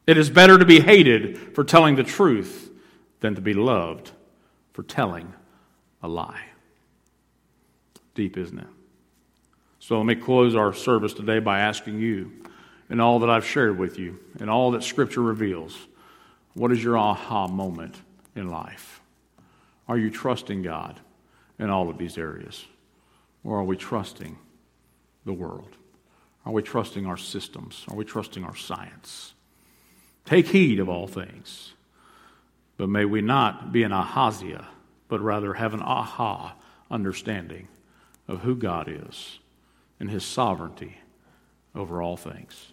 It 0.07 0.16
is 0.16 0.30
better 0.30 0.57
to 0.57 0.64
be 0.64 0.78
hated 0.78 1.36
for 1.57 1.64
telling 1.64 1.96
the 1.96 2.04
truth 2.04 2.70
than 3.18 3.34
to 3.34 3.40
be 3.40 3.54
loved 3.54 4.12
for 4.72 4.84
telling 4.84 5.34
a 6.00 6.07
lie. 6.07 6.44
Deep, 8.14 8.38
isn't 8.38 8.61
it? 8.61 8.68
So 9.80 9.96
let 9.96 10.07
me 10.07 10.14
close 10.14 10.54
our 10.54 10.72
service 10.72 11.12
today 11.12 11.40
by 11.40 11.59
asking 11.59 11.98
you, 11.98 12.30
in 12.88 13.00
all 13.00 13.18
that 13.18 13.30
I've 13.30 13.44
shared 13.44 13.80
with 13.80 13.98
you, 13.98 14.20
in 14.38 14.48
all 14.48 14.70
that 14.70 14.84
Scripture 14.84 15.22
reveals, 15.22 15.76
what 16.54 16.70
is 16.70 16.84
your 16.84 16.96
aha 16.96 17.48
moment 17.48 17.96
in 18.36 18.48
life? 18.48 19.00
Are 19.88 19.98
you 19.98 20.09
trusting 20.09 20.62
God 20.62 21.00
in 21.59 21.70
all 21.70 21.88
of 21.88 21.98
these 21.98 22.18
areas? 22.18 22.64
Or 23.44 23.59
are 23.59 23.64
we 23.64 23.76
trusting 23.76 24.38
the 25.24 25.32
world? 25.32 25.76
Are 26.44 26.52
we 26.52 26.62
trusting 26.62 27.07
our 27.07 27.16
systems? 27.16 27.84
Are 27.88 27.96
we 27.96 28.04
trusting 28.04 28.44
our 28.44 28.54
science? 28.57 29.34
Take 30.24 30.48
heed 30.48 30.80
of 30.80 30.88
all 30.88 31.07
things. 31.07 31.72
But 32.76 32.88
may 32.88 33.04
we 33.04 33.20
not 33.20 33.72
be 33.72 33.82
an 33.82 33.92
Ahaziah, 33.92 34.68
but 35.09 35.20
rather 35.20 35.54
have 35.54 35.74
an 35.74 35.82
aha 35.82 36.54
understanding 36.90 37.68
of 38.28 38.40
who 38.40 38.54
God 38.54 38.88
is 38.88 39.38
and 39.98 40.11
his 40.11 40.24
sovereignty 40.24 40.98
over 41.74 42.02
all 42.02 42.16
things. 42.16 42.72